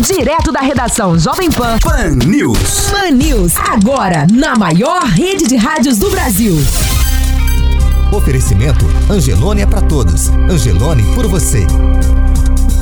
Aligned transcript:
Direto 0.00 0.50
da 0.50 0.60
redação 0.60 1.18
Jovem 1.18 1.50
Pan. 1.50 1.78
Pan 1.78 2.16
News. 2.26 2.90
Pan 2.90 3.10
News. 3.10 3.52
Agora, 3.56 4.26
na 4.32 4.56
maior 4.56 5.02
rede 5.02 5.46
de 5.46 5.54
rádios 5.56 5.98
do 5.98 6.08
Brasil. 6.08 6.56
Oferecimento 8.10 8.86
Angelone 9.10 9.60
é 9.60 9.66
para 9.66 9.82
todos. 9.82 10.28
Angelone 10.50 11.02
por 11.14 11.26
você. 11.26 11.66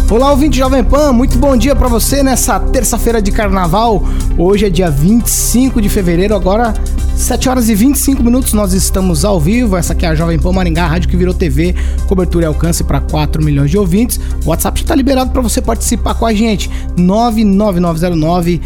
Olá, 0.08 0.30
ouvinte 0.30 0.58
Jovem 0.58 0.84
Pan, 0.84 1.12
muito 1.12 1.36
bom 1.36 1.56
dia 1.56 1.74
para 1.74 1.88
você 1.88 2.22
nessa 2.22 2.60
terça-feira 2.60 3.20
de 3.20 3.32
carnaval. 3.32 4.04
Hoje 4.38 4.66
é 4.66 4.70
dia 4.70 4.88
25 4.88 5.82
de 5.82 5.88
fevereiro, 5.88 6.34
agora 6.34 6.74
7 7.20 7.50
horas 7.50 7.68
e 7.68 7.74
25 7.74 8.22
minutos 8.22 8.54
nós 8.54 8.72
estamos 8.72 9.26
ao 9.26 9.38
vivo. 9.38 9.76
Essa 9.76 9.92
aqui 9.92 10.06
é 10.06 10.08
a 10.08 10.14
Jovem 10.14 10.38
Pan 10.38 10.52
Maringá, 10.52 10.86
rádio 10.86 11.08
que 11.08 11.16
virou 11.16 11.34
TV, 11.34 11.74
cobertura 12.08 12.46
e 12.46 12.48
alcance 12.48 12.82
para 12.82 12.98
4 12.98 13.44
milhões 13.44 13.70
de 13.70 13.76
ouvintes. 13.76 14.18
O 14.44 14.48
WhatsApp 14.48 14.80
está 14.80 14.94
liberado 14.94 15.30
para 15.30 15.42
você 15.42 15.60
participar 15.60 16.14
com 16.14 16.24
a 16.24 16.32
gente. 16.32 16.70
99909 16.96 18.60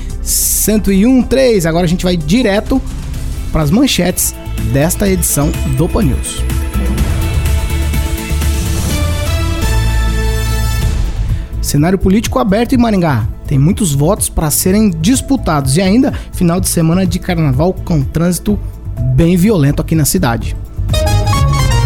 1013. 0.86 1.68
Agora 1.68 1.84
a 1.84 1.88
gente 1.88 2.04
vai 2.04 2.16
direto 2.16 2.80
para 3.52 3.62
as 3.62 3.72
manchetes 3.72 4.34
desta 4.72 5.08
edição 5.08 5.50
do 5.76 5.88
Pan 5.88 6.04
News. 6.04 6.40
Cenário 11.60 11.98
político 11.98 12.38
aberto 12.38 12.72
em 12.72 12.78
Maringá. 12.78 13.33
Tem 13.46 13.58
muitos 13.58 13.94
votos 13.94 14.28
para 14.28 14.50
serem 14.50 14.90
disputados 14.90 15.76
e 15.76 15.82
ainda 15.82 16.12
final 16.32 16.60
de 16.60 16.68
semana 16.68 17.06
de 17.06 17.18
carnaval 17.18 17.72
com 17.72 18.02
trânsito 18.02 18.58
bem 19.14 19.36
violento 19.36 19.82
aqui 19.82 19.94
na 19.94 20.04
cidade. 20.04 20.56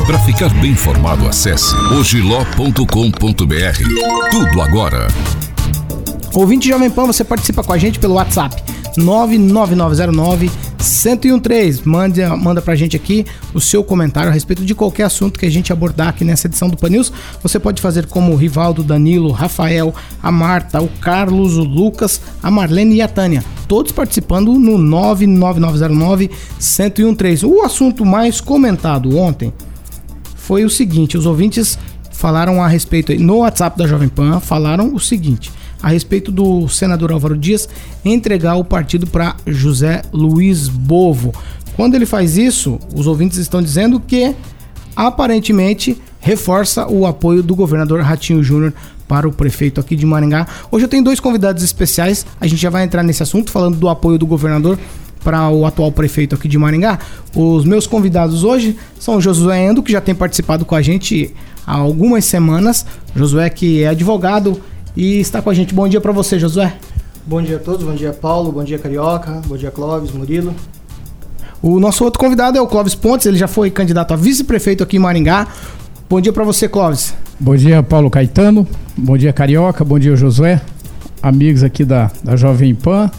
Para 0.06 0.19
ficar 0.20 0.48
bem 0.55 0.70
informado, 0.70 1.28
acesse 1.28 1.75
ogiló.com.br. 1.98 2.81
Tudo 4.31 4.62
agora. 4.62 5.09
Ouvinte 6.33 6.69
Jovem 6.69 6.91
Pan, 6.91 7.06
você 7.06 7.25
participa 7.25 7.62
com 7.62 7.72
a 7.72 7.78
gente 7.78 7.98
pelo 7.98 8.15
WhatsApp 8.15 8.62
99909 8.97 10.50
1013. 10.79 11.83
Manda, 11.87 12.37
manda 12.37 12.62
pra 12.62 12.77
gente 12.77 12.97
aqui 12.97 13.27
o 13.53 13.61
seu 13.61 13.83
comentário 13.83 14.31
a 14.31 14.33
respeito 14.33 14.65
de 14.65 14.75
qualquer 14.75 15.05
assunto 15.05 15.39
que 15.39 15.47
a 15.47 15.51
gente 15.51 15.73
abordar 15.73 16.09
aqui 16.09 16.25
nessa 16.25 16.47
edição 16.47 16.69
do 16.69 16.77
Pan 16.77 16.91
News. 16.91 17.12
Você 17.43 17.59
pode 17.59 17.83
fazer 17.83 18.07
como 18.07 18.33
o 18.33 18.37
Rivaldo, 18.37 18.83
Danilo, 18.83 19.33
Rafael, 19.33 19.95
a 20.23 20.31
Marta, 20.31 20.81
o 20.81 20.89
Carlos, 20.89 21.56
o 21.56 21.65
Lucas, 21.65 22.21
a 22.43 22.51
Marlene 22.51 22.97
e 22.97 23.03
a 23.03 23.09
Tânia. 23.09 23.45
Todos 23.67 23.93
participando 23.93 24.55
no 24.55 24.79
99909 24.79 26.31
1013. 26.59 27.45
O 27.45 27.62
assunto 27.62 28.06
mais 28.06 28.41
comentado 28.41 29.17
ontem 29.17 29.53
foi 30.37 30.65
o 30.65 30.71
seguinte: 30.71 31.19
os 31.19 31.27
ouvintes 31.27 31.79
falaram 32.11 32.62
a 32.62 32.69
respeito 32.69 33.15
no 33.15 33.39
WhatsApp 33.39 33.79
da 33.79 33.87
Jovem 33.87 34.09
Pan, 34.09 34.41
falaram 34.41 34.95
o 34.95 35.01
seguinte: 35.01 35.53
a 35.83 35.89
respeito 35.89 36.31
do 36.33 36.69
senador 36.69 37.12
Álvaro 37.12 37.37
Dias 37.37 37.69
entregar 38.05 38.57
o 38.57 38.65
partido 38.65 39.07
para 39.07 39.37
José 39.47 40.03
Luiz 40.12 40.69
Bovo. 40.69 41.33
Quando 41.77 41.95
ele 41.95 42.07
faz 42.07 42.37
isso, 42.37 42.79
os 42.95 43.07
ouvintes 43.07 43.39
estão 43.39 43.62
dizendo 43.62 44.01
que 44.01 44.34
aparentemente 44.97 45.97
reforça 46.21 46.89
o 46.89 47.06
apoio 47.06 47.43
do 47.43 47.55
governador 47.55 48.01
Ratinho 48.03 48.43
Júnior 48.43 48.75
para 49.06 49.28
o 49.28 49.33
prefeito 49.33 49.81
aqui 49.81 49.97
de 49.97 50.05
Maringá. 50.05 50.47
Hoje 50.71 50.84
eu 50.84 50.88
tenho 50.88 51.05
dois 51.05 51.21
convidados 51.21 51.62
especiais, 51.62 52.27
a 52.41 52.47
gente 52.47 52.61
já 52.61 52.69
vai 52.69 52.84
entrar 52.84 53.03
nesse 53.03 53.22
assunto 53.22 53.50
falando 53.50 53.77
do 53.77 53.88
apoio 53.88 54.19
do 54.19 54.27
governador 54.27 54.78
para 55.25 55.49
o 55.49 55.65
atual 55.67 55.91
prefeito 55.91 56.34
aqui 56.34 56.49
de 56.49 56.59
Maringá. 56.59 56.99
Os 57.34 57.65
meus 57.65 57.87
convidados 57.87 58.44
hoje 58.44 58.77
são 58.99 59.21
Josué 59.21 59.67
Endo, 59.67 59.83
que 59.83 59.93
já 59.93 60.00
tem 60.00 60.15
participado 60.15 60.65
com 60.65 60.75
a 60.75 60.83
gente 60.83 61.34
há 61.67 61.77
algumas 61.77 62.25
semanas. 62.25 62.84
Josué 63.15 63.49
que 63.50 63.83
é 63.83 63.88
advogado 63.88 64.61
e 64.97 65.21
está 65.21 65.41
com 65.41 65.50
a 65.50 65.54
gente. 65.54 65.75
Bom 65.75 65.88
dia 65.88 66.00
para 66.00 66.12
você, 66.12 66.38
Josué. 66.38 66.75
Bom 67.26 67.43
dia 67.43 67.56
a 67.56 67.59
todos, 67.59 67.84
bom 67.84 67.94
dia 67.94 68.12
Paulo, 68.12 68.50
bom 68.50 68.65
dia 68.65 68.78
Carioca, 68.78 69.43
bom 69.47 69.54
dia 69.54 69.71
Clóvis, 69.71 70.10
Murilo. 70.12 70.54
O 71.60 71.78
nosso 71.78 72.03
outro 72.03 72.19
convidado 72.19 72.56
é 72.56 72.60
o 72.60 72.66
Clóvis 72.66 72.94
Pontes, 72.94 73.26
ele 73.26 73.37
já 73.37 73.47
foi 73.47 73.71
candidato 73.71 74.15
a 74.15 74.16
vice-prefeito 74.16 74.82
aqui 74.82 74.97
em 74.97 75.00
Maringá. 75.00 75.47
Bom 76.09 76.22
dia 76.22 76.32
para 76.32 76.43
você, 76.43 76.66
Clóvis. 76.69 77.15
Bom 77.38 77.54
dia, 77.54 77.82
Paulo 77.82 78.09
Caetano. 78.09 78.66
Bom 78.97 79.19
dia, 79.19 79.31
Carioca. 79.32 79.84
Bom 79.84 79.99
dia, 79.99 80.16
Josué. 80.16 80.60
Amigos 81.22 81.62
aqui 81.62 81.84
da, 81.84 82.10
da 82.25 82.34
Jovem 82.34 82.75
Pan, 82.75 83.10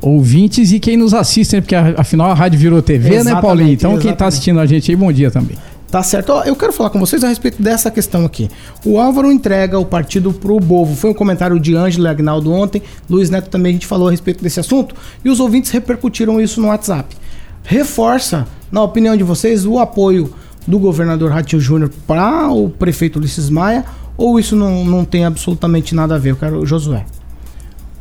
ouvintes 0.00 0.72
e 0.72 0.80
quem 0.80 0.96
nos 0.96 1.12
assiste, 1.12 1.54
né? 1.54 1.60
Porque 1.60 1.74
afinal 1.74 2.30
a 2.30 2.34
rádio 2.34 2.58
virou 2.58 2.80
TV, 2.80 3.10
né, 3.10 3.16
exatamente, 3.16 3.34
né, 3.34 3.40
Paulinho? 3.42 3.72
Então 3.72 3.90
exatamente. 3.90 4.02
quem 4.02 4.12
está 4.12 4.26
assistindo 4.26 4.60
a 4.60 4.66
gente 4.66 4.90
aí, 4.90 4.96
bom 4.96 5.12
dia 5.12 5.30
também. 5.30 5.58
Tá 5.92 6.02
certo. 6.02 6.32
Eu 6.46 6.56
quero 6.56 6.72
falar 6.72 6.88
com 6.88 6.98
vocês 6.98 7.22
a 7.22 7.28
respeito 7.28 7.62
dessa 7.62 7.90
questão 7.90 8.24
aqui. 8.24 8.48
O 8.82 8.98
Álvaro 8.98 9.30
entrega 9.30 9.78
o 9.78 9.84
partido 9.84 10.32
pro 10.32 10.58
Bovo. 10.58 10.96
Foi 10.96 11.10
um 11.10 11.14
comentário 11.14 11.60
de 11.60 11.76
Ângelo 11.76 12.06
e 12.06 12.08
Agnaldo 12.08 12.50
ontem. 12.50 12.82
Luiz 13.10 13.28
Neto 13.28 13.50
também 13.50 13.68
a 13.68 13.72
gente 13.74 13.86
falou 13.86 14.08
a 14.08 14.10
respeito 14.10 14.42
desse 14.42 14.58
assunto. 14.58 14.94
E 15.22 15.28
os 15.28 15.38
ouvintes 15.38 15.70
repercutiram 15.70 16.40
isso 16.40 16.62
no 16.62 16.68
WhatsApp. 16.68 17.14
Reforça, 17.62 18.48
na 18.70 18.82
opinião 18.82 19.14
de 19.14 19.22
vocês, 19.22 19.66
o 19.66 19.78
apoio 19.78 20.32
do 20.66 20.78
governador 20.78 21.30
Ratinho 21.30 21.60
Júnior 21.60 21.90
para 22.06 22.50
o 22.50 22.70
prefeito 22.70 23.18
Ulisses 23.18 23.50
Maia? 23.50 23.84
Ou 24.16 24.40
isso 24.40 24.56
não, 24.56 24.86
não 24.86 25.04
tem 25.04 25.26
absolutamente 25.26 25.94
nada 25.94 26.14
a 26.14 26.18
ver? 26.18 26.30
Eu 26.30 26.36
quero 26.36 26.64
Josué. 26.64 27.04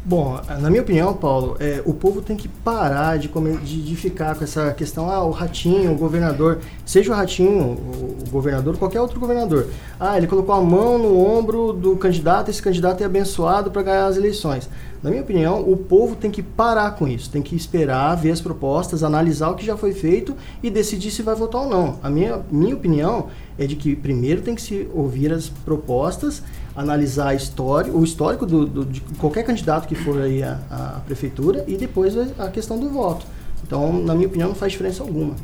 Bom, 0.03 0.41
na 0.59 0.67
minha 0.72 0.81
opinião, 0.81 1.13
Paulo, 1.13 1.56
é, 1.59 1.79
o 1.85 1.94
povo 1.94 2.23
tem 2.23 2.35
que 2.35 2.47
parar 2.47 3.19
de, 3.19 3.28
de, 3.28 3.81
de, 3.84 3.95
ficar 3.95 4.35
com 4.35 4.44
essa 4.44 4.73
questão, 4.73 5.12
ah, 5.12 5.23
o 5.23 5.29
ratinho, 5.29 5.91
o 5.91 5.95
governador, 5.95 6.59
seja 6.84 7.12
o 7.12 7.16
ratinho, 7.16 7.78
o, 7.78 8.17
o 8.28 8.29
governador, 8.31 8.75
qualquer 8.78 9.00
outro 9.00 9.19
governador. 9.19 9.67
Ah, 10.00 10.17
ele 10.17 10.25
colocou 10.25 10.56
a 10.56 10.61
mão 10.61 10.97
no 10.97 11.23
ombro 11.23 11.72
do 11.72 11.95
candidato, 11.97 12.50
esse 12.50 12.61
candidato 12.61 13.01
é 13.01 13.06
abençoado 13.06 13.69
para 13.69 13.84
ganhar 13.84 14.07
as 14.07 14.17
eleições. 14.17 14.67
Na 15.03 15.09
minha 15.09 15.23
opinião, 15.23 15.62
o 15.62 15.75
povo 15.75 16.16
tem 16.16 16.29
que 16.29 16.44
parar 16.44 16.91
com 16.91 17.07
isso, 17.07 17.29
tem 17.29 17.41
que 17.41 17.56
esperar, 17.56 18.16
ver 18.16 18.31
as 18.31 18.39
propostas, 18.39 19.03
analisar 19.03 19.50
o 19.50 19.56
que 19.56 19.66
já 19.66 19.75
foi 19.75 19.94
feito 19.94 20.35
e 20.62 20.69
decidir 20.69 21.09
se 21.09 21.23
vai 21.23 21.34
votar 21.34 21.62
ou 21.62 21.69
não. 21.69 22.00
A 22.03 22.09
minha, 22.09 22.41
minha 22.51 22.75
opinião 22.75 23.28
é 23.57 23.66
de 23.66 23.75
que 23.75 23.95
primeiro 23.95 24.41
tem 24.41 24.53
que 24.53 24.61
se 24.61 24.88
ouvir 24.94 25.34
as 25.34 25.50
propostas 25.50 26.44
analisar 26.75 27.29
a 27.29 27.35
história, 27.35 27.91
o 27.91 28.03
histórico 28.03 28.45
do, 28.45 28.66
do, 28.66 28.85
de 28.85 29.01
qualquer 29.17 29.44
candidato 29.44 29.88
que 29.88 29.95
for 29.95 30.22
aí 30.22 30.44
à, 30.44 30.59
à 30.69 31.01
prefeitura 31.06 31.63
e 31.67 31.75
depois 31.75 32.16
a 32.40 32.50
questão 32.50 32.79
do 32.79 32.90
voto. 32.90 33.25
Então, 33.66 33.91
na 34.01 34.13
minha 34.13 34.28
opinião, 34.28 34.50
não 34.50 34.56
faz 34.56 34.72
diferença 34.72 35.03
alguma. 35.03 35.35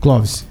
Clóvis. 0.00 0.46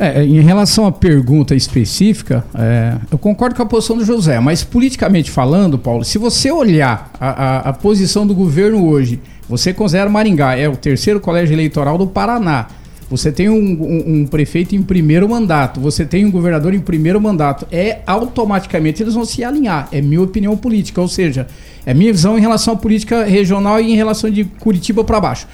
É, 0.00 0.24
em 0.24 0.40
relação 0.40 0.86
à 0.86 0.92
pergunta 0.92 1.56
específica, 1.56 2.44
é, 2.54 2.94
eu 3.10 3.18
concordo 3.18 3.56
com 3.56 3.62
a 3.62 3.66
posição 3.66 3.96
do 3.96 4.04
José, 4.04 4.38
mas 4.38 4.62
politicamente 4.62 5.28
falando, 5.28 5.76
Paulo, 5.76 6.04
se 6.04 6.18
você 6.18 6.52
olhar 6.52 7.10
a, 7.20 7.28
a, 7.28 7.58
a 7.70 7.72
posição 7.72 8.24
do 8.24 8.32
governo 8.32 8.88
hoje, 8.88 9.20
você 9.48 9.74
considera 9.74 10.08
Maringá 10.08 10.56
é 10.56 10.68
o 10.68 10.76
terceiro 10.76 11.18
colégio 11.18 11.52
eleitoral 11.52 11.98
do 11.98 12.06
Paraná. 12.06 12.68
Você 13.10 13.32
tem 13.32 13.48
um, 13.48 13.54
um, 13.56 14.20
um, 14.20 14.26
prefeito 14.26 14.76
em 14.76 14.82
primeiro 14.82 15.28
mandato, 15.28 15.80
você 15.80 16.04
tem 16.04 16.26
um 16.26 16.30
governador 16.30 16.74
em 16.74 16.80
primeiro 16.80 17.20
mandato. 17.20 17.66
É 17.72 18.00
automaticamente 18.06 19.02
eles 19.02 19.14
vão 19.14 19.24
se 19.24 19.42
alinhar. 19.42 19.88
É 19.90 20.00
minha 20.00 20.22
opinião 20.22 20.56
política, 20.56 21.00
ou 21.00 21.08
seja, 21.08 21.46
é 21.86 21.92
minha 21.92 22.12
visão 22.12 22.36
em 22.36 22.40
relação 22.40 22.74
à 22.74 22.76
política 22.76 23.24
regional 23.24 23.80
e 23.80 23.90
em 23.90 23.96
relação 23.96 24.30
de 24.30 24.44
Curitiba 24.44 25.02
para 25.02 25.20
baixo. 25.20 25.48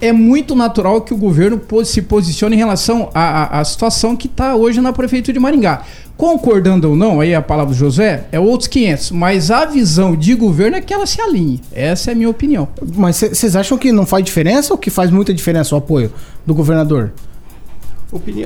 É 0.00 0.12
muito 0.12 0.54
natural 0.54 1.00
que 1.00 1.14
o 1.14 1.16
governo 1.16 1.60
se 1.84 2.02
posicione 2.02 2.54
em 2.54 2.58
relação 2.58 3.10
à, 3.14 3.60
à 3.60 3.64
situação 3.64 4.14
que 4.14 4.26
está 4.26 4.54
hoje 4.54 4.80
na 4.80 4.92
prefeitura 4.92 5.32
de 5.32 5.40
Maringá. 5.40 5.82
Concordando 6.16 6.90
ou 6.90 6.96
não, 6.96 7.20
aí 7.20 7.34
a 7.34 7.42
palavra 7.42 7.74
do 7.74 7.78
José, 7.78 8.24
é 8.32 8.40
outros 8.40 8.68
500. 8.68 9.10
Mas 9.10 9.50
a 9.50 9.64
visão 9.66 10.16
de 10.16 10.34
governo 10.34 10.76
é 10.76 10.80
que 10.80 10.92
ela 10.92 11.06
se 11.06 11.20
alinhe. 11.20 11.60
Essa 11.72 12.10
é 12.10 12.12
a 12.12 12.16
minha 12.16 12.30
opinião. 12.30 12.68
Mas 12.94 13.16
vocês 13.16 13.54
acham 13.54 13.76
que 13.76 13.92
não 13.92 14.06
faz 14.06 14.24
diferença 14.24 14.72
ou 14.72 14.78
que 14.78 14.90
faz 14.90 15.10
muita 15.10 15.32
diferença 15.32 15.74
o 15.74 15.78
apoio 15.78 16.12
do 16.46 16.54
governador? 16.54 17.12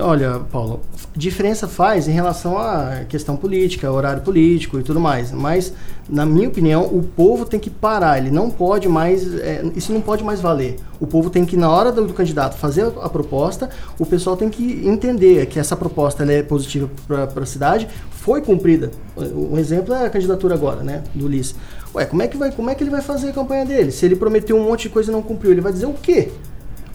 Olha, 0.00 0.40
Paulo, 0.50 0.80
diferença 1.14 1.68
faz 1.68 2.08
em 2.08 2.12
relação 2.12 2.56
à 2.56 3.04
questão 3.06 3.36
política, 3.36 3.92
horário 3.92 4.22
político 4.22 4.80
e 4.80 4.82
tudo 4.82 4.98
mais. 4.98 5.30
Mas, 5.32 5.74
na 6.08 6.24
minha 6.24 6.48
opinião, 6.48 6.84
o 6.84 7.02
povo 7.02 7.44
tem 7.44 7.60
que 7.60 7.68
parar. 7.68 8.16
Ele 8.16 8.30
não 8.30 8.48
pode 8.48 8.88
mais. 8.88 9.22
É, 9.38 9.62
isso 9.76 9.92
não 9.92 10.00
pode 10.00 10.24
mais 10.24 10.40
valer. 10.40 10.76
O 10.98 11.06
povo 11.06 11.28
tem 11.28 11.44
que, 11.44 11.58
na 11.58 11.70
hora 11.70 11.92
do, 11.92 12.06
do 12.06 12.14
candidato 12.14 12.56
fazer 12.56 12.84
a, 12.84 13.04
a, 13.04 13.08
proposta, 13.10 13.68
o 13.98 14.06
pessoal 14.06 14.34
tem 14.34 14.48
que 14.48 14.86
entender 14.86 15.44
que 15.46 15.58
essa 15.58 15.76
proposta 15.76 16.24
é 16.24 16.42
positiva 16.42 16.88
para 17.06 17.42
a 17.42 17.46
cidade, 17.46 17.86
foi 18.10 18.40
cumprida. 18.40 18.90
Um 19.16 19.58
exemplo 19.58 19.92
é 19.92 20.06
a 20.06 20.10
candidatura 20.10 20.54
agora, 20.54 20.82
né, 20.82 21.02
do 21.14 21.26
Ulisses. 21.26 21.54
Ué, 21.94 22.06
como 22.06 22.22
é 22.22 22.28
que, 22.28 22.36
vai, 22.36 22.50
como 22.52 22.70
é 22.70 22.74
que 22.74 22.82
ele 22.82 22.90
vai 22.90 23.02
fazer 23.02 23.30
a 23.30 23.32
campanha 23.32 23.66
dele? 23.66 23.90
Se 23.90 24.06
ele 24.06 24.16
prometeu 24.16 24.56
um 24.56 24.64
monte 24.64 24.82
de 24.82 24.90
coisa 24.90 25.10
e 25.10 25.12
não 25.12 25.22
cumpriu, 25.22 25.50
ele 25.50 25.60
vai 25.60 25.72
dizer 25.72 25.86
o 25.86 25.92
quê? 25.92 26.30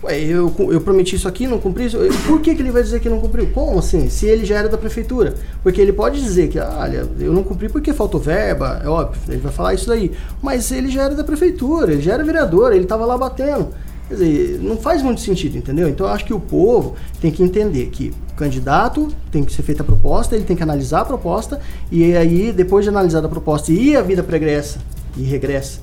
Ué, 0.06 0.19
eu, 0.19 0.54
eu 0.72 0.81
prometi 0.81 1.16
isso 1.16 1.28
aqui, 1.28 1.48
não 1.48 1.60
cumpri 1.60 1.86
isso. 1.86 1.98
Por 2.28 2.40
que, 2.40 2.54
que 2.54 2.62
ele 2.62 2.72
vai 2.72 2.84
dizer 2.84 3.00
que 3.00 3.10
não 3.10 3.19
cumpriu? 3.19 3.50
Como 3.52 3.80
assim? 3.80 4.07
Se 4.07 4.28
ele 4.28 4.46
já 4.46 4.60
era 4.60 4.69
da 4.69 4.78
prefeitura. 4.78 5.34
Porque 5.63 5.81
ele 5.81 5.92
pode 5.92 6.22
dizer 6.22 6.48
que, 6.48 6.60
olha, 6.60 7.07
eu 7.19 7.34
não 7.34 7.44
cumpri 7.44 7.69
porque 7.69 7.92
faltou 7.92 8.19
verba, 8.19 8.81
é 8.84 8.88
óbvio, 8.88 9.19
ele 9.28 9.42
vai 9.42 9.52
falar 9.52 9.74
isso 9.74 9.88
daí. 9.88 10.12
Mas 10.44 10.72
ele 10.72 10.90
já 10.90 11.04
era 11.04 11.16
da 11.16 11.24
prefeitura, 11.24 11.92
ele 11.92 12.04
já 12.04 12.13
era 12.13 12.24
vereador, 12.24 12.72
ele 12.72 12.84
estava 12.84 13.04
lá 13.04 13.18
batendo. 13.18 13.69
Quer 14.07 14.13
dizer, 14.13 14.60
não 14.62 14.78
faz 14.78 15.02
muito 15.02 15.22
sentido, 15.22 15.57
entendeu? 15.57 15.90
Então 15.90 16.06
eu 16.06 16.13
acho 16.13 16.24
que 16.24 16.34
o 16.34 16.40
povo 16.40 16.94
tem 17.19 17.31
que 17.31 17.42
entender 17.42 17.88
que 17.88 18.13
o 18.31 18.36
candidato 18.36 19.07
tem 19.31 19.44
que 19.44 19.52
ser 19.52 19.63
feita 19.63 19.81
a 19.81 19.86
proposta, 19.86 20.36
ele 20.36 20.46
tem 20.46 20.56
que 20.56 20.62
analisar 20.62 21.02
a 21.02 21.06
proposta, 21.06 21.60
e 21.92 22.16
aí, 22.16 22.52
depois 22.52 22.86
de 22.86 22.90
analisar 22.90 23.25
a 23.25 23.30
proposta 23.30 23.72
e 23.72 23.96
a 23.96 24.04
vida 24.04 24.22
pregressa 24.22 24.78
e 25.18 25.24
regressa 25.24 25.80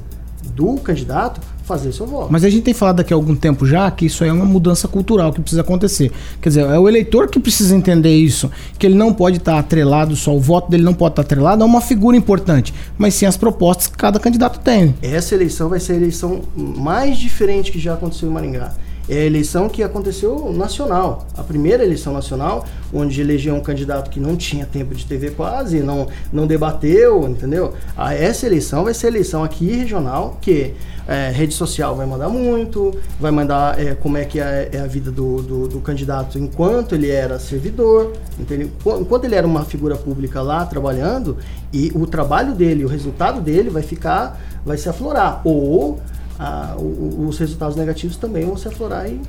do 0.54 0.74
candidato, 0.76 1.40
fazer 1.72 1.92
seu 1.92 2.06
voto. 2.06 2.28
Mas 2.30 2.44
a 2.44 2.50
gente 2.50 2.62
tem 2.62 2.74
falado 2.74 2.96
daqui 2.96 3.12
a 3.12 3.16
algum 3.16 3.34
tempo 3.34 3.66
já 3.66 3.90
que 3.90 4.06
isso 4.06 4.24
é 4.24 4.32
uma 4.32 4.44
mudança 4.44 4.86
cultural 4.86 5.32
que 5.32 5.40
precisa 5.40 5.62
acontecer. 5.62 6.12
Quer 6.40 6.50
dizer, 6.50 6.60
é 6.66 6.78
o 6.78 6.88
eleitor 6.88 7.28
que 7.28 7.40
precisa 7.40 7.74
entender 7.74 8.14
isso, 8.14 8.50
que 8.78 8.86
ele 8.86 8.94
não 8.94 9.12
pode 9.12 9.38
estar 9.38 9.58
atrelado, 9.58 10.14
só 10.14 10.34
o 10.34 10.40
voto 10.40 10.70
dele 10.70 10.82
não 10.82 10.94
pode 10.94 11.12
estar 11.12 11.22
atrelado 11.22 11.62
a 11.62 11.66
uma 11.66 11.80
figura 11.80 12.16
importante, 12.16 12.74
mas 12.98 13.14
sim 13.14 13.26
as 13.26 13.36
propostas 13.36 13.86
que 13.86 13.96
cada 13.96 14.20
candidato 14.20 14.60
tem. 14.60 14.94
Essa 15.00 15.34
eleição 15.34 15.68
vai 15.68 15.80
ser 15.80 15.94
a 15.94 15.96
eleição 15.96 16.42
mais 16.56 17.16
diferente 17.16 17.72
que 17.72 17.78
já 17.78 17.94
aconteceu 17.94 18.28
em 18.28 18.32
Maringá 18.32 18.74
é 19.08 19.14
a 19.14 19.24
eleição 19.24 19.68
que 19.68 19.82
aconteceu 19.82 20.52
nacional, 20.52 21.26
a 21.36 21.42
primeira 21.42 21.84
eleição 21.84 22.12
nacional, 22.12 22.64
onde 22.92 23.20
elegeu 23.20 23.54
um 23.54 23.60
candidato 23.60 24.10
que 24.10 24.20
não 24.20 24.36
tinha 24.36 24.66
tempo 24.66 24.94
de 24.94 25.04
TV 25.04 25.30
quase, 25.30 25.80
não, 25.80 26.08
não 26.32 26.46
debateu, 26.46 27.28
entendeu? 27.28 27.74
A, 27.96 28.14
essa 28.14 28.46
eleição 28.46 28.84
vai 28.84 28.94
ser 28.94 29.08
eleição 29.08 29.42
aqui 29.42 29.66
regional, 29.66 30.38
que 30.40 30.74
é, 31.06 31.30
rede 31.30 31.52
social 31.52 31.96
vai 31.96 32.06
mandar 32.06 32.28
muito, 32.28 32.96
vai 33.18 33.30
mandar 33.30 33.80
é, 33.80 33.94
como 33.94 34.16
é 34.16 34.24
que 34.24 34.38
é, 34.38 34.68
é 34.72 34.80
a 34.80 34.86
vida 34.86 35.10
do, 35.10 35.42
do, 35.42 35.68
do, 35.68 35.80
candidato 35.80 36.38
enquanto 36.38 36.94
ele 36.94 37.10
era 37.10 37.38
servidor, 37.38 38.12
entendeu? 38.38 38.70
enquanto 39.00 39.24
ele 39.24 39.34
era 39.34 39.46
uma 39.46 39.64
figura 39.64 39.96
pública 39.96 40.40
lá 40.40 40.64
trabalhando, 40.64 41.36
e 41.72 41.90
o 41.94 42.06
trabalho 42.06 42.54
dele, 42.54 42.84
o 42.84 42.88
resultado 42.88 43.40
dele 43.40 43.68
vai 43.68 43.82
ficar, 43.82 44.40
vai 44.64 44.76
se 44.76 44.88
aflorar. 44.88 45.40
Ou 45.44 45.98
a, 46.42 46.76
os 46.76 47.38
resultados 47.38 47.76
negativos 47.76 48.16
também 48.16 48.44
vão 48.44 48.56
se 48.56 48.68
aflorar 48.68 49.08
e 49.08 49.20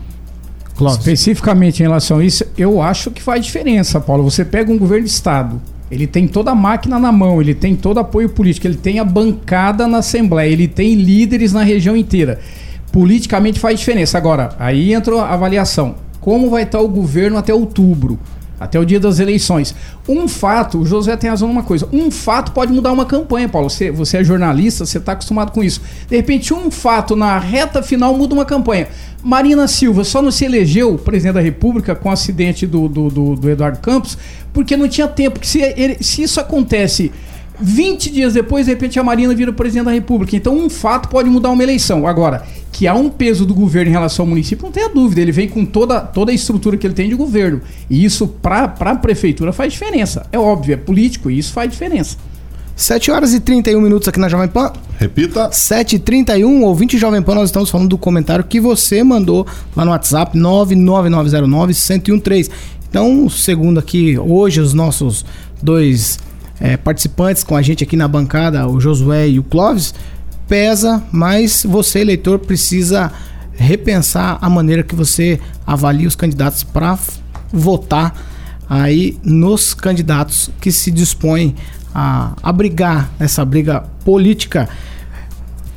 Claro. 0.75 0.97
Especificamente 0.97 1.81
em 1.81 1.83
relação 1.83 2.17
a 2.17 2.25
isso, 2.25 2.43
eu 2.57 2.81
acho 2.81 3.11
que 3.11 3.21
faz 3.21 3.45
diferença, 3.45 4.01
Paulo. 4.01 4.23
Você 4.23 4.43
pega 4.43 4.71
um 4.71 4.77
governo 4.77 5.05
de 5.05 5.11
estado, 5.11 5.61
ele 5.91 6.07
tem 6.07 6.27
toda 6.27 6.49
a 6.49 6.55
máquina 6.55 6.97
na 6.97 7.11
mão, 7.11 7.39
ele 7.39 7.53
tem 7.53 7.75
todo 7.75 7.99
apoio 7.99 8.27
político, 8.29 8.65
ele 8.65 8.77
tem 8.77 8.99
a 8.99 9.03
bancada 9.03 9.87
na 9.87 9.99
Assembleia, 9.99 10.51
ele 10.51 10.67
tem 10.67 10.95
líderes 10.95 11.53
na 11.53 11.61
região 11.61 11.95
inteira. 11.95 12.39
Politicamente 12.91 13.59
faz 13.59 13.79
diferença. 13.79 14.17
Agora, 14.17 14.55
aí 14.57 14.93
entra 14.93 15.21
a 15.21 15.33
avaliação. 15.35 15.93
Como 16.19 16.49
vai 16.49 16.63
estar 16.63 16.81
o 16.81 16.87
governo 16.87 17.37
até 17.37 17.53
outubro? 17.53 18.17
Até 18.63 18.79
o 18.79 18.85
dia 18.85 18.99
das 18.99 19.19
eleições. 19.19 19.75
Um 20.07 20.27
fato, 20.27 20.79
o 20.79 20.85
José 20.85 21.15
tem 21.17 21.29
razão 21.29 21.47
numa 21.47 21.63
coisa, 21.63 21.87
um 21.91 22.09
fato 22.09 22.51
pode 22.51 22.71
mudar 22.71 22.91
uma 22.91 23.05
campanha, 23.05 23.47
Paulo. 23.49 23.69
Você, 23.69 23.91
você 23.91 24.17
é 24.17 24.23
jornalista, 24.23 24.85
você 24.85 24.97
está 24.97 25.11
acostumado 25.11 25.51
com 25.51 25.63
isso. 25.63 25.81
De 26.07 26.15
repente, 26.15 26.53
um 26.53 26.71
fato 26.71 27.15
na 27.15 27.37
reta 27.37 27.83
final 27.83 28.15
muda 28.15 28.33
uma 28.33 28.45
campanha. 28.45 28.87
Marina 29.23 29.67
Silva 29.67 30.03
só 30.03 30.21
não 30.21 30.31
se 30.31 30.45
elegeu 30.45 30.97
presidente 30.97 31.35
da 31.35 31.41
República 31.41 31.95
com 31.95 32.09
o 32.09 32.11
acidente 32.11 32.67
do, 32.67 32.89
do, 32.89 33.09
do, 33.09 33.35
do 33.35 33.49
Eduardo 33.49 33.79
Campos, 33.79 34.17
porque 34.51 34.75
não 34.75 34.87
tinha 34.87 35.07
tempo. 35.07 35.45
Se, 35.45 35.61
ele, 35.61 35.97
se 36.01 36.23
isso 36.23 36.39
acontece 36.39 37.11
20 37.59 38.11
dias 38.11 38.33
depois, 38.33 38.65
de 38.65 38.71
repente, 38.71 38.99
a 38.99 39.03
Marina 39.03 39.33
vira 39.33 39.53
presidente 39.53 39.85
da 39.85 39.91
República. 39.91 40.35
Então, 40.35 40.57
um 40.57 40.69
fato 40.69 41.09
pode 41.09 41.29
mudar 41.29 41.51
uma 41.51 41.63
eleição. 41.63 42.07
Agora, 42.07 42.43
que 42.71 42.87
há 42.87 42.93
um 42.93 43.09
peso 43.09 43.45
do 43.45 43.53
governo 43.53 43.89
em 43.89 43.93
relação 43.93 44.23
ao 44.23 44.29
município, 44.29 44.65
não 44.65 44.71
tenha 44.71 44.89
dúvida. 44.89 45.21
Ele 45.21 45.31
vem 45.31 45.47
com 45.47 45.63
toda, 45.63 46.01
toda 46.01 46.31
a 46.31 46.35
estrutura 46.35 46.77
que 46.77 46.87
ele 46.87 46.93
tem 46.93 47.09
de 47.09 47.15
governo. 47.15 47.61
E 47.89 48.03
isso, 48.03 48.27
para 48.27 48.73
a 48.79 48.95
prefeitura, 48.95 49.53
faz 49.53 49.73
diferença. 49.73 50.25
É 50.31 50.39
óbvio, 50.39 50.73
é 50.73 50.77
político 50.77 51.29
e 51.29 51.37
isso 51.37 51.53
faz 51.53 51.69
diferença. 51.69 52.17
7 52.75 53.11
horas 53.11 53.35
e 53.35 53.39
31 53.39 53.79
minutos 53.79 54.07
aqui 54.07 54.19
na 54.19 54.27
Jovem 54.27 54.47
Pan. 54.47 54.73
Repita. 54.97 55.49
7h31, 55.49 56.61
ouvinte 56.61 56.97
Jovem 56.97 57.21
Pan, 57.21 57.35
nós 57.35 57.49
estamos 57.49 57.69
falando 57.69 57.89
do 57.89 57.99
comentário 57.99 58.43
que 58.43 58.59
você 58.59 59.03
mandou 59.03 59.45
lá 59.75 59.85
no 59.85 59.91
WhatsApp 59.91 60.35
99909-1013. 60.37 62.49
Então, 62.89 63.29
segundo 63.29 63.79
aqui, 63.79 64.17
hoje 64.17 64.59
os 64.59 64.73
nossos 64.73 65.23
dois 65.61 66.17
é, 66.63 66.77
participantes 66.77 67.43
com 67.43 67.57
a 67.57 67.61
gente 67.61 67.83
aqui 67.83 67.97
na 67.97 68.07
bancada, 68.07 68.65
o 68.69 68.79
Josué 68.79 69.27
e 69.27 69.37
o 69.37 69.43
Clóvis, 69.43 69.93
pesa, 70.47 71.03
mas 71.11 71.65
você, 71.67 71.99
eleitor, 71.99 72.39
precisa 72.39 73.11
repensar 73.51 74.37
a 74.41 74.49
maneira 74.49 74.81
que 74.81 74.95
você 74.95 75.41
avalia 75.67 76.07
os 76.07 76.15
candidatos 76.15 76.63
para 76.63 76.97
votar 77.51 78.15
aí 78.69 79.19
nos 79.21 79.73
candidatos 79.73 80.49
que 80.61 80.71
se 80.71 80.89
dispõem 80.89 81.53
a 81.93 82.31
abrigar 82.41 83.11
essa 83.19 83.43
briga 83.43 83.81
política. 84.05 84.69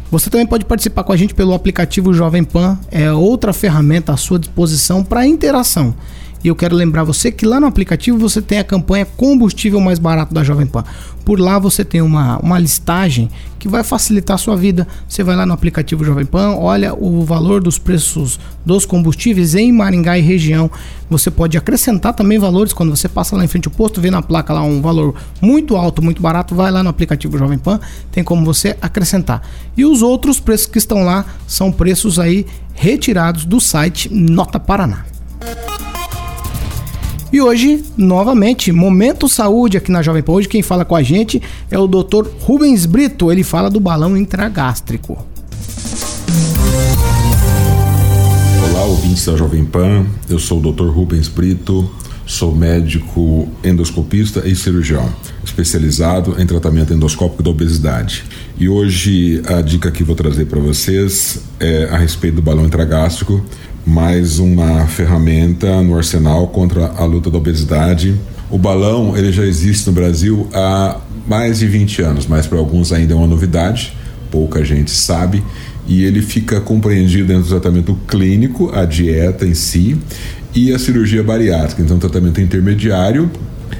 Você 0.08 0.30
também 0.30 0.46
pode 0.46 0.64
participar 0.64 1.02
com 1.02 1.12
a 1.12 1.16
gente 1.16 1.34
pelo 1.34 1.52
aplicativo 1.52 2.14
Jovem 2.14 2.44
Pan, 2.44 2.78
é 2.92 3.12
outra 3.12 3.52
ferramenta 3.52 4.12
à 4.12 4.16
sua 4.16 4.38
disposição 4.38 5.02
para 5.02 5.26
interação. 5.26 5.96
E 6.46 6.48
eu 6.48 6.54
quero 6.54 6.76
lembrar 6.76 7.02
você 7.02 7.32
que 7.32 7.44
lá 7.44 7.58
no 7.58 7.66
aplicativo 7.66 8.16
você 8.16 8.40
tem 8.40 8.60
a 8.60 8.62
campanha 8.62 9.04
Combustível 9.04 9.80
Mais 9.80 9.98
Barato 9.98 10.32
da 10.32 10.44
Jovem 10.44 10.64
Pan. 10.64 10.84
Por 11.24 11.40
lá 11.40 11.58
você 11.58 11.84
tem 11.84 12.00
uma, 12.00 12.38
uma 12.38 12.56
listagem 12.56 13.28
que 13.58 13.66
vai 13.66 13.82
facilitar 13.82 14.36
a 14.36 14.38
sua 14.38 14.56
vida. 14.56 14.86
Você 15.08 15.24
vai 15.24 15.34
lá 15.34 15.44
no 15.44 15.52
aplicativo 15.52 16.04
Jovem 16.04 16.24
Pan, 16.24 16.54
olha 16.54 16.94
o 16.94 17.24
valor 17.24 17.60
dos 17.60 17.78
preços 17.78 18.38
dos 18.64 18.86
combustíveis 18.86 19.56
em 19.56 19.72
Maringá 19.72 20.16
e 20.16 20.22
região. 20.22 20.70
Você 21.10 21.32
pode 21.32 21.58
acrescentar 21.58 22.14
também 22.14 22.38
valores 22.38 22.72
quando 22.72 22.94
você 22.94 23.08
passa 23.08 23.36
lá 23.36 23.44
em 23.44 23.48
frente 23.48 23.66
ao 23.66 23.74
posto, 23.74 24.00
vê 24.00 24.08
na 24.08 24.22
placa 24.22 24.52
lá 24.52 24.62
um 24.62 24.80
valor 24.80 25.16
muito 25.42 25.74
alto, 25.74 26.00
muito 26.00 26.22
barato, 26.22 26.54
vai 26.54 26.70
lá 26.70 26.80
no 26.80 26.90
aplicativo 26.90 27.36
Jovem 27.36 27.58
Pan, 27.58 27.80
tem 28.12 28.22
como 28.22 28.44
você 28.44 28.76
acrescentar. 28.80 29.42
E 29.76 29.84
os 29.84 30.00
outros 30.00 30.38
preços 30.38 30.68
que 30.68 30.78
estão 30.78 31.02
lá 31.02 31.24
são 31.44 31.72
preços 31.72 32.20
aí 32.20 32.46
retirados 32.72 33.44
do 33.44 33.60
site 33.60 34.08
Nota 34.14 34.60
Paraná. 34.60 35.15
E 37.32 37.40
hoje, 37.40 37.82
novamente, 37.96 38.70
Momento 38.70 39.28
Saúde 39.28 39.76
aqui 39.76 39.90
na 39.90 40.00
Jovem 40.00 40.22
Pan. 40.22 40.32
Hoje 40.32 40.48
quem 40.48 40.62
fala 40.62 40.84
com 40.84 40.94
a 40.94 41.02
gente 41.02 41.42
é 41.70 41.78
o 41.78 41.88
Dr. 41.88 42.28
Rubens 42.40 42.86
Brito. 42.86 43.32
Ele 43.32 43.42
fala 43.42 43.68
do 43.68 43.80
balão 43.80 44.16
intragástrico. 44.16 45.18
Olá, 48.70 48.84
ouvintes 48.84 49.26
da 49.26 49.36
Jovem 49.36 49.64
Pan. 49.64 50.06
Eu 50.30 50.38
sou 50.38 50.60
o 50.60 50.72
Dr. 50.72 50.88
Rubens 50.88 51.26
Brito. 51.26 51.90
Sou 52.24 52.52
médico 52.52 53.48
endoscopista 53.62 54.42
e 54.48 54.56
cirurgião, 54.56 55.08
especializado 55.44 56.34
em 56.40 56.44
tratamento 56.44 56.92
endoscópico 56.92 57.40
da 57.40 57.50
obesidade. 57.50 58.24
E 58.58 58.68
hoje 58.68 59.40
a 59.46 59.62
dica 59.62 59.92
que 59.92 60.02
vou 60.02 60.16
trazer 60.16 60.46
para 60.46 60.58
vocês 60.58 61.44
é 61.60 61.84
a 61.84 61.96
respeito 61.96 62.36
do 62.36 62.42
balão 62.42 62.66
intragástrico 62.66 63.44
mais 63.86 64.40
uma 64.40 64.84
ferramenta 64.88 65.80
no 65.80 65.96
arsenal 65.96 66.48
contra 66.48 66.86
a 66.86 67.04
luta 67.04 67.30
da 67.30 67.38
obesidade. 67.38 68.18
O 68.50 68.58
balão 68.58 69.16
ele 69.16 69.30
já 69.30 69.44
existe 69.44 69.86
no 69.86 69.92
Brasil 69.92 70.48
há 70.52 71.00
mais 71.26 71.60
de 71.60 71.68
20 71.68 72.02
anos, 72.02 72.26
mas 72.26 72.46
para 72.48 72.58
alguns 72.58 72.92
ainda 72.92 73.14
é 73.14 73.16
uma 73.16 73.28
novidade, 73.28 73.96
pouca 74.28 74.64
gente 74.64 74.90
sabe, 74.90 75.42
e 75.86 76.02
ele 76.02 76.20
fica 76.20 76.60
compreendido 76.60 77.28
dentro 77.28 77.44
do 77.44 77.48
tratamento 77.48 77.96
clínico, 78.08 78.72
a 78.74 78.84
dieta 78.84 79.46
em 79.46 79.54
si 79.54 79.96
e 80.52 80.72
a 80.72 80.78
cirurgia 80.78 81.22
bariátrica, 81.22 81.80
então 81.80 81.96
tratamento 81.98 82.40
intermediário 82.40 83.30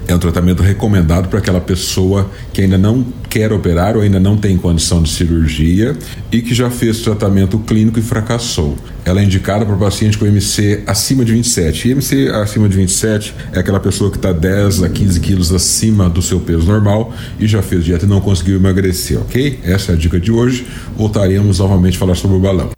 é 0.07 0.15
um 0.15 0.19
tratamento 0.19 0.63
recomendado 0.63 1.29
para 1.29 1.41
aquela 1.41 1.61
pessoa 1.61 2.31
que 2.53 2.63
ainda 2.63 2.79
não 2.79 3.05
quer 3.37 3.53
operar 3.53 3.97
ou 3.99 4.03
ainda 4.03 4.19
não 4.19 4.35
tem 4.35 4.57
condição 4.57 5.03
de 5.03 5.11
cirurgia 5.11 5.95
e 6.33 6.41
que 6.41 6.55
já 6.55 6.71
fez 6.71 7.01
tratamento 7.01 7.59
clínico 7.59 7.99
e 7.99 8.03
fracassou. 8.03 8.79
Ela 9.05 9.21
é 9.21 9.25
indicada 9.25 9.67
para 9.67 9.77
paciente 9.77 10.17
com 10.17 10.25
MC 10.25 10.83
acima 10.87 11.23
de 11.23 11.33
27. 11.33 11.89
E 11.89 11.91
MC 11.91 12.31
acima 12.31 12.67
de 12.67 12.79
27 12.79 13.35
é 13.53 13.59
aquela 13.59 13.79
pessoa 13.79 14.11
que 14.11 14.17
está 14.17 14.33
10 14.33 14.85
a 14.85 14.89
15 14.89 15.21
quilos 15.21 15.53
acima 15.53 16.09
do 16.09 16.23
seu 16.23 16.41
peso 16.41 16.67
normal 16.67 17.13
e 17.39 17.47
já 17.47 17.61
fez 17.61 17.85
dieta 17.85 18.07
e 18.07 18.09
não 18.09 18.23
conseguiu 18.23 18.57
emagrecer, 18.57 19.21
ok? 19.21 19.61
Essa 19.63 19.93
é 19.93 19.95
a 19.97 19.99
dica 19.99 20.19
de 20.19 20.33
hoje. 20.33 20.67
Voltaremos 20.97 21.59
novamente 21.59 21.97
a 21.97 22.01
falar 22.01 22.15
sobre 22.15 22.39
o 22.39 22.41
balão. 22.41 22.71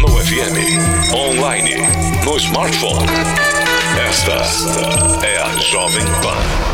No 0.00 0.08
FM, 0.08 1.14
online, 1.14 1.76
no 2.24 2.36
smartphone 2.38 3.06
esta 4.08 4.32
é 5.24 5.38
a 5.40 5.56
Jovem 5.60 6.04
Pan. 6.20 6.73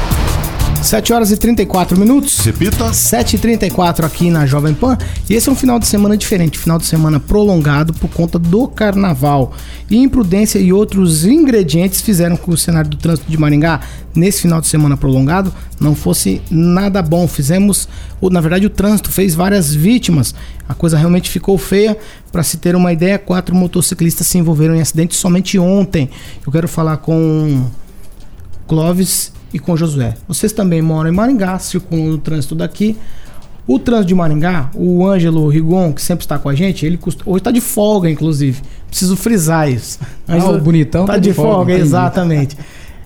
7 0.82 1.12
horas 1.12 1.30
e 1.30 1.37
34 1.37 1.99
minutos. 1.99 2.38
Repita. 2.38 2.87
7h34 2.90 4.02
aqui 4.02 4.30
na 4.30 4.46
Jovem 4.46 4.72
Pan. 4.72 4.96
E 5.28 5.34
esse 5.34 5.49
é 5.49 5.52
um 5.52 5.54
final 5.54 5.78
de 5.78 5.87
semana 5.87 6.16
diferente, 6.16 6.58
final 6.58 6.78
de 6.78 6.87
semana 6.87 7.20
prolongado 7.20 7.92
por 7.92 8.08
conta 8.08 8.38
do 8.38 8.66
carnaval. 8.66 9.52
E 9.90 9.99
imprudência 9.99 10.58
e 10.58 10.72
outros 10.72 11.26
ingredientes 11.26 12.00
fizeram 12.00 12.37
com 12.37 12.44
que 12.44 12.54
o 12.54 12.56
cenário 12.56 12.88
do 12.88 12.96
trânsito 12.96 13.30
de 13.30 13.37
Maringá, 13.37 13.80
nesse 14.16 14.40
final 14.40 14.60
de 14.60 14.68
semana 14.68 14.96
prolongado, 14.96 15.52
não 15.78 15.94
fosse 15.94 16.40
nada 16.50 17.02
bom. 17.02 17.28
Fizemos, 17.28 17.87
ou, 18.18 18.30
na 18.30 18.40
verdade, 18.40 18.66
o 18.66 18.70
trânsito 18.70 19.10
fez 19.10 19.34
várias 19.34 19.75
vítimas. 19.75 20.34
A 20.66 20.75
coisa 20.75 20.96
realmente 20.96 21.28
ficou 21.28 21.58
feia. 21.58 21.96
Para 22.32 22.42
se 22.42 22.56
ter 22.56 22.75
uma 22.75 22.90
ideia, 22.90 23.18
quatro 23.18 23.54
motociclistas 23.54 24.26
se 24.26 24.38
envolveram 24.38 24.75
em 24.75 24.80
acidente 24.80 25.14
somente 25.14 25.58
ontem. 25.58 26.08
Eu 26.44 26.50
quero 26.50 26.66
falar 26.66 26.96
com 26.96 27.66
Clóvis 28.66 29.39
e 29.52 29.59
com 29.59 29.76
Josué. 29.76 30.14
Vocês 30.26 30.52
também 30.52 30.80
moram 30.83 31.11
em 31.11 31.12
Maringá, 31.12 31.59
circulam 31.59 32.07
no 32.07 32.19
trânsito 32.19 32.54
daqui. 32.54 32.97
O 33.66 33.78
trânsito 33.78 34.09
de 34.09 34.14
Maringá, 34.14 34.71
o 34.75 35.07
Ângelo 35.07 35.47
Rigon, 35.49 35.92
que 35.92 36.02
sempre 36.02 36.25
está 36.25 36.38
com 36.38 36.49
a 36.49 36.54
gente, 36.54 36.85
ele 36.85 36.97
custa, 36.97 37.23
hoje 37.25 37.38
está 37.38 37.50
de 37.50 37.61
folga, 37.61 38.11
inclusive. 38.11 38.61
Preciso 38.88 39.16
frisar 39.16 39.71
isso. 39.71 39.99
Ah, 40.26 40.50
o 40.50 40.61
bonitão 40.61 41.04
tá, 41.04 41.12
tá 41.14 41.19
de, 41.19 41.33
folga, 41.33 41.52
folga, 41.52 41.75
exatamente. 41.75 42.57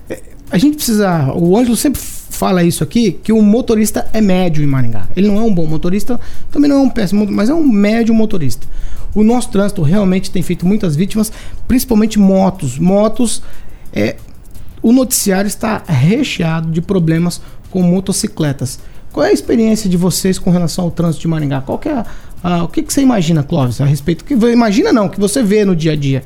É, 0.09 0.23
A 0.51 0.57
gente 0.57 0.77
precisa. 0.77 1.33
O 1.35 1.57
Ângelo 1.57 1.77
sempre 1.77 2.01
fala 2.01 2.63
isso 2.63 2.83
aqui, 2.83 3.13
que 3.13 3.33
o 3.33 3.41
motorista 3.43 4.09
é 4.13 4.21
médio 4.21 4.63
em 4.63 4.67
Maringá. 4.67 5.09
Ele 5.17 5.29
não 5.29 5.39
é 5.39 5.43
um 5.43 5.55
bom 5.55 5.67
motorista, 5.67 6.19
também 6.51 6.69
não 6.69 6.77
é 6.77 6.81
um 6.81 6.91
péssimo, 6.91 7.27
mas 7.31 7.49
é 7.49 7.55
um 7.55 7.67
médio 7.67 8.15
motorista. 8.15 8.67
O 9.15 9.23
nosso 9.23 9.51
trânsito 9.51 9.83
realmente 9.83 10.31
tem 10.31 10.43
feito 10.43 10.67
muitas 10.67 10.97
vítimas, 10.97 11.31
principalmente 11.69 12.19
motos. 12.19 12.79
Motos, 12.79 13.43
é, 13.93 14.17
o 14.85 14.93
noticiário 14.93 15.49
está 15.49 15.83
recheado 15.87 16.71
de 16.71 16.81
problemas 16.81 17.41
com 17.71 17.83
motocicletas. 17.83 18.79
Qual 19.13 19.25
é 19.25 19.31
a 19.31 19.33
experiência 19.33 19.89
de 19.89 19.97
vocês 19.97 20.39
com 20.39 20.51
relação 20.51 20.85
ao 20.85 20.91
trânsito 20.91 21.23
de 21.23 21.29
Maringá? 21.29 21.61
Qual 21.61 21.79
que 21.79 21.89
é 21.89 21.93
a- 21.93 22.05
a- 22.43 22.65
o 22.65 22.69
que, 22.69 22.83
que 22.83 22.93
você 22.93 23.01
imagina, 23.01 23.43
Clóvis, 23.43 23.81
a 23.81 23.85
respeito? 23.87 24.25
Que, 24.25 24.35
imagina 24.35 24.93
não, 24.93 25.09
que 25.09 25.19
você 25.19 25.43
vê 25.43 25.65
no 25.65 25.75
dia 25.75 25.93
a 25.93 25.97
dia. 25.97 26.23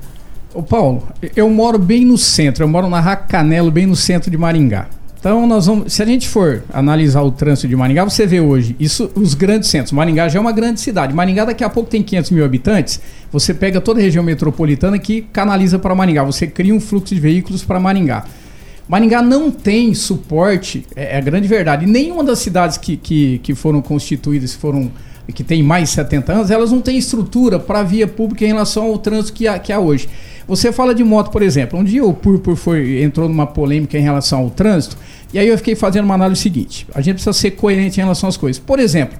Ô 0.52 0.62
Paulo, 0.62 1.06
eu 1.36 1.48
moro 1.48 1.78
bem 1.78 2.04
no 2.04 2.18
centro, 2.18 2.64
eu 2.64 2.68
moro 2.68 2.88
na 2.88 2.98
Racanelo, 3.00 3.70
bem 3.70 3.86
no 3.86 3.94
centro 3.94 4.30
de 4.30 4.36
Maringá. 4.36 4.88
Então 5.20 5.46
nós 5.46 5.66
vamos, 5.66 5.92
se 5.92 6.02
a 6.02 6.06
gente 6.06 6.28
for 6.28 6.62
analisar 6.72 7.22
o 7.22 7.30
trânsito 7.30 7.68
de 7.68 7.74
Maringá, 7.76 8.04
você 8.04 8.24
vê 8.26 8.40
hoje 8.40 8.74
isso, 8.78 9.10
os 9.14 9.34
grandes 9.34 9.68
centros. 9.68 9.92
Maringá 9.92 10.28
já 10.28 10.38
é 10.38 10.40
uma 10.40 10.52
grande 10.52 10.80
cidade. 10.80 11.12
Maringá 11.12 11.44
daqui 11.44 11.62
a 11.64 11.68
pouco 11.68 11.90
tem 11.90 12.02
500 12.02 12.30
mil 12.30 12.44
habitantes. 12.44 13.00
Você 13.32 13.52
pega 13.52 13.80
toda 13.80 14.00
a 14.00 14.02
região 14.02 14.22
metropolitana 14.24 14.98
que 14.98 15.22
canaliza 15.32 15.78
para 15.78 15.94
Maringá. 15.94 16.22
Você 16.24 16.46
cria 16.46 16.72
um 16.74 16.80
fluxo 16.80 17.14
de 17.14 17.20
veículos 17.20 17.62
para 17.64 17.78
Maringá. 17.80 18.24
Maringá 18.88 19.21
não 19.21 19.50
tem 19.50 19.92
suporte, 19.95 20.87
é, 20.97 21.14
é 21.14 21.18
a 21.18 21.21
grande 21.21 21.47
verdade. 21.47 21.85
Nenhuma 21.85 22.25
das 22.25 22.38
cidades 22.38 22.78
que, 22.78 22.97
que, 22.97 23.38
que 23.38 23.54
foram 23.54 23.83
constituídas, 23.83 24.54
foram 24.54 24.90
que 25.35 25.45
tem 25.45 25.62
mais 25.62 25.90
de 25.90 25.95
70 25.95 26.33
anos, 26.33 26.50
elas 26.50 26.73
não 26.73 26.80
têm 26.80 26.97
estrutura 26.97 27.59
para 27.59 27.83
via 27.83 28.07
pública 28.09 28.45
em 28.45 28.49
relação 28.49 28.87
ao 28.87 28.97
trânsito 28.97 29.35
que 29.35 29.47
há, 29.47 29.59
que 29.59 29.71
há 29.71 29.78
hoje. 29.78 30.09
Você 30.47 30.73
fala 30.73 30.95
de 30.95 31.04
moto, 31.04 31.30
por 31.30 31.42
exemplo. 31.42 31.78
Um 31.78 31.85
dia 31.85 32.02
o 32.02 32.14
Purpur 32.14 32.57
foi, 32.57 33.02
entrou 33.02 33.28
numa 33.28 33.47
polêmica 33.47 33.99
em 33.99 34.00
relação 34.00 34.40
ao 34.40 34.50
trânsito, 34.50 34.97
e 35.33 35.38
aí 35.38 35.47
eu 35.47 35.59
fiquei 35.59 35.75
fazendo 35.75 36.07
uma 36.07 36.14
análise 36.14 36.40
seguinte. 36.40 36.87
A 36.95 37.02
gente 37.02 37.16
precisa 37.16 37.35
ser 37.35 37.50
coerente 37.50 38.00
em 38.00 38.02
relação 38.02 38.26
às 38.26 38.38
coisas. 38.38 38.59
Por 38.59 38.78
exemplo, 38.78 39.18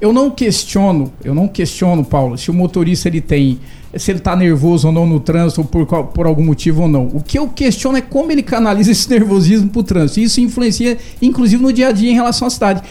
eu 0.00 0.12
não 0.12 0.30
questiono, 0.30 1.12
eu 1.22 1.34
não 1.34 1.46
questiono, 1.46 2.04
Paulo, 2.04 2.38
se 2.38 2.50
o 2.50 2.54
motorista 2.54 3.08
ele 3.08 3.20
tem, 3.20 3.60
se 3.94 4.10
ele 4.10 4.20
tá 4.20 4.34
nervoso 4.34 4.86
ou 4.86 4.92
não 4.92 5.06
no 5.06 5.20
trânsito, 5.20 5.62
por, 5.62 5.86
por 5.86 6.26
algum 6.26 6.42
motivo 6.42 6.82
ou 6.82 6.88
não. 6.88 7.08
O 7.08 7.22
que 7.22 7.38
eu 7.38 7.48
questiono 7.48 7.98
é 7.98 8.00
como 8.00 8.32
ele 8.32 8.42
canaliza 8.42 8.90
esse 8.92 9.08
nervosismo 9.10 9.68
pro 9.68 9.82
trânsito. 9.82 10.20
Isso 10.20 10.40
influencia, 10.40 10.96
inclusive, 11.20 11.62
no 11.62 11.72
dia 11.72 11.88
a 11.88 11.92
dia 11.92 12.10
em 12.10 12.14
relação 12.14 12.48
à 12.48 12.50
cidade. 12.50 12.82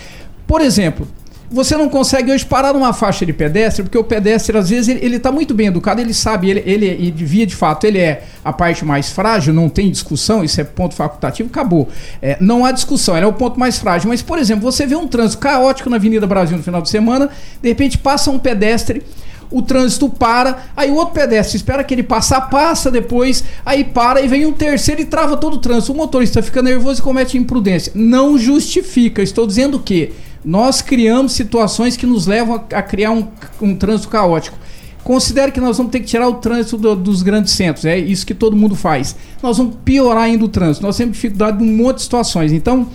Por 0.45 0.61
exemplo, 0.61 1.07
você 1.51 1.75
não 1.75 1.89
consegue 1.89 2.31
hoje 2.31 2.45
parar 2.45 2.73
numa 2.73 2.93
faixa 2.93 3.25
de 3.25 3.33
pedestre, 3.33 3.81
porque 3.81 3.97
o 3.97 4.03
pedestre, 4.03 4.55
às 4.55 4.69
vezes, 4.69 4.87
ele, 4.87 5.03
ele 5.03 5.19
tá 5.19 5.31
muito 5.31 5.53
bem 5.53 5.67
educado, 5.67 5.99
ele 5.99 6.13
sabe, 6.13 6.49
ele, 6.49 6.63
ele, 6.65 7.09
devia 7.11 7.45
de 7.45 7.55
fato, 7.55 7.85
ele 7.85 7.97
é 7.97 8.23
a 8.45 8.53
parte 8.53 8.85
mais 8.85 9.11
frágil, 9.11 9.53
não 9.53 9.67
tem 9.67 9.89
discussão, 9.89 10.43
isso 10.43 10.61
é 10.61 10.63
ponto 10.63 10.93
facultativo, 10.93 11.49
acabou. 11.49 11.89
É, 12.21 12.37
não 12.39 12.65
há 12.65 12.71
discussão, 12.71 13.15
ele 13.17 13.25
é 13.25 13.27
o 13.27 13.33
ponto 13.33 13.59
mais 13.59 13.79
frágil. 13.79 14.09
Mas, 14.09 14.21
por 14.21 14.37
exemplo, 14.37 14.71
você 14.71 14.85
vê 14.85 14.95
um 14.95 15.07
trânsito 15.07 15.41
caótico 15.41 15.89
na 15.89 15.95
Avenida 15.95 16.27
Brasil 16.27 16.55
no 16.55 16.63
final 16.63 16.81
de 16.81 16.89
semana, 16.89 17.29
de 17.61 17.67
repente 17.67 17.97
passa 17.97 18.29
um 18.29 18.37
pedestre, 18.37 19.03
o 19.51 19.63
trânsito 19.63 20.07
para, 20.07 20.65
aí 20.77 20.91
o 20.91 20.95
outro 20.95 21.15
pedestre 21.15 21.57
espera 21.57 21.83
que 21.83 21.93
ele 21.93 22.03
passar, 22.03 22.41
passa 22.41 22.91
depois, 22.91 23.43
aí 23.65 23.83
para 23.83 24.21
e 24.21 24.27
vem 24.27 24.45
um 24.45 24.53
terceiro 24.53 25.01
e 25.01 25.05
trava 25.05 25.35
todo 25.35 25.55
o 25.55 25.57
trânsito. 25.57 25.93
O 25.93 25.95
motorista 25.95 26.43
fica 26.43 26.61
nervoso 26.61 26.99
e 26.99 27.03
comete 27.03 27.37
imprudência. 27.37 27.91
Não 27.95 28.37
justifica, 28.37 29.23
estou 29.23 29.47
dizendo 29.47 29.79
que 29.79 30.13
nós 30.43 30.81
criamos 30.81 31.33
situações 31.33 31.97
que 31.97 32.05
nos 32.05 32.25
levam 32.27 32.55
a, 32.55 32.77
a 32.77 32.81
criar 32.81 33.11
um, 33.11 33.27
um 33.61 33.75
trânsito 33.75 34.09
caótico. 34.09 34.57
Considere 35.03 35.51
que 35.51 35.59
nós 35.61 35.77
vamos 35.77 35.91
ter 35.91 35.99
que 36.01 36.05
tirar 36.05 36.27
o 36.27 36.35
trânsito 36.35 36.77
do- 36.77 36.95
dos 36.95 37.21
grandes 37.23 37.53
centros, 37.53 37.85
é 37.85 37.97
isso 37.97 38.25
que 38.25 38.33
todo 38.33 38.55
mundo 38.55 38.75
faz. 38.75 39.15
Nós 39.41 39.57
vamos 39.57 39.75
piorar 39.83 40.23
ainda 40.23 40.45
o 40.45 40.49
trânsito, 40.49 40.85
nós 40.85 40.97
temos 40.97 41.13
dificuldade 41.13 41.63
em 41.63 41.67
um 41.69 41.77
monte 41.77 41.97
de 41.97 42.03
situações. 42.03 42.51
Então, 42.51 42.87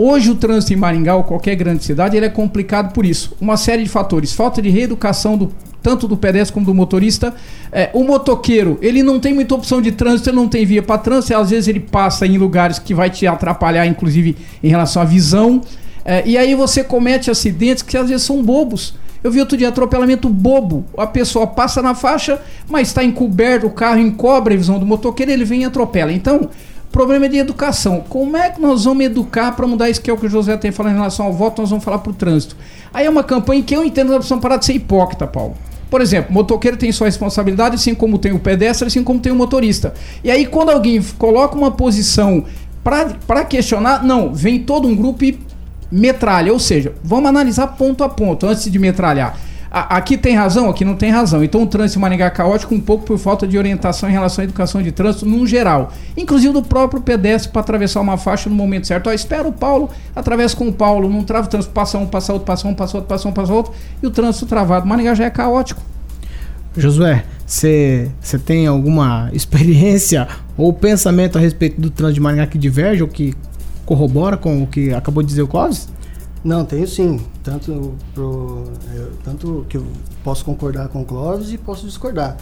Hoje 0.00 0.30
o 0.30 0.36
trânsito 0.36 0.72
em 0.72 0.76
Maringá 0.76 1.16
ou 1.16 1.24
qualquer 1.24 1.56
grande 1.56 1.82
cidade 1.82 2.16
ele 2.16 2.24
é 2.24 2.28
complicado 2.28 2.92
por 2.92 3.04
isso. 3.04 3.34
Uma 3.40 3.56
série 3.56 3.82
de 3.82 3.88
fatores. 3.88 4.32
Falta 4.32 4.62
de 4.62 4.70
reeducação 4.70 5.36
do, 5.36 5.52
tanto 5.82 6.06
do 6.06 6.16
pedestre 6.16 6.54
como 6.54 6.64
do 6.64 6.72
motorista. 6.72 7.34
É, 7.72 7.90
o 7.92 8.04
motoqueiro, 8.04 8.78
ele 8.80 9.02
não 9.02 9.18
tem 9.18 9.34
muita 9.34 9.56
opção 9.56 9.82
de 9.82 9.90
trânsito, 9.90 10.30
ele 10.30 10.36
não 10.36 10.46
tem 10.46 10.64
via 10.64 10.84
para 10.84 10.98
trânsito. 10.98 11.34
Às 11.34 11.50
vezes 11.50 11.66
ele 11.66 11.80
passa 11.80 12.24
em 12.28 12.38
lugares 12.38 12.78
que 12.78 12.94
vai 12.94 13.10
te 13.10 13.26
atrapalhar, 13.26 13.86
inclusive 13.86 14.36
em 14.62 14.68
relação 14.68 15.02
à 15.02 15.04
visão. 15.04 15.62
É, 16.04 16.22
e 16.26 16.38
aí 16.38 16.54
você 16.54 16.82
comete 16.82 17.30
acidentes 17.30 17.82
que 17.82 17.96
às 17.96 18.08
vezes 18.08 18.24
são 18.24 18.42
bobos. 18.42 18.94
Eu 19.22 19.30
vi 19.30 19.40
outro 19.40 19.56
dia 19.56 19.68
atropelamento 19.68 20.28
bobo. 20.28 20.84
A 20.96 21.06
pessoa 21.06 21.46
passa 21.46 21.82
na 21.82 21.94
faixa, 21.94 22.40
mas 22.68 22.88
está 22.88 23.02
encoberto, 23.02 23.66
o 23.66 23.70
carro 23.70 23.98
encobre 23.98 24.54
a 24.54 24.56
visão 24.56 24.78
do 24.78 24.86
motoqueiro, 24.86 25.32
ele 25.32 25.44
vem 25.44 25.62
e 25.62 25.64
atropela. 25.64 26.12
Então, 26.12 26.48
problema 26.92 27.26
é 27.26 27.28
de 27.28 27.38
educação. 27.38 28.04
Como 28.08 28.36
é 28.36 28.50
que 28.50 28.60
nós 28.60 28.84
vamos 28.84 29.04
educar 29.04 29.52
para 29.52 29.66
mudar 29.66 29.90
isso 29.90 30.00
que 30.00 30.10
é 30.10 30.12
o 30.12 30.16
que 30.16 30.26
o 30.26 30.30
José 30.30 30.56
tem 30.56 30.70
falando 30.70 30.92
em 30.92 30.96
relação 30.96 31.26
ao 31.26 31.32
voto, 31.32 31.60
nós 31.60 31.70
vamos 31.70 31.84
falar 31.84 31.98
para 31.98 32.10
o 32.10 32.14
trânsito. 32.14 32.56
Aí 32.92 33.06
é 33.06 33.10
uma 33.10 33.24
campanha 33.24 33.62
que 33.62 33.74
eu 33.74 33.84
entendo 33.84 34.18
que 34.18 34.30
nós 34.30 34.40
parar 34.40 34.56
de 34.56 34.64
ser 34.64 34.74
hipócrita, 34.74 35.26
Paulo. 35.26 35.54
Por 35.90 36.00
exemplo, 36.00 36.32
motoqueiro 36.32 36.76
tem 36.76 36.92
sua 36.92 37.06
responsabilidade, 37.06 37.76
assim 37.76 37.94
como 37.94 38.18
tem 38.18 38.32
o 38.32 38.38
pedestre, 38.38 38.86
assim 38.86 39.02
como 39.02 39.18
tem 39.20 39.32
o 39.32 39.36
motorista. 39.36 39.94
E 40.22 40.30
aí, 40.30 40.46
quando 40.46 40.70
alguém 40.70 41.02
coloca 41.16 41.56
uma 41.56 41.70
posição 41.70 42.44
para 42.84 43.44
questionar, 43.44 44.04
não, 44.04 44.32
vem 44.34 44.60
todo 44.60 44.86
um 44.86 44.94
grupo 44.94 45.24
e 45.24 45.38
metralha. 45.90 46.52
Ou 46.52 46.58
seja, 46.58 46.92
vamos 47.02 47.28
analisar 47.28 47.66
ponto 47.68 48.02
a 48.04 48.08
ponto 48.08 48.46
antes 48.46 48.70
de 48.70 48.78
metralhar. 48.78 49.36
A- 49.70 49.96
aqui 49.98 50.16
tem 50.16 50.34
razão, 50.34 50.70
aqui 50.70 50.82
não 50.82 50.94
tem 50.96 51.10
razão. 51.10 51.44
Então 51.44 51.62
o 51.62 51.66
trânsito 51.66 51.98
em 51.98 52.02
Maringá 52.02 52.24
é 52.26 52.30
caótico 52.30 52.74
um 52.74 52.80
pouco 52.80 53.04
por 53.04 53.18
falta 53.18 53.46
de 53.46 53.58
orientação 53.58 54.08
em 54.08 54.12
relação 54.12 54.40
à 54.42 54.44
educação 54.44 54.82
de 54.82 54.90
trânsito 54.90 55.26
num 55.26 55.46
geral. 55.46 55.92
Inclusive 56.16 56.54
do 56.54 56.62
próprio 56.62 57.02
pedestre 57.02 57.52
para 57.52 57.60
atravessar 57.60 58.00
uma 58.00 58.16
faixa 58.16 58.48
no 58.48 58.56
momento 58.56 58.86
certo. 58.86 59.08
Ó, 59.10 59.12
espera 59.12 59.46
o 59.46 59.52
Paulo, 59.52 59.90
atravessa 60.16 60.56
com 60.56 60.68
o 60.68 60.72
Paulo, 60.72 61.08
não 61.10 61.22
trava 61.22 61.46
o 61.46 61.50
trânsito, 61.50 61.74
passa 61.74 61.98
um, 61.98 62.06
passa 62.06 62.32
outro, 62.32 62.46
passa 62.46 62.66
um, 62.66 62.74
passa 62.74 62.96
outro, 62.96 63.08
passa 63.08 63.28
um, 63.28 63.32
passa 63.32 63.52
outro, 63.52 63.72
e 64.02 64.06
o 64.06 64.10
trânsito 64.10 64.46
travado. 64.46 64.86
Maringá 64.86 65.14
já 65.14 65.24
é 65.26 65.30
caótico. 65.30 65.82
Josué, 66.76 67.24
você 67.44 68.08
tem 68.46 68.66
alguma 68.66 69.28
experiência 69.34 70.28
ou 70.56 70.72
pensamento 70.72 71.36
a 71.36 71.40
respeito 71.40 71.78
do 71.78 71.90
trânsito 71.90 72.14
de 72.14 72.20
Maringá 72.20 72.46
que 72.46 72.56
diverge 72.56 73.02
ou 73.02 73.08
que 73.08 73.34
corrobora 73.88 74.36
com 74.36 74.62
o 74.62 74.66
que 74.66 74.92
acabou 74.92 75.22
de 75.22 75.30
dizer 75.30 75.40
o 75.40 75.48
Clóvis? 75.48 75.88
Não, 76.44 76.62
tenho 76.62 76.86
sim. 76.86 77.18
Tanto, 77.42 77.94
pro, 78.12 78.64
é, 78.94 79.06
tanto 79.24 79.64
que 79.66 79.78
eu 79.78 79.86
posso 80.22 80.44
concordar 80.44 80.88
com 80.88 81.00
o 81.00 81.04
Clóvis 81.06 81.50
e 81.50 81.56
posso 81.56 81.86
discordar. 81.86 82.36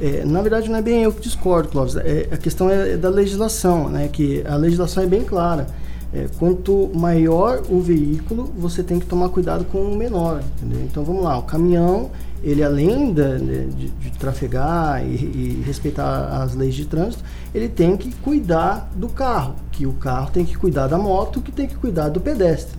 É, 0.00 0.24
na 0.24 0.40
verdade, 0.40 0.70
não 0.70 0.78
é 0.78 0.82
bem 0.82 1.02
eu 1.02 1.12
que 1.12 1.20
discordo, 1.20 1.68
Clóvis. 1.68 1.96
É, 1.96 2.28
a 2.32 2.38
questão 2.38 2.70
é 2.70 2.96
da 2.96 3.10
legislação, 3.10 3.90
né? 3.90 4.08
Que 4.08 4.42
a 4.46 4.56
legislação 4.56 5.02
é 5.02 5.06
bem 5.06 5.22
clara. 5.22 5.66
É, 6.14 6.28
quanto 6.38 6.90
maior 6.94 7.62
o 7.68 7.78
veículo, 7.78 8.50
você 8.56 8.82
tem 8.82 8.98
que 8.98 9.04
tomar 9.04 9.28
cuidado 9.28 9.66
com 9.66 9.78
o 9.78 9.96
menor, 9.96 10.42
entendeu? 10.56 10.80
Então, 10.82 11.04
vamos 11.04 11.22
lá. 11.22 11.36
O 11.36 11.42
caminhão, 11.42 12.10
ele 12.42 12.62
além 12.62 13.12
de, 13.12 13.38
de, 13.38 13.88
de 13.88 14.10
trafegar 14.18 15.04
e, 15.04 15.14
e 15.14 15.62
respeitar 15.66 16.42
as 16.42 16.54
leis 16.54 16.74
de 16.74 16.84
trânsito, 16.84 17.22
ele 17.54 17.68
tem 17.68 17.96
que 17.96 18.12
cuidar 18.16 18.90
do 18.94 19.08
carro. 19.08 19.56
Que 19.72 19.86
o 19.86 19.92
carro 19.94 20.30
tem 20.30 20.44
que 20.44 20.56
cuidar 20.56 20.86
da 20.86 20.98
moto, 20.98 21.40
que 21.40 21.52
tem 21.52 21.66
que 21.66 21.76
cuidar 21.76 22.08
do 22.08 22.20
pedestre. 22.20 22.76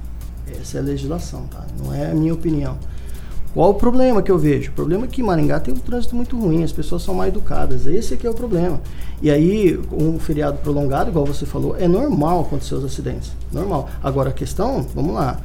Essa 0.50 0.78
é 0.78 0.82
a 0.82 0.84
legislação, 0.84 1.46
tá? 1.48 1.66
Não 1.84 1.94
é 1.94 2.12
a 2.12 2.14
minha 2.14 2.34
opinião. 2.34 2.78
Qual 3.54 3.72
o 3.72 3.74
problema 3.74 4.22
que 4.22 4.32
eu 4.32 4.38
vejo? 4.38 4.70
O 4.70 4.74
problema 4.74 5.06
é 5.06 5.08
que 5.08 5.24
Maringá 5.24 5.60
tem 5.60 5.74
um 5.74 5.78
trânsito 5.78 6.16
muito 6.16 6.38
ruim, 6.40 6.64
as 6.64 6.72
pessoas 6.72 7.02
são 7.02 7.16
mal 7.16 7.28
educadas. 7.28 7.88
Esse 7.88 8.14
aqui 8.14 8.28
é 8.28 8.30
o 8.30 8.34
problema. 8.34 8.80
E 9.20 9.32
aí, 9.32 9.80
um 9.92 10.20
feriado 10.20 10.60
prolongado, 10.60 11.10
igual 11.10 11.26
você 11.26 11.46
falou, 11.46 11.76
é 11.76 11.88
normal 11.88 12.42
acontecer 12.42 12.76
os 12.76 12.86
acidentes. 12.86 13.32
Normal. 13.52 13.90
Agora 14.04 14.30
a 14.30 14.34
questão, 14.34 14.86
vamos 14.94 15.16
lá. 15.16 15.40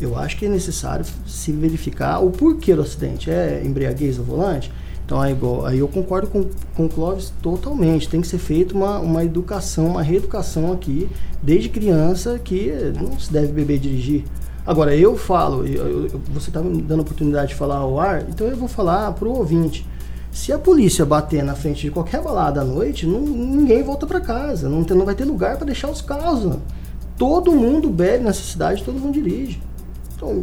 Eu- 0.00 0.16
acho 0.18 0.36
que 0.36 0.46
é 0.46 0.48
necessário 0.48 1.04
se 1.26 1.52
verificar 1.52 2.20
o 2.20 2.30
porquê 2.30 2.74
do 2.74 2.82
acidente. 2.82 3.30
É 3.30 3.62
embriaguez 3.64 4.18
ao 4.18 4.24
volante? 4.24 4.72
Então, 5.04 5.20
aí, 5.20 5.36
aí 5.66 5.78
eu 5.78 5.88
concordo 5.88 6.28
com, 6.28 6.46
com 6.74 6.86
o 6.86 6.88
Clóvis 6.88 7.32
totalmente. 7.42 8.08
Tem 8.08 8.20
que 8.20 8.26
ser 8.26 8.38
feita 8.38 8.74
uma, 8.74 8.98
uma 8.98 9.22
educação, 9.24 9.86
uma 9.86 10.02
reeducação 10.02 10.72
aqui, 10.72 11.08
desde 11.42 11.68
criança, 11.68 12.38
que 12.38 12.72
não 13.00 13.18
se 13.18 13.30
deve 13.32 13.52
beber 13.52 13.76
e 13.76 13.78
dirigir. 13.78 14.24
Agora, 14.66 14.96
eu 14.96 15.14
falo, 15.14 15.66
eu, 15.66 16.04
eu, 16.06 16.20
você 16.32 16.48
está 16.48 16.62
me 16.62 16.80
dando 16.80 17.00
a 17.00 17.02
oportunidade 17.02 17.48
de 17.48 17.54
falar 17.54 17.76
ao 17.76 18.00
ar, 18.00 18.24
então 18.30 18.46
eu 18.46 18.56
vou 18.56 18.66
falar 18.66 19.12
para 19.12 19.28
o 19.28 19.36
ouvinte. 19.36 19.86
Se 20.32 20.52
a 20.52 20.58
polícia 20.58 21.04
bater 21.04 21.44
na 21.44 21.54
frente 21.54 21.82
de 21.82 21.90
qualquer 21.90 22.22
balada 22.22 22.62
à 22.62 22.64
noite, 22.64 23.06
não, 23.06 23.20
ninguém 23.20 23.82
volta 23.82 24.06
para 24.06 24.20
casa. 24.20 24.68
Não, 24.68 24.80
não 24.80 25.04
vai 25.04 25.14
ter 25.14 25.24
lugar 25.24 25.56
para 25.58 25.66
deixar 25.66 25.90
os 25.90 26.00
carros. 26.00 26.44
Não. 26.44 26.60
Todo 27.16 27.52
mundo 27.52 27.88
bebe 27.88 28.24
nessa 28.24 28.42
cidade, 28.42 28.82
todo 28.82 28.98
mundo 28.98 29.14
dirige. 29.14 29.60
Então, 30.16 30.42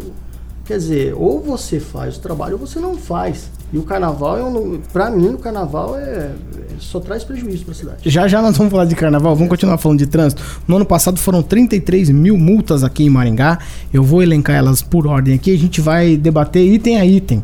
quer 0.66 0.78
dizer, 0.78 1.14
ou 1.16 1.42
você 1.42 1.80
faz 1.80 2.18
o 2.18 2.20
trabalho 2.20 2.54
ou 2.54 2.60
você 2.66 2.80
não 2.80 2.96
faz. 2.98 3.50
E 3.74 3.78
o 3.78 3.84
carnaval, 3.84 4.38
é 4.38 4.44
um, 4.44 4.82
para 4.92 5.10
mim, 5.10 5.30
o 5.30 5.38
carnaval 5.38 5.98
é, 5.98 6.02
é 6.02 6.32
só 6.80 7.00
traz 7.00 7.24
prejuízo 7.24 7.64
para 7.64 7.72
a 7.72 7.76
cidade. 7.76 7.98
Já 8.10 8.28
já 8.28 8.42
nós 8.42 8.58
vamos 8.58 8.72
falar 8.72 8.86
de 8.86 8.96
carnaval, 8.96 9.34
vamos 9.34 9.50
continuar 9.50 9.78
falando 9.78 10.00
de 10.00 10.08
trânsito. 10.08 10.44
No 10.68 10.76
ano 10.76 10.86
passado 10.86 11.18
foram 11.18 11.42
33 11.42 12.10
mil 12.10 12.38
multas 12.38 12.84
aqui 12.84 13.06
em 13.06 13.10
Maringá. 13.10 13.60
Eu 13.94 14.04
vou 14.04 14.22
elencar 14.22 14.58
elas 14.58 14.82
por 14.82 15.08
ordem 15.08 15.36
aqui, 15.36 15.54
a 15.54 15.58
gente 15.58 15.80
vai 15.80 16.18
debater 16.18 16.66
item 16.66 17.00
a 17.00 17.06
item. 17.06 17.42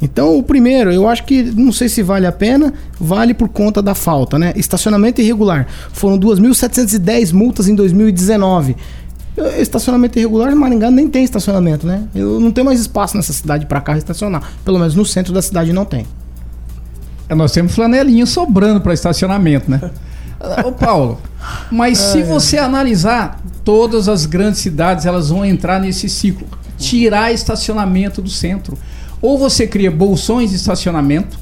Então, 0.00 0.38
o 0.38 0.42
primeiro, 0.42 0.92
eu 0.92 1.08
acho 1.08 1.24
que 1.24 1.42
não 1.42 1.72
sei 1.72 1.88
se 1.88 2.02
vale 2.02 2.26
a 2.26 2.32
pena, 2.32 2.72
vale 3.00 3.34
por 3.34 3.48
conta 3.48 3.82
da 3.82 3.94
falta, 3.94 4.38
né? 4.38 4.52
Estacionamento 4.54 5.20
irregular. 5.20 5.66
Foram 5.92 6.18
2.710 6.18 7.32
multas 7.32 7.68
em 7.68 7.74
2019. 7.74 8.76
Estacionamento 9.58 10.18
irregular, 10.18 10.54
Maringá 10.54 10.90
nem 10.90 11.08
tem 11.08 11.24
estacionamento, 11.24 11.86
né? 11.86 12.04
Eu 12.14 12.40
não 12.40 12.50
tenho 12.50 12.64
mais 12.64 12.80
espaço 12.80 13.16
nessa 13.16 13.32
cidade 13.32 13.66
para 13.66 13.80
carro 13.80 13.98
estacionar. 13.98 14.42
Pelo 14.64 14.78
menos 14.78 14.94
no 14.94 15.04
centro 15.04 15.32
da 15.32 15.42
cidade 15.42 15.72
não 15.72 15.84
tem. 15.84 16.06
É, 17.28 17.34
nós 17.34 17.52
temos 17.52 17.74
flanelinha 17.74 18.26
sobrando 18.26 18.80
para 18.80 18.94
estacionamento, 18.94 19.70
né? 19.70 19.80
Ô 20.64 20.72
Paulo, 20.72 21.20
mas 21.70 21.98
se 21.98 22.22
você 22.22 22.58
analisar, 22.58 23.40
todas 23.64 24.08
as 24.08 24.24
grandes 24.24 24.60
cidades 24.60 25.04
elas 25.04 25.30
vão 25.30 25.44
entrar 25.44 25.80
nesse 25.80 26.08
ciclo. 26.08 26.46
Tirar 26.76 27.32
estacionamento 27.32 28.22
do 28.22 28.30
centro. 28.30 28.78
Ou 29.20 29.38
você 29.38 29.66
cria 29.66 29.90
bolsões 29.90 30.50
de 30.50 30.56
estacionamento, 30.56 31.38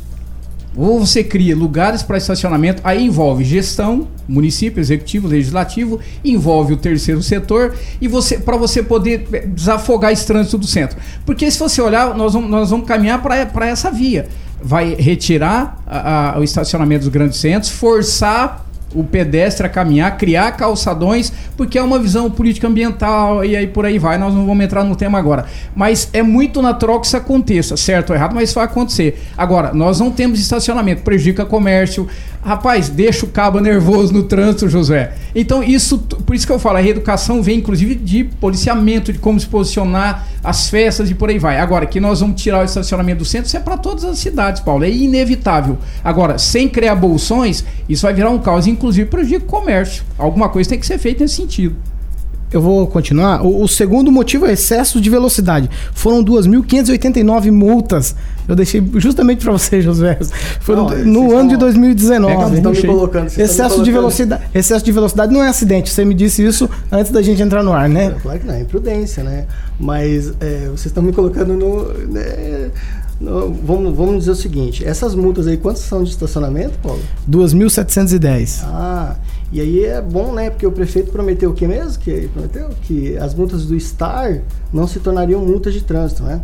ou 0.77 1.01
você 1.01 1.25
cria 1.25 1.57
lugares 1.57 2.03
para 2.03 2.19
estacionamento, 2.19 2.83
aí 2.85 3.03
envolve 3.03 3.43
gestão, 3.43 4.09
município, 4.29 4.79
executivo, 4.79 5.27
legislativo, 5.27 5.99
envolve 6.23 6.75
o 6.75 6.77
terceiro 6.77 7.23
setor 7.23 7.75
e 7.99 8.07
você 8.07 8.39
para 8.39 8.59
você 8.59 8.83
poder 8.83 9.27
eh, 9.33 9.47
desafogar 9.47 10.13
esse 10.13 10.27
trânsito 10.27 10.59
do 10.59 10.67
centro. 10.67 10.99
Porque 11.25 11.51
se 11.51 11.59
você 11.59 11.81
olhar, 11.81 12.15
nós 12.15 12.35
vamos, 12.35 12.51
nós 12.51 12.71
vamos 12.71 12.87
caminhar 12.87 13.23
para 13.23 13.67
essa 13.67 13.91
via. 13.91 14.29
Vai 14.63 14.95
retirar 14.95 15.83
a, 15.87 16.35
a, 16.35 16.41
o 16.41 16.45
estacionamento 16.45 17.05
dos 17.05 17.13
grandes 17.13 17.39
centros, 17.39 17.71
forçar 17.71 18.66
o 18.97 19.05
pedestre 19.05 19.67
a 19.67 19.69
caminhar, 19.69 20.17
criar 20.17 20.53
calçadões, 20.53 21.33
porque 21.57 21.79
é 21.79 21.83
uma 21.83 21.99
visão 21.99 22.31
política 22.31 22.67
ambiental 22.67 23.45
e 23.45 23.55
aí 23.55 23.67
por 23.67 23.85
aí 23.85 23.99
vai. 23.99 24.17
Nós 24.17 24.35
não 24.35 24.47
vamos 24.47 24.65
entrar 24.65 24.83
no 24.83 24.97
tema 24.97 25.19
agora. 25.19 25.45
Mas 25.75 26.09
é 26.13 26.23
muito 26.23 26.63
natural 26.63 27.01
que 27.01 27.07
isso 27.07 27.17
aconteça, 27.17 27.77
certo 27.77 28.11
ou 28.11 28.17
errado, 28.17 28.35
mas 28.35 28.49
isso 28.49 28.55
vai 28.55 28.65
acontecer. 28.65 29.23
Agora, 29.37 29.73
nós 29.75 30.01
não 30.01 30.11
temos 30.11 30.41
estacionamento, 30.41 31.03
prejudica 31.03 31.45
comércio. 31.45 32.09
Rapaz, 32.47 32.89
deixa 32.89 33.27
o 33.27 33.29
cabo 33.29 33.59
nervoso 33.59 34.13
no 34.13 34.23
trânsito, 34.23 34.69
José. 34.69 35.15
Então, 35.35 35.65
isso, 35.65 35.99
por 35.99 36.33
isso 36.33 36.47
que 36.47 36.53
eu 36.53 36.61
falo, 36.61 36.77
a 36.77 36.81
reeducação 36.81 37.43
vem 37.43 37.59
inclusive 37.59 37.97
de 37.97 38.23
policiamento, 38.23 39.13
de 39.13 39.19
como 39.19 39.41
se 39.41 39.49
posicionar, 39.49 40.25
as 40.45 40.71
festas 40.71 41.11
e 41.11 41.15
por 41.17 41.29
aí 41.29 41.41
vai. 41.41 41.59
Agora, 41.59 41.87
que 41.87 41.99
nós 41.99 42.21
vamos 42.21 42.41
tirar 42.41 42.61
o 42.61 42.65
estacionamento 42.65 43.19
do 43.19 43.25
centro, 43.25 43.49
isso 43.49 43.57
é 43.57 43.61
para 43.61 43.77
todas 43.77 44.05
as 44.05 44.21
cidades, 44.21 44.63
Paulo. 44.63 44.85
É 44.85 44.89
inevitável. 44.89 45.77
Agora, 46.05 46.39
sem 46.39 46.69
criar 46.69 46.95
bolsões, 46.95 47.65
isso 47.89 48.03
vai 48.03 48.15
virar 48.15 48.31
um 48.31 48.39
caos, 48.39 48.69
inclusive 48.69 49.11
prejudica 49.11 49.45
o 49.45 49.49
comércio. 49.49 50.05
Alguma 50.17 50.49
coisa 50.49 50.71
tem 50.71 50.79
que 50.79 50.87
ser 50.87 50.99
feita 50.99 51.25
nesse 51.25 51.35
sentido. 51.35 51.75
Eu 52.53 52.61
vou 52.61 52.87
continuar. 52.87 53.45
O, 53.45 53.63
o, 53.63 53.69
segundo 53.69 54.11
motivo 54.13 54.47
é 54.47 54.53
excesso 54.53 55.01
de 55.01 55.11
velocidade. 55.11 55.69
Foram 55.93 56.25
2.589 56.25 57.51
multas. 57.51 58.15
Eu 58.47 58.55
deixei 58.55 58.83
justamente 58.95 59.43
para 59.43 59.53
você, 59.53 59.81
Josué. 59.83 60.19
Foram 60.61 60.89
não, 60.89 61.05
no 61.05 61.37
ano 61.37 61.51
de 61.51 61.57
2019. 61.57 62.33
É, 62.33 62.57
estão 62.57 62.73
me 62.73 62.83
colocando, 62.83 63.27
excesso 63.27 63.83
de 63.83 63.91
velocidade. 63.91 64.45
Excesso 64.55 64.85
de 64.85 64.93
velocidade 64.93 65.33
não 65.33 65.43
é 65.43 65.49
acidente. 65.49 65.91
Você 65.91 66.05
me 66.05 66.15
disse 66.15 66.45
isso 66.45 66.71
antes 66.91 67.11
da 67.11 67.21
gente 67.21 67.43
entrar 67.43 67.63
no 67.63 67.73
ar, 67.73 67.89
né? 67.89 68.07
É, 68.07 68.21
claro 68.21 68.39
que 68.39 68.47
não, 68.47 68.55
é 68.55 68.61
imprudência, 68.61 69.25
né? 69.25 69.47
Mas 69.79 70.33
é, 70.41 70.67
vocês 70.67 70.87
estão 70.87 71.03
me 71.03 71.13
colocando 71.13 71.53
no, 71.55 71.93
né, 72.13 72.71
no. 73.21 73.53
vamos, 73.53 73.97
vamos 73.97 74.19
dizer 74.21 74.31
o 74.31 74.37
seguinte: 74.37 74.87
essas 74.87 75.17
multas 75.17 75.49
aí, 75.49 75.57
quantas 75.57 75.83
são 75.83 76.05
de 76.05 76.11
estacionamento, 76.11 76.79
Paulo? 76.79 77.01
2.710. 77.29 78.63
Ah. 78.65 79.17
E 79.53 79.61
aí 79.61 79.85
é 79.85 80.01
bom, 80.01 80.33
né? 80.33 80.51
Porque 80.51 80.67
o 80.67 80.73
prefeito 80.73 81.13
prometeu 81.13 81.51
o 81.51 81.55
que 81.55 81.67
mesmo? 81.67 82.03
Que 82.03 82.11
ele 82.11 82.29
prometeu 82.29 82.69
que 82.83 83.17
as 83.17 83.35
multas 83.35 83.65
do 83.65 83.79
STAR 83.79 84.43
não 84.73 84.87
se 84.87 84.99
tornariam 84.99 85.41
multas 85.41 85.73
de 85.73 85.83
trânsito, 85.83 86.23
né? 86.25 86.43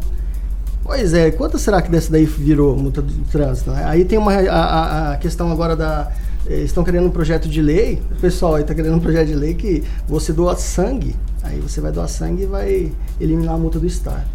Pois 0.85 1.15
é, 1.15 1.31
quanto 1.31 1.59
será 1.59 1.81
que 1.81 1.91
dessa 1.91 2.11
daí 2.11 2.25
virou 2.25 2.77
multa 2.77 3.01
de 3.03 3.15
trânsito? 3.31 3.71
Né? 3.71 3.85
Aí 3.85 4.05
tem 4.05 4.19
uma, 4.19 4.33
a, 4.35 5.13
a 5.13 5.17
questão 5.17 5.51
agora 5.51 5.77
da. 5.77 6.11
Eles 6.45 6.65
estão 6.65 6.83
querendo 6.83 7.07
um 7.07 7.11
projeto 7.11 7.49
de 7.49 7.63
lei, 7.63 8.03
o 8.11 8.21
pessoal 8.21 8.57
aí 8.57 8.63
está 8.63 8.75
querendo 8.75 8.97
um 8.97 9.01
projeto 9.01 9.29
de 9.29 9.35
lei 9.35 9.55
que 9.55 9.85
você 10.09 10.33
doa 10.33 10.57
sangue, 10.57 11.15
aí 11.41 11.61
você 11.61 11.81
vai 11.81 11.93
doar 11.93 12.09
sangue 12.09 12.43
e 12.43 12.47
vai 12.47 12.93
eliminar 13.21 13.55
a 13.55 13.59
multa 13.59 13.79
do 13.79 13.89
STAR. 13.89 14.27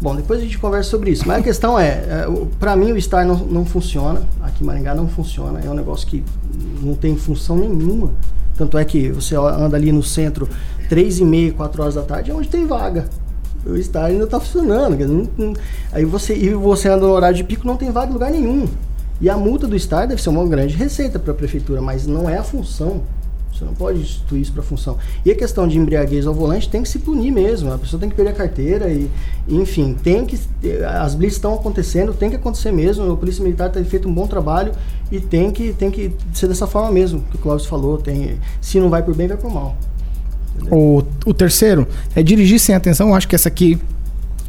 Bom, 0.00 0.16
depois 0.16 0.40
a 0.40 0.42
gente 0.42 0.58
conversa 0.58 0.88
sobre 0.88 1.10
isso. 1.10 1.28
Mas 1.28 1.40
a 1.40 1.42
questão 1.42 1.78
é, 1.78 1.88
é 1.88 2.26
para 2.58 2.74
mim 2.74 2.92
o 2.92 3.00
Star 3.00 3.26
não, 3.26 3.36
não 3.36 3.64
funciona, 3.66 4.22
aqui 4.40 4.62
em 4.64 4.66
Maringá 4.66 4.94
não 4.94 5.06
funciona, 5.06 5.60
é 5.60 5.68
um 5.68 5.74
negócio 5.74 6.06
que 6.06 6.24
não 6.80 6.94
tem 6.94 7.16
função 7.16 7.56
nenhuma. 7.56 8.12
Tanto 8.56 8.78
é 8.78 8.84
que 8.84 9.10
você 9.10 9.36
anda 9.36 9.76
ali 9.76 9.92
no 9.92 10.02
centro 10.02 10.48
três 10.88 11.18
e 11.18 11.24
meia, 11.24 11.52
quatro 11.52 11.82
horas 11.82 11.94
da 11.94 12.02
tarde, 12.02 12.30
é 12.30 12.34
onde 12.34 12.48
tem 12.48 12.66
vaga. 12.66 13.06
O 13.64 13.76
Star 13.76 14.06
ainda 14.06 14.24
está 14.24 14.40
funcionando. 14.40 14.96
Não, 15.06 15.28
não, 15.36 15.54
aí 15.92 16.04
você, 16.04 16.34
e 16.34 16.54
você 16.54 16.88
anda 16.88 17.06
no 17.06 17.12
horário 17.12 17.36
de 17.36 17.44
pico, 17.44 17.66
não 17.66 17.76
tem 17.76 17.90
vaga 17.90 18.10
em 18.10 18.14
lugar 18.14 18.30
nenhum. 18.30 18.66
E 19.20 19.28
a 19.28 19.36
multa 19.36 19.66
do 19.66 19.78
Star 19.78 20.08
deve 20.08 20.22
ser 20.22 20.30
uma 20.30 20.46
grande 20.46 20.74
receita 20.74 21.18
para 21.18 21.32
a 21.32 21.34
prefeitura, 21.34 21.82
mas 21.82 22.06
não 22.06 22.28
é 22.28 22.38
a 22.38 22.42
função 22.42 23.02
você 23.60 23.64
não 23.66 23.74
pode 23.74 24.00
instituir 24.00 24.42
isso 24.42 24.52
para 24.52 24.62
função. 24.62 24.96
E 25.24 25.30
a 25.30 25.34
questão 25.34 25.68
de 25.68 25.76
embriaguez 25.76 26.26
ao 26.26 26.32
volante 26.32 26.68
tem 26.68 26.82
que 26.82 26.88
se 26.88 26.98
punir 26.98 27.30
mesmo. 27.30 27.72
A 27.72 27.78
pessoa 27.78 28.00
tem 28.00 28.08
que 28.08 28.14
perder 28.14 28.30
a 28.30 28.34
carteira 28.34 28.90
e, 28.90 29.10
enfim, 29.48 29.94
tem 30.02 30.24
que. 30.24 30.38
As 31.00 31.14
blitz 31.14 31.34
estão 31.34 31.54
acontecendo, 31.54 32.14
tem 32.14 32.30
que 32.30 32.36
acontecer 32.36 32.72
mesmo. 32.72 33.12
A 33.12 33.16
Polícia 33.16 33.44
Militar 33.44 33.70
tem 33.70 33.84
feito 33.84 34.08
um 34.08 34.14
bom 34.14 34.26
trabalho 34.26 34.72
e 35.12 35.20
tem 35.20 35.50
que, 35.50 35.72
tem 35.74 35.90
que 35.90 36.12
ser 36.32 36.48
dessa 36.48 36.66
forma 36.66 36.90
mesmo, 36.90 37.22
que 37.30 37.36
o 37.36 37.38
Cláudio 37.38 37.68
falou. 37.68 37.98
Tem, 37.98 38.38
se 38.60 38.80
não 38.80 38.88
vai 38.88 39.02
por 39.02 39.14
bem, 39.14 39.28
vai 39.28 39.36
por 39.36 39.52
mal. 39.52 39.76
O, 40.70 41.02
o 41.26 41.34
terceiro 41.34 41.86
é 42.14 42.22
dirigir 42.22 42.58
sem 42.58 42.74
atenção. 42.74 43.08
Eu 43.08 43.14
acho 43.14 43.28
que 43.28 43.34
essa 43.34 43.48
aqui 43.48 43.78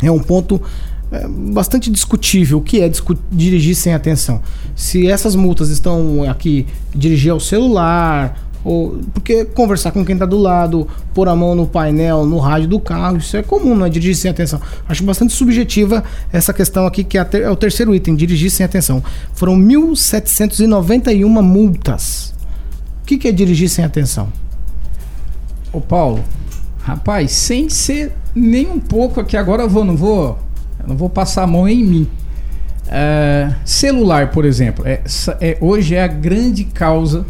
é 0.02 0.10
um 0.10 0.20
ponto 0.20 0.62
é, 1.12 1.28
bastante 1.28 1.92
discutível. 1.92 2.60
O 2.60 2.62
que 2.62 2.82
é 2.82 2.90
dirigir 3.30 3.76
sem 3.76 3.94
atenção? 3.94 4.42
Se 4.74 5.06
essas 5.08 5.36
multas 5.36 5.70
estão 5.70 6.24
aqui, 6.30 6.66
dirigir 6.96 7.32
ao 7.32 7.40
celular 7.40 8.51
ou, 8.64 9.00
porque 9.14 9.46
conversar 9.46 9.92
com 9.92 10.06
quem 10.06 10.14
está 10.14 10.26
do 10.26 10.38
lado, 10.38 10.88
pôr 11.14 11.28
a 11.28 11.36
mão 11.36 11.56
no 11.56 11.66
painel, 11.66 12.26
no 12.26 12.38
rádio 12.38 12.68
do 12.68 12.80
carro, 12.80 13.18
isso 13.18 13.36
é 13.36 13.44
comum, 13.44 13.76
não 13.76 13.86
é 13.86 13.90
dirigir 13.90 14.16
sem 14.16 14.30
atenção. 14.30 14.62
Acho 14.88 15.04
bastante 15.04 15.34
subjetiva 15.34 16.04
essa 16.32 16.54
questão 16.54 16.86
aqui, 16.86 17.04
que 17.04 17.18
é, 17.18 17.24
ter, 17.24 17.42
é 17.42 17.50
o 17.50 17.56
terceiro 17.56 17.94
item, 17.96 18.16
dirigir 18.16 18.52
sem 18.52 18.66
atenção. 18.66 19.04
Foram 19.34 19.58
1.791 19.58 21.42
multas. 21.42 22.34
O 23.02 23.06
que, 23.06 23.18
que 23.18 23.28
é 23.28 23.32
dirigir 23.32 23.70
sem 23.70 23.84
atenção? 23.84 24.32
Ô 25.74 25.82
Paulo, 25.82 26.24
rapaz, 26.84 27.32
sem 27.32 27.70
ser 27.70 28.12
nem 28.36 28.68
um 28.68 28.80
pouco 28.80 29.20
aqui, 29.20 29.36
agora 29.36 29.64
eu 29.64 29.70
vou, 29.70 29.84
não 29.84 29.96
vou, 29.96 30.38
não 30.88 30.96
vou 30.96 31.10
passar 31.10 31.44
a 31.44 31.48
mão 31.48 31.68
em 31.68 31.84
mim. 31.84 32.08
É, 32.88 33.54
celular, 33.64 34.32
por 34.32 34.44
exemplo, 34.44 34.86
é, 34.86 35.02
é, 35.40 35.58
hoje 35.62 35.96
é 35.96 36.04
a 36.04 36.08
grande 36.08 36.66
causa 36.66 37.26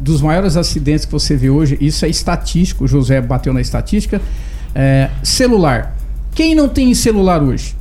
dos 0.00 0.22
maiores 0.22 0.56
acidentes 0.56 1.04
que 1.04 1.12
você 1.12 1.36
vê 1.36 1.50
hoje, 1.50 1.76
isso 1.80 2.04
é 2.04 2.08
estatístico, 2.08 2.84
o 2.84 2.88
José 2.88 3.20
bateu 3.20 3.52
na 3.52 3.60
estatística. 3.60 4.20
É, 4.74 5.10
celular. 5.22 5.96
Quem 6.34 6.54
não 6.54 6.68
tem 6.68 6.92
celular 6.94 7.42
hoje? 7.42 7.76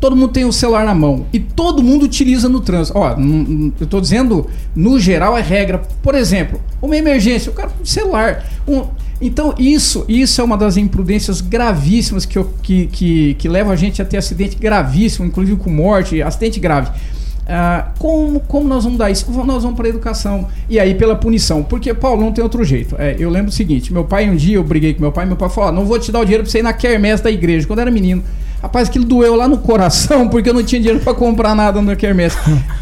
Todo 0.00 0.14
mundo 0.14 0.32
tem 0.32 0.44
o 0.44 0.52
celular 0.52 0.84
na 0.84 0.94
mão 0.94 1.26
e 1.32 1.40
todo 1.40 1.82
mundo 1.82 2.04
utiliza 2.04 2.48
no 2.48 2.60
trânsito. 2.60 2.98
Ó, 2.98 3.16
eu 3.18 3.84
estou 3.84 4.00
dizendo, 4.00 4.46
no 4.74 5.00
geral 5.00 5.36
é 5.36 5.42
regra. 5.42 5.82
Por 6.02 6.14
exemplo, 6.14 6.60
uma 6.80 6.96
emergência, 6.96 7.50
o 7.50 7.54
cara 7.54 7.70
com 7.70 7.84
celular. 7.84 8.44
Um, 8.68 8.84
então, 9.20 9.54
isso, 9.58 10.04
isso 10.08 10.40
é 10.40 10.44
uma 10.44 10.58
das 10.58 10.76
imprudências 10.76 11.40
gravíssimas 11.40 12.26
que, 12.26 12.42
que, 12.62 12.86
que, 12.86 13.34
que 13.34 13.48
leva 13.48 13.72
a 13.72 13.76
gente 13.76 14.02
a 14.02 14.04
ter 14.04 14.18
acidente 14.18 14.56
gravíssimo, 14.56 15.26
inclusive 15.26 15.58
com 15.58 15.70
morte, 15.70 16.20
acidente 16.22 16.60
grave. 16.60 16.90
Ah, 17.48 17.92
como, 17.98 18.40
como 18.40 18.68
nós 18.68 18.82
vamos 18.82 18.98
dar 18.98 19.10
isso? 19.10 19.30
Nós 19.30 19.62
vamos 19.62 19.76
para 19.76 19.86
a 19.86 19.88
educação. 19.88 20.48
E 20.68 20.80
aí 20.80 20.94
pela 20.94 21.14
punição. 21.14 21.62
Porque, 21.62 21.94
Paulo, 21.94 22.20
não 22.20 22.32
tem 22.32 22.42
outro 22.42 22.64
jeito. 22.64 22.96
É, 22.98 23.14
eu 23.18 23.30
lembro 23.30 23.50
o 23.50 23.52
seguinte: 23.52 23.92
meu 23.92 24.04
pai, 24.04 24.28
um 24.28 24.34
dia 24.34 24.56
eu 24.56 24.64
briguei 24.64 24.94
com 24.94 25.00
meu 25.00 25.12
pai, 25.12 25.26
meu 25.26 25.36
pai 25.36 25.48
falou: 25.48 25.72
não 25.72 25.84
vou 25.84 25.98
te 25.98 26.10
dar 26.10 26.20
o 26.20 26.24
dinheiro 26.24 26.42
para 26.42 26.50
você 26.50 26.58
ir 26.58 26.62
na 26.62 26.72
quermesse 26.72 27.22
da 27.22 27.30
igreja, 27.30 27.66
quando 27.66 27.78
eu 27.78 27.82
era 27.82 27.90
menino. 27.90 28.22
Rapaz, 28.66 28.88
aquilo 28.88 29.04
doeu 29.04 29.36
lá 29.36 29.46
no 29.46 29.58
coração, 29.58 30.26
porque 30.28 30.50
eu 30.50 30.54
não 30.54 30.62
tinha 30.64 30.80
dinheiro 30.80 31.00
pra 31.02 31.14
comprar 31.14 31.54
nada 31.54 31.80
no 31.80 31.94
quermesse. 31.94 32.36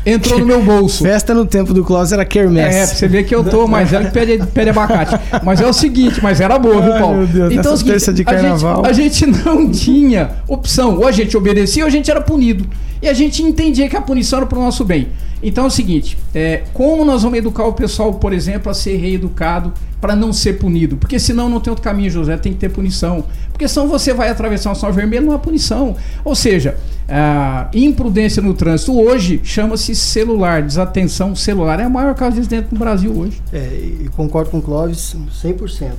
Entrou 0.07 0.39
no 0.39 0.47
meu 0.47 0.63
bolso. 0.63 1.05
Festa 1.05 1.35
no 1.35 1.45
tempo 1.45 1.75
do 1.75 1.85
Clóvis 1.85 2.11
era 2.11 2.23
É, 2.23 2.25
pra 2.25 2.33
quermesse. 2.33 2.97
você 2.97 3.07
ver 3.07 3.25
que 3.25 3.35
eu 3.35 3.45
tô 3.45 3.67
mais 3.69 3.91
velho 3.91 4.07
que 4.07 4.13
pé 4.13 4.25
de, 4.25 4.47
pé 4.47 4.65
de 4.65 4.71
abacate. 4.71 5.21
Mas 5.45 5.61
é 5.61 5.67
o 5.67 5.75
seguinte, 5.75 6.21
mas 6.23 6.41
era 6.41 6.59
boa, 6.59 6.81
viu, 6.81 6.93
Ai, 6.95 7.01
Paulo? 7.01 7.19
meu 7.19 7.27
Deus, 7.27 7.53
então 7.53 7.75
é 7.75 7.77
seguinte, 7.77 7.93
terça 7.93 8.13
de 8.15 8.23
a 8.27 8.33
gente- 8.33 8.41
carnaval. 8.41 8.87
A 8.87 8.93
gente, 8.95 9.27
não 9.27 9.71
tinha 9.71 10.31
opção. 10.49 10.97
Ou 10.97 11.07
a 11.07 11.13
gente 11.13 11.37
obedecia 11.37 11.83
ou 11.85 11.89
a 11.89 11.91
gente 11.91 12.11
era 12.11 12.21
punido. 12.23 12.67
E 13.03 13.07
a 13.09 13.13
gente 13.13 13.43
entendia 13.43 13.87
que 13.87 13.97
a 13.97 14.01
punição 14.01 14.39
era 14.39 14.47
pro 14.47 14.59
nosso 14.59 14.85
bem. 14.87 15.09
Então 15.45 15.65
é 15.65 15.67
o 15.67 15.71
seguinte, 15.71 16.17
é, 16.35 16.63
como 16.73 17.05
nós 17.05 17.23
vamos 17.23 17.39
educar 17.39 17.67
o 17.67 17.75
pessoal, 17.75 18.15
por 18.15 18.33
exemplo, 18.33 18.71
a 18.71 18.75
ser 18.75 18.97
reeducado 18.97 19.75
para 20.01 20.17
não 20.17 20.33
ser 20.33 20.55
punido? 20.55 20.97
Porque 20.97 21.19
senão 21.19 21.51
não 21.51 21.61
tem 21.61 21.71
outro 21.71 21.85
caminho, 21.85 22.11
José, 22.11 22.37
tem 22.39 22.55
que 22.55 22.59
ter 22.59 22.71
punição. 22.71 23.25
Porque 23.53 23.69
senão 23.69 23.87
você 23.87 24.15
vai 24.15 24.31
atravessar 24.31 24.73
um 24.73 24.75
sinal 24.75 24.93
vermelho, 24.93 25.27
não 25.27 25.35
há 25.35 25.39
punição. 25.39 25.97
Ou 26.25 26.35
seja, 26.35 26.77
a 27.07 27.69
imprudência 27.75 28.43
no 28.43 28.55
trânsito 28.55 28.99
hoje 28.99 29.41
chama-se 29.45 29.95
celular, 29.95 30.63
desatenção 30.63 31.37
celular. 31.37 31.79
É 31.79 31.85
a 31.85 31.91
maior 31.91 32.15
causa 32.15 32.35
de 32.35 32.41
acidente 32.41 32.69
no 32.73 32.79
Brasil 32.79 33.15
hoje. 33.15 33.41
É, 33.53 33.59
e 33.59 34.09
concordo 34.17 34.51
com 34.51 34.59
o 34.59 34.63
Clóvis 34.63 35.15
100%. 35.43 35.93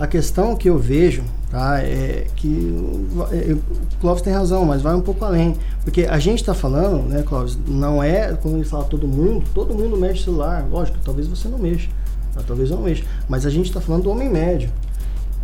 A 0.00 0.06
questão 0.06 0.56
que 0.56 0.70
eu 0.70 0.78
vejo 0.78 1.22
tá, 1.50 1.78
é 1.82 2.26
que 2.34 2.48
o 2.48 3.98
Clóvis 4.00 4.22
tem 4.22 4.32
razão, 4.32 4.64
mas 4.64 4.80
vai 4.80 4.94
um 4.94 5.02
pouco 5.02 5.22
além. 5.26 5.54
Porque 5.84 6.04
a 6.04 6.18
gente 6.18 6.40
está 6.40 6.54
falando, 6.54 7.06
né, 7.06 7.22
Clóvis, 7.22 7.58
não 7.68 8.02
é, 8.02 8.32
quando 8.32 8.54
ele 8.54 8.64
fala 8.64 8.84
todo 8.84 9.06
mundo, 9.06 9.44
todo 9.52 9.74
mundo 9.74 9.98
mexe 9.98 10.24
celular. 10.24 10.66
Lógico, 10.70 10.96
talvez 11.04 11.28
você 11.28 11.48
não 11.48 11.58
mexa, 11.58 11.90
tá, 12.32 12.40
talvez 12.46 12.70
eu 12.70 12.76
não 12.76 12.82
mexa. 12.82 13.04
Mas 13.28 13.44
a 13.44 13.50
gente 13.50 13.66
está 13.66 13.78
falando 13.78 14.04
do 14.04 14.10
homem 14.10 14.30
médio. 14.30 14.70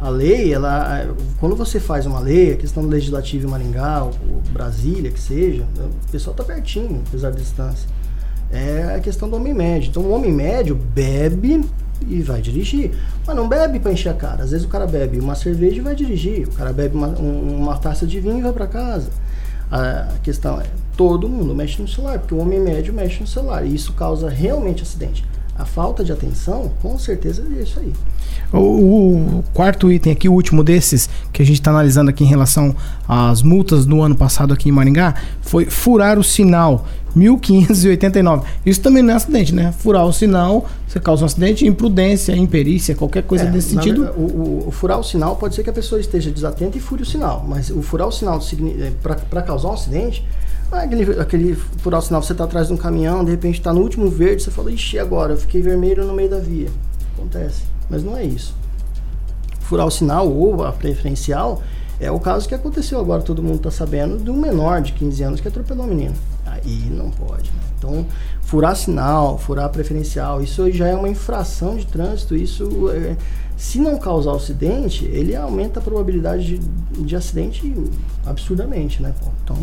A 0.01 0.09
lei, 0.09 0.55
ela, 0.55 1.07
quando 1.38 1.55
você 1.55 1.79
faz 1.79 2.07
uma 2.07 2.21
lei, 2.21 2.55
a 2.55 2.57
questão 2.57 2.83
do 2.83 2.88
legislativo 2.88 3.47
em 3.47 3.51
Maringá, 3.51 4.05
ou 4.05 4.12
Brasília, 4.53 5.11
que 5.11 5.21
seja, 5.21 5.64
o 5.79 6.11
pessoal 6.11 6.33
está 6.33 6.42
pertinho, 6.42 7.03
apesar 7.07 7.31
da 7.31 7.38
distância. 7.38 7.87
É 8.50 8.94
a 8.96 9.00
questão 9.00 9.28
do 9.28 9.37
homem 9.37 9.52
médio. 9.54 9.90
Então, 9.90 10.02
o 10.02 10.12
homem 10.12 10.32
médio 10.32 10.74
bebe 10.74 11.64
e 12.09 12.22
vai 12.22 12.40
dirigir. 12.40 12.92
Mas 13.26 13.35
não 13.37 13.48
bebe 13.48 13.80
para 13.80 13.92
encher 13.92 14.11
a 14.11 14.14
cara. 14.14 14.44
Às 14.44 14.50
vezes 14.50 14.64
o 14.66 14.68
cara 14.68 14.87
bebe 14.87 15.18
uma 15.18 15.35
cerveja 15.35 15.76
e 15.76 15.80
vai 15.80 15.94
dirigir. 15.94 16.46
O 16.46 16.52
cara 16.52 16.72
bebe 16.72 16.96
uma, 16.96 17.09
um- 17.09 17.56
uma 17.62 17.76
taça 17.76 18.06
de 18.06 18.20
vinho 18.20 18.38
e 18.38 18.42
vai 18.42 18.52
para 18.52 18.66
casa. 18.66 19.11
A 19.70 20.09
questão 20.22 20.61
é, 20.61 20.64
todo 20.96 21.28
mundo 21.28 21.52
mexe 21.54 21.82
no 21.82 21.88
celular, 21.88 22.18
porque 22.20 22.35
o 22.35 22.38
homem 22.38 22.61
médio 22.61 22.94
mexe 22.94 23.20
no 23.20 23.26
celular. 23.26 23.64
E 23.66 23.74
isso 23.74 23.92
causa 23.94 24.28
realmente 24.28 24.82
acidente. 24.82 25.24
A 25.59 25.64
falta 25.64 26.04
de 26.04 26.12
atenção, 26.12 26.70
com 26.82 26.96
certeza, 26.98 27.42
é 27.59 27.62
isso 27.62 27.80
aí. 27.80 27.92
O, 28.52 28.59
o 29.38 29.44
quarto 29.54 29.90
item 29.90 30.12
aqui, 30.12 30.28
o 30.28 30.32
último 30.32 30.62
desses, 30.62 31.09
que 31.32 31.42
a 31.42 31.44
gente 31.46 31.56
está 31.59 31.70
analisando 31.70 32.11
aqui 32.11 32.22
em 32.22 32.26
relação 32.26 32.76
às 33.09 33.42
multas 33.42 33.87
do 33.87 34.02
ano 34.02 34.14
passado 34.14 34.52
aqui 34.52 34.68
em 34.68 34.72
Maringá, 34.72 35.14
foi 35.40 35.64
furar 35.64 36.18
o 36.18 36.22
sinal. 36.22 36.87
1589. 37.16 38.46
Isso 38.64 38.81
também 38.81 39.02
não 39.02 39.14
é 39.14 39.16
acidente, 39.16 39.55
né? 39.55 39.72
Furar 39.72 40.05
o 40.07 40.12
sinal, 40.12 40.66
você 40.87 41.00
causa 41.00 41.22
um 41.22 41.26
acidente, 41.26 41.66
imprudência, 41.66 42.37
imperícia, 42.37 42.94
qualquer 42.94 43.22
coisa 43.22 43.44
É, 43.44 43.50
desse 43.50 43.74
na 43.74 43.83
sentido. 43.83 44.02
verdade, 44.05 44.20
O, 44.20 44.68
o- 44.68 44.70
furar 44.70 44.98
o 45.00 45.02
sinal 45.02 45.37
pode 45.37 45.55
ser 45.55 45.62
que 45.62 45.70
a 45.70 45.72
pessoa 45.72 46.00
esteja 46.00 46.31
desatenta 46.31 46.76
e 46.76 46.81
fure 46.81 47.02
o 47.02 47.07
sinal, 47.07 47.44
mas 47.48 47.70
o 47.70 47.81
furar 47.83 48.07
o 48.07 48.12
sinal 48.12 48.38
para 49.31 49.42
causar 49.42 49.68
um 49.68 49.72
acidente, 49.72 50.22
é 50.70 50.76
aquele, 50.79 51.20
aquele 51.20 51.55
furar 51.79 52.00
o 52.00 52.02
sinal, 52.02 52.22
você 52.22 52.33
está 52.33 52.44
atrás 52.44 52.66
de 52.68 52.74
um 52.74 52.76
caminhão, 52.76 53.24
de 53.24 53.31
repente 53.31 53.55
está 53.59 53.72
no 53.72 53.81
último 53.81 54.09
verde, 54.11 54.42
você 54.42 54.50
fala, 54.50 54.70
ixi, 54.70 54.98
agora? 54.98 55.33
Eu 55.33 55.38
fiquei 55.38 55.62
vermelho 55.62 56.05
no 56.05 56.12
meio 56.12 56.29
da 56.29 56.38
via. 56.38 56.68
Acontece, 57.16 57.62
mas 57.88 58.02
não 58.05 58.16
é 58.16 58.24
isso. 58.24 58.55
Furar 59.61 59.87
o 59.87 59.90
sinal 59.90 60.31
ou 60.31 60.64
a 60.64 60.72
preferencial 60.72 61.62
é 61.98 62.11
o 62.11 62.20
caso 62.20 62.46
que 62.46 62.55
aconteceu 62.55 63.00
agora, 63.00 63.22
todo 63.22 63.42
mundo 63.42 63.57
está 63.57 63.70
sabendo, 63.70 64.18
de 64.18 64.31
um 64.31 64.37
menor 64.37 64.83
de 64.83 64.92
15 64.92 65.22
anos 65.22 65.40
que 65.40 65.48
atropelou 65.48 65.87
um 65.87 65.88
menino. 65.88 66.14
Aí 66.64 66.88
não 66.90 67.11
pode. 67.11 67.51
Né? 67.51 67.61
Então, 67.79 68.07
furar 68.42 68.77
sinal, 68.77 69.38
furar 69.38 69.69
preferencial, 69.71 70.42
isso 70.42 70.71
já 70.73 70.87
é 70.88 70.95
uma 70.95 71.09
infração 71.09 71.77
de 71.77 71.87
trânsito. 71.87 72.37
Isso, 72.37 72.90
é, 72.90 73.16
se 73.57 73.79
não 73.79 73.99
causar 73.99 74.33
acidente, 74.33 75.05
ele 75.07 75.35
aumenta 75.35 75.81
a 75.81 75.83
probabilidade 75.83 76.59
de, 76.59 77.03
de 77.03 77.16
acidente 77.16 77.75
absurdamente, 78.25 79.03
né? 79.03 79.12
pô? 79.21 79.31
Então, 79.45 79.57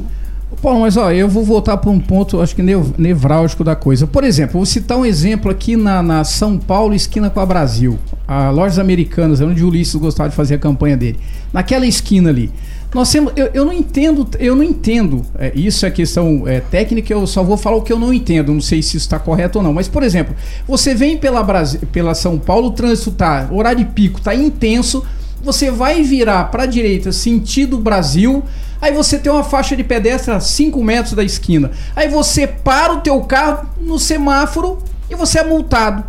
Paulo, 0.62 0.82
mas 0.82 0.98
ó, 0.98 1.12
eu 1.12 1.28
vou 1.28 1.44
voltar 1.44 1.78
para 1.78 1.90
um 1.90 2.00
ponto, 2.00 2.40
acho 2.40 2.56
que 2.56 2.62
nev- 2.62 2.94
nevrálgico 2.98 3.64
da 3.64 3.76
coisa. 3.76 4.06
Por 4.06 4.24
exemplo, 4.24 4.54
vou 4.54 4.66
citar 4.66 4.98
um 4.98 5.06
exemplo 5.06 5.50
aqui 5.50 5.76
na, 5.76 6.04
na 6.04 6.24
São 6.24 6.60
Paulo, 6.60 6.94
esquina 6.94 7.30
com 7.30 7.40
a 7.40 7.46
Brasil. 7.46 7.98
A 8.28 8.52
Lojas 8.52 8.78
Americanas, 8.78 9.42
é 9.42 9.46
onde 9.46 9.64
o 9.64 9.68
Ulisses 9.68 9.96
gostava 9.96 10.30
de 10.30 10.36
fazer 10.36 10.56
a 10.56 10.60
campanha 10.60 10.96
dele. 10.96 11.20
Naquela 11.52 11.88
esquina 11.88 12.30
ali. 12.30 12.52
Nós 12.94 13.12
temos, 13.12 13.34
eu, 13.36 13.50
eu 13.54 13.66
não 13.66 13.74
entendo, 13.74 14.28
eu 14.40 14.56
não 14.56 14.64
entendo. 14.64 15.24
é, 15.40 15.52
isso 15.56 15.86
é 15.86 15.90
questão 15.92 16.44
é, 16.48 16.60
técnica, 16.60 17.12
eu 17.12 17.26
só 17.26 17.44
vou 17.44 17.58
falar 17.58 17.78
o 17.78 17.82
que 17.82 17.92
eu 17.92 17.98
não 18.00 18.14
entendo. 18.14 18.54
Não 18.54 18.62
sei 18.62 18.82
se 18.82 18.90
isso 18.98 19.06
está 19.06 19.18
correto 19.18 19.58
ou 19.58 19.64
não. 19.64 19.74
Mas, 19.74 19.88
por 19.88 20.04
exemplo, 20.04 20.36
você 20.68 20.94
vem 20.94 21.18
pela, 21.18 21.42
Brasi- 21.42 21.80
pela 21.88 22.14
São 22.14 22.38
Paulo, 22.38 22.68
o 22.68 22.72
trânsito 22.72 23.12
tá, 23.12 23.48
horário 23.52 23.80
de 23.84 23.92
pico, 23.92 24.22
tá 24.22 24.36
intenso. 24.36 25.04
Você 25.44 25.72
vai 25.72 26.04
virar 26.04 26.46
para 26.52 26.64
a 26.64 26.68
direita, 26.68 27.12
sentido 27.12 27.78
Brasil. 27.78 28.44
Aí 28.80 28.94
você 28.94 29.18
tem 29.18 29.32
uma 29.32 29.44
faixa 29.44 29.76
de 29.76 29.84
pedestre 29.84 30.32
a 30.34 30.40
5 30.40 30.82
metros 30.84 31.14
da 31.14 31.24
esquina. 31.24 31.72
Aí 31.96 32.08
você 32.08 32.46
para 32.46 32.94
o 32.94 33.02
teu 33.02 33.20
carro 33.22 33.68
no 33.82 33.98
semáforo 33.98 34.78
e 35.10 35.16
você 35.16 35.40
é 35.40 35.44
multado. 35.44 36.04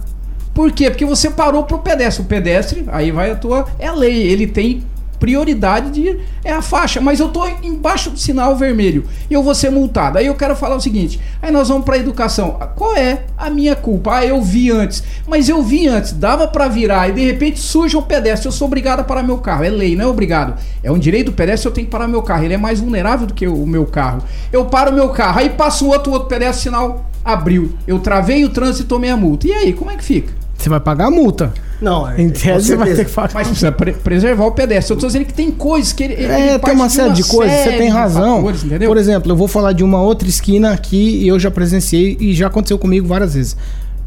Por 0.53 0.71
quê? 0.71 0.91
Porque 0.91 1.05
você 1.05 1.31
parou 1.31 1.65
pro 1.65 1.79
pedestre. 1.79 2.23
O 2.23 2.27
pedestre, 2.27 2.85
aí 2.89 3.11
vai 3.11 3.31
a 3.31 3.37
tua. 3.37 3.67
É 3.79 3.89
a 3.89 3.93
lei, 3.95 4.23
ele 4.23 4.47
tem 4.47 4.83
prioridade 5.19 5.91
de. 5.91 6.19
É 6.45 6.53
a 6.53 6.63
faixa, 6.63 7.01
mas 7.01 7.21
eu 7.21 7.29
tô 7.29 7.47
embaixo 7.63 8.11
do 8.11 8.19
sinal 8.19 8.55
vermelho 8.57 9.05
e 9.31 9.35
eu 9.35 9.43
vou 9.43 9.55
ser 9.55 9.71
multado. 9.71 10.19
Aí 10.19 10.27
eu 10.27 10.35
quero 10.35 10.55
falar 10.55 10.77
o 10.77 10.81
seguinte: 10.81 11.21
aí 11.41 11.51
nós 11.51 11.69
vamos 11.69 11.85
pra 11.85 11.97
educação. 11.97 12.59
Qual 12.77 12.97
é 12.97 13.25
a 13.37 13.49
minha 13.51 13.75
culpa? 13.75 14.17
Ah, 14.17 14.27
eu 14.27 14.43
vi 14.43 14.71
antes. 14.71 15.03
Mas 15.27 15.49
eu 15.49 15.63
vi 15.63 15.89
antes, 15.89 16.13
dava 16.13 16.47
pra 16.47 16.69
virar 16.69 17.09
e 17.09 17.13
de 17.13 17.25
repente 17.25 17.59
surge 17.59 17.97
um 17.97 18.03
pedestre. 18.03 18.49
Eu 18.49 18.53
sou 18.53 18.67
obrigado 18.67 19.01
a 19.01 19.05
parar 19.05 19.23
meu 19.23 19.39
carro. 19.39 19.65
É 19.65 19.71
lei, 19.71 19.97
não 19.97 20.05
é 20.05 20.09
obrigado. 20.09 20.59
É 20.83 20.91
um 20.91 20.99
direito 20.99 21.27
do 21.27 21.33
pedestre, 21.33 21.69
eu 21.69 21.73
tenho 21.73 21.87
que 21.87 21.91
parar 21.91 22.09
meu 22.09 22.23
carro. 22.23 22.45
Ele 22.45 22.55
é 22.55 22.59
mais 22.59 22.81
vulnerável 22.81 23.27
do 23.27 23.35
que 23.35 23.47
o 23.47 23.67
meu 23.67 23.87
carro. 23.87 24.23
Eu 24.53 24.67
paro 24.67 24.93
meu 24.93 25.09
carro, 25.11 25.39
aí 25.39 25.51
passa 25.51 25.85
o 25.85 25.89
outro, 25.89 26.13
outro 26.13 26.29
pedestre, 26.29 26.65
sinal 26.65 27.07
abriu. 27.25 27.73
Eu 27.87 27.99
travei 27.99 28.45
o 28.45 28.51
trânsito 28.51 28.85
e 28.85 28.89
tomei 28.89 29.11
a 29.11 29.17
multa. 29.17 29.49
E 29.49 29.53
aí, 29.53 29.73
como 29.73 29.91
é 29.91 29.97
que 29.97 30.05
fica? 30.05 30.44
Você 30.65 30.71
vai 30.71 30.81
pagar 30.81 31.09
a 31.09 31.11
multa. 31.11 31.53
não, 31.79 32.09
é, 32.09 32.19
Em 32.23 32.29
com 32.31 32.35
tese, 32.41 32.69
você 32.69 32.77
vai 32.77 32.95
ter 32.95 33.05
que 33.05 33.11
pagar. 33.13 33.35
Mas 33.35 33.49
precisa 33.49 33.71
pre- 33.71 33.93
preservar 33.93 34.47
o 34.47 34.53
pedestre. 34.53 34.95
Eu 34.95 34.99
tô 34.99 35.07
dizendo 35.07 35.27
que 35.27 35.35
tem 35.35 35.51
coisas 35.51 35.93
que 35.93 36.03
ele. 36.05 36.15
ele 36.15 36.25
É, 36.33 36.59
tem 36.59 36.73
uma 36.75 36.89
série 36.89 37.13
de 37.13 37.23
coisas, 37.25 37.55
você 37.59 37.73
tem 37.77 37.91
razão. 37.91 38.37
fatores? 38.37 38.63
Por 38.87 38.97
exemplo, 38.97 39.31
eu 39.31 39.37
vou 39.37 39.47
falar 39.47 39.73
de 39.73 39.85
uma 39.85 40.01
outra 40.01 40.27
esquina 40.27 40.73
aqui 40.73 41.19
e 41.23 41.29
eu 41.29 41.39
já 41.39 41.51
presenciei 41.51 42.17
e 42.19 42.33
já 42.33 42.47
aconteceu 42.47 42.79
comigo 42.79 43.07
várias 43.07 43.35
vezes. 43.35 43.57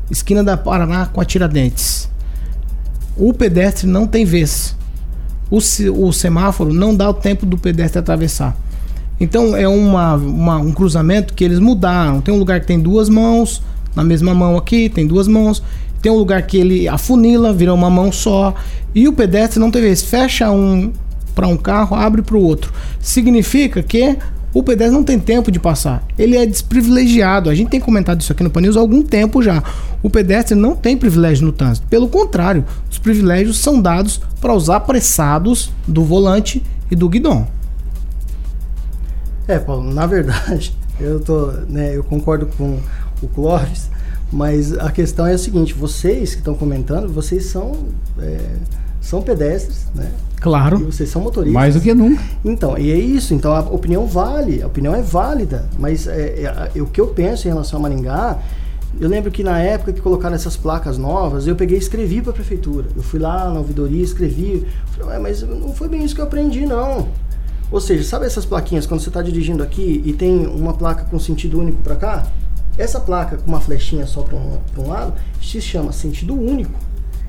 Esquina 0.09 0.43
da 0.43 0.57
Paraná 0.57 1.05
com 1.05 1.21
a 1.21 1.25
Tiradentes. 1.25 2.09
O 3.15 3.31
pedestre 3.33 3.85
não 3.87 4.07
tem 4.07 4.25
vez. 4.25 4.75
O, 5.51 5.57
o 6.07 6.11
semáforo 6.11 6.73
não 6.73 6.95
dá 6.95 7.07
o 7.09 7.13
tempo 7.13 7.45
do 7.45 7.55
pedestre 7.57 7.99
atravessar. 7.99 8.57
Então 9.19 9.55
é 9.55 9.67
uma, 9.67 10.15
uma- 10.15 10.57
um 10.57 10.71
cruzamento 10.71 11.35
que 11.35 11.43
eles 11.43 11.59
mudaram. 11.59 12.19
Tem 12.19 12.33
um 12.33 12.39
lugar 12.39 12.59
que 12.61 12.65
tem 12.65 12.79
duas 12.79 13.09
mãos, 13.09 13.61
na 13.95 14.03
mesma 14.03 14.33
mão 14.33 14.57
aqui, 14.57 14.89
tem 14.89 15.05
duas 15.05 15.27
mãos. 15.27 15.61
Tem 16.01 16.11
um 16.11 16.15
lugar 16.15 16.41
que 16.43 16.57
ele 16.57 16.87
afunila, 16.87 17.53
vira 17.53 17.73
uma 17.73 17.89
mão 17.89 18.11
só. 18.11 18.53
E 18.93 19.07
o 19.07 19.13
pedestre 19.13 19.59
não 19.59 19.71
tem 19.71 19.81
vez. 19.81 20.01
Fecha 20.01 20.51
um 20.51 20.91
para 21.35 21.47
um 21.47 21.57
carro, 21.57 21.95
abre 21.95 22.21
para 22.21 22.35
o 22.35 22.43
outro. 22.43 22.73
Significa 22.99 23.83
que 23.83 24.17
o 24.53 24.63
pedestre 24.63 24.95
não 24.95 25.03
tem 25.03 25.19
tempo 25.19 25.51
de 25.51 25.59
passar. 25.59 26.03
Ele 26.17 26.35
é 26.35 26.45
desprivilegiado. 26.45 27.49
A 27.49 27.53
gente 27.53 27.69
tem 27.69 27.79
comentado 27.79 28.21
isso 28.21 28.31
aqui 28.31 28.43
no 28.43 28.49
Panils 28.49 28.75
há 28.75 28.79
algum 28.79 29.03
tempo 29.03 29.41
já. 29.43 29.61
O 30.01 30.09
pedestre 30.09 30.55
não 30.55 30.75
tem 30.75 30.97
privilégio 30.97 31.45
no 31.45 31.51
trânsito. 31.51 31.85
Pelo 31.87 32.07
contrário, 32.07 32.65
os 32.89 32.97
privilégios 32.97 33.59
são 33.59 33.79
dados 33.79 34.19
para 34.41 34.53
os 34.53 34.69
apressados 34.69 35.71
do 35.87 36.03
volante 36.03 36.63
e 36.89 36.95
do 36.95 37.07
guidão. 37.07 37.47
É, 39.47 39.59
Paulo, 39.59 39.93
na 39.93 40.05
verdade, 40.05 40.75
eu 40.99 41.19
tô, 41.19 41.51
né, 41.69 41.95
eu 41.95 42.03
concordo 42.03 42.47
com 42.57 42.79
o 43.21 43.27
Clóvis, 43.27 43.89
mas 44.31 44.77
a 44.77 44.91
questão 44.91 45.25
é 45.25 45.33
a 45.33 45.37
seguinte, 45.37 45.73
vocês 45.73 46.31
que 46.31 46.39
estão 46.39 46.53
comentando, 46.53 47.07
vocês 47.11 47.45
são 47.45 47.73
é, 48.19 48.39
são 49.01 49.21
pedestres, 49.21 49.85
né? 49.95 50.11
E 50.37 50.41
Claro. 50.41 50.77
vocês 50.79 51.09
são 51.09 51.21
motoristas. 51.21 51.53
Mais 51.53 51.73
do 51.75 51.81
que 51.81 51.93
nunca. 51.93 52.21
Então, 52.45 52.77
e 52.77 52.91
é 52.91 52.97
isso. 52.97 53.33
Então, 53.33 53.53
a 53.55 53.61
opinião 53.61 54.05
vale, 54.05 54.61
a 54.61 54.67
opinião 54.67 54.93
é 54.93 55.01
válida. 55.01 55.67
Mas 55.79 56.07
é, 56.07 56.69
é, 56.75 56.81
o 56.81 56.85
que 56.85 57.01
eu 57.01 57.07
penso 57.07 57.47
em 57.47 57.51
relação 57.51 57.79
a 57.79 57.81
Maringá, 57.83 58.37
eu 58.99 59.09
lembro 59.09 59.31
que 59.31 59.43
na 59.43 59.59
época 59.59 59.93
que 59.93 60.01
colocaram 60.01 60.35
essas 60.35 60.55
placas 60.55 60.97
novas, 60.97 61.47
eu 61.47 61.55
peguei 61.55 61.77
e 61.77 61.79
escrevi 61.79 62.21
para 62.21 62.31
a 62.31 62.33
prefeitura. 62.33 62.87
Eu 62.95 63.01
fui 63.01 63.19
lá 63.19 63.49
na 63.49 63.59
ouvidoria, 63.59 64.03
escrevi. 64.03 64.65
Falei, 64.91 65.13
"Ué, 65.15 65.19
mas 65.19 65.41
não 65.41 65.73
foi 65.73 65.87
bem 65.87 66.03
isso 66.03 66.13
que 66.13 66.21
eu 66.21 66.25
aprendi, 66.25 66.65
não. 66.65 67.07
Ou 67.71 67.81
seja, 67.81 68.03
sabe 68.03 68.25
essas 68.25 68.45
plaquinhas 68.45 68.85
quando 68.85 69.01
você 69.01 69.09
está 69.09 69.21
dirigindo 69.21 69.63
aqui 69.63 70.01
e 70.05 70.13
tem 70.13 70.45
uma 70.47 70.73
placa 70.73 71.05
com 71.09 71.17
sentido 71.19 71.59
único 71.59 71.81
para 71.81 71.95
cá? 71.95 72.27
Essa 72.77 72.99
placa 72.99 73.37
com 73.37 73.47
uma 73.47 73.59
flechinha 73.59 74.05
só 74.05 74.21
para 74.21 74.35
um, 74.35 74.59
um 74.77 74.87
lado 74.87 75.13
se 75.41 75.59
chama 75.59 75.91
sentido 75.91 76.33
único. 76.33 76.79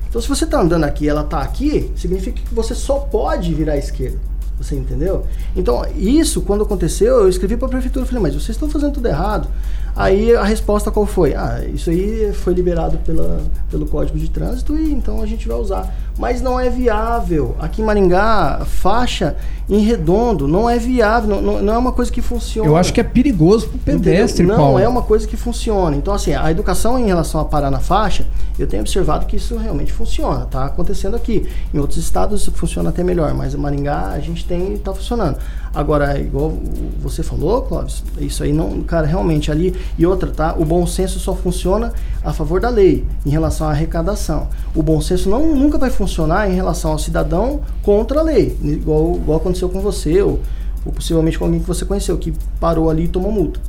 Então, 0.07 0.21
se 0.21 0.27
você 0.27 0.43
está 0.43 0.59
andando 0.59 0.83
aqui 0.83 1.05
e 1.05 1.09
ela 1.09 1.21
está 1.21 1.41
aqui, 1.41 1.91
significa 1.95 2.41
que 2.41 2.53
você 2.53 2.73
só 2.73 2.99
pode 2.99 3.53
virar 3.53 3.73
à 3.73 3.77
esquerda. 3.77 4.19
Você 4.59 4.75
entendeu? 4.75 5.25
Então, 5.55 5.85
isso, 5.95 6.41
quando 6.41 6.63
aconteceu, 6.63 7.19
eu 7.19 7.29
escrevi 7.29 7.55
para 7.55 7.67
a 7.67 7.71
prefeitura, 7.71 8.05
falei, 8.05 8.21
mas 8.21 8.33
vocês 8.33 8.49
estão 8.49 8.69
fazendo 8.69 8.93
tudo 8.93 9.07
errado. 9.07 9.47
Aí 9.95 10.35
a 10.35 10.43
resposta 10.43 10.91
qual 10.91 11.05
foi? 11.05 11.33
Ah, 11.33 11.63
isso 11.73 11.89
aí 11.89 12.33
foi 12.33 12.53
liberado 12.53 12.97
pela, 12.99 13.41
pelo 13.69 13.85
Código 13.85 14.19
de 14.19 14.29
Trânsito 14.29 14.75
e 14.75 14.91
então 14.91 15.21
a 15.21 15.25
gente 15.25 15.47
vai 15.47 15.57
usar. 15.57 15.93
Mas 16.19 16.41
não 16.41 16.59
é 16.59 16.69
viável. 16.69 17.55
Aqui 17.59 17.81
em 17.81 17.85
Maringá, 17.85 18.65
faixa 18.65 19.37
em 19.69 19.79
redondo 19.79 20.47
não 20.47 20.67
é 20.67 20.79
viável, 20.79 21.29
não, 21.29 21.41
não, 21.41 21.61
não 21.61 21.73
é 21.73 21.77
uma 21.77 21.91
coisa 21.91 22.11
que 22.11 22.21
funciona. 22.21 22.67
Eu 22.67 22.75
acho 22.75 22.91
que 22.91 22.99
é 22.99 23.03
perigoso 23.03 23.67
para 23.69 23.77
o 23.77 23.79
pedestre, 23.79 24.43
Entendeu? 24.43 24.57
Paulo. 24.57 24.73
Não 24.73 24.83
é 24.83 24.87
uma 24.87 25.03
coisa 25.03 25.27
que 25.27 25.37
funciona. 25.37 25.95
Então, 25.95 26.13
assim, 26.13 26.33
a 26.33 26.51
educação 26.51 26.99
em 26.99 27.05
relação 27.05 27.39
a 27.39 27.45
parar 27.45 27.71
na 27.71 27.79
faixa, 27.79 28.25
eu 28.57 28.67
tenho 28.67 28.81
observado 28.81 29.27
que 29.27 29.37
isso 29.37 29.55
realmente 29.57 29.93
funciona. 29.93 30.43
Está 30.43 30.65
acontecendo 30.65 31.15
aqui. 31.15 31.47
Em 31.73 31.77
outros 31.77 31.99
estados 31.99 32.41
isso 32.41 32.51
funciona 32.51 32.89
até 32.89 33.01
melhor, 33.03 33.33
mas 33.33 33.53
em 33.53 33.57
Maringá 33.57 34.09
a 34.09 34.19
gente 34.19 34.43
tem 34.43 34.73
está 34.73 34.93
funcionando. 34.93 35.37
Agora, 35.73 36.19
igual 36.19 36.57
você 36.99 37.21
falou, 37.21 37.61
Clóvis, 37.61 38.03
isso 38.19 38.43
aí 38.43 38.51
não, 38.51 38.81
cara, 38.81 39.05
realmente 39.05 39.51
ali. 39.51 39.73
E 39.99 40.05
outra, 40.05 40.31
tá? 40.31 40.55
O 40.57 40.65
bom 40.65 40.85
senso 40.87 41.19
só 41.19 41.35
funciona 41.35 41.93
a 42.23 42.33
favor 42.33 42.59
da 42.59 42.69
lei, 42.69 43.05
em 43.23 43.29
relação 43.29 43.67
à 43.67 43.71
arrecadação. 43.71 44.47
O 44.75 44.81
bom 44.81 44.99
senso 44.99 45.29
não, 45.29 45.55
nunca 45.55 45.77
vai 45.77 45.91
funcionar 45.91 46.08
em 46.47 46.55
relação 46.55 46.91
ao 46.91 46.99
cidadão 46.99 47.61
contra 47.83 48.19
a 48.19 48.23
lei, 48.23 48.57
igual, 48.63 49.15
igual 49.15 49.37
aconteceu 49.37 49.69
com 49.69 49.81
você, 49.81 50.21
ou, 50.21 50.39
ou 50.85 50.91
possivelmente 50.91 51.37
com 51.37 51.45
alguém 51.45 51.59
que 51.59 51.67
você 51.67 51.85
conheceu, 51.85 52.17
que 52.17 52.33
parou 52.59 52.89
ali 52.89 53.05
e 53.05 53.07
tomou 53.07 53.31
multa. 53.31 53.59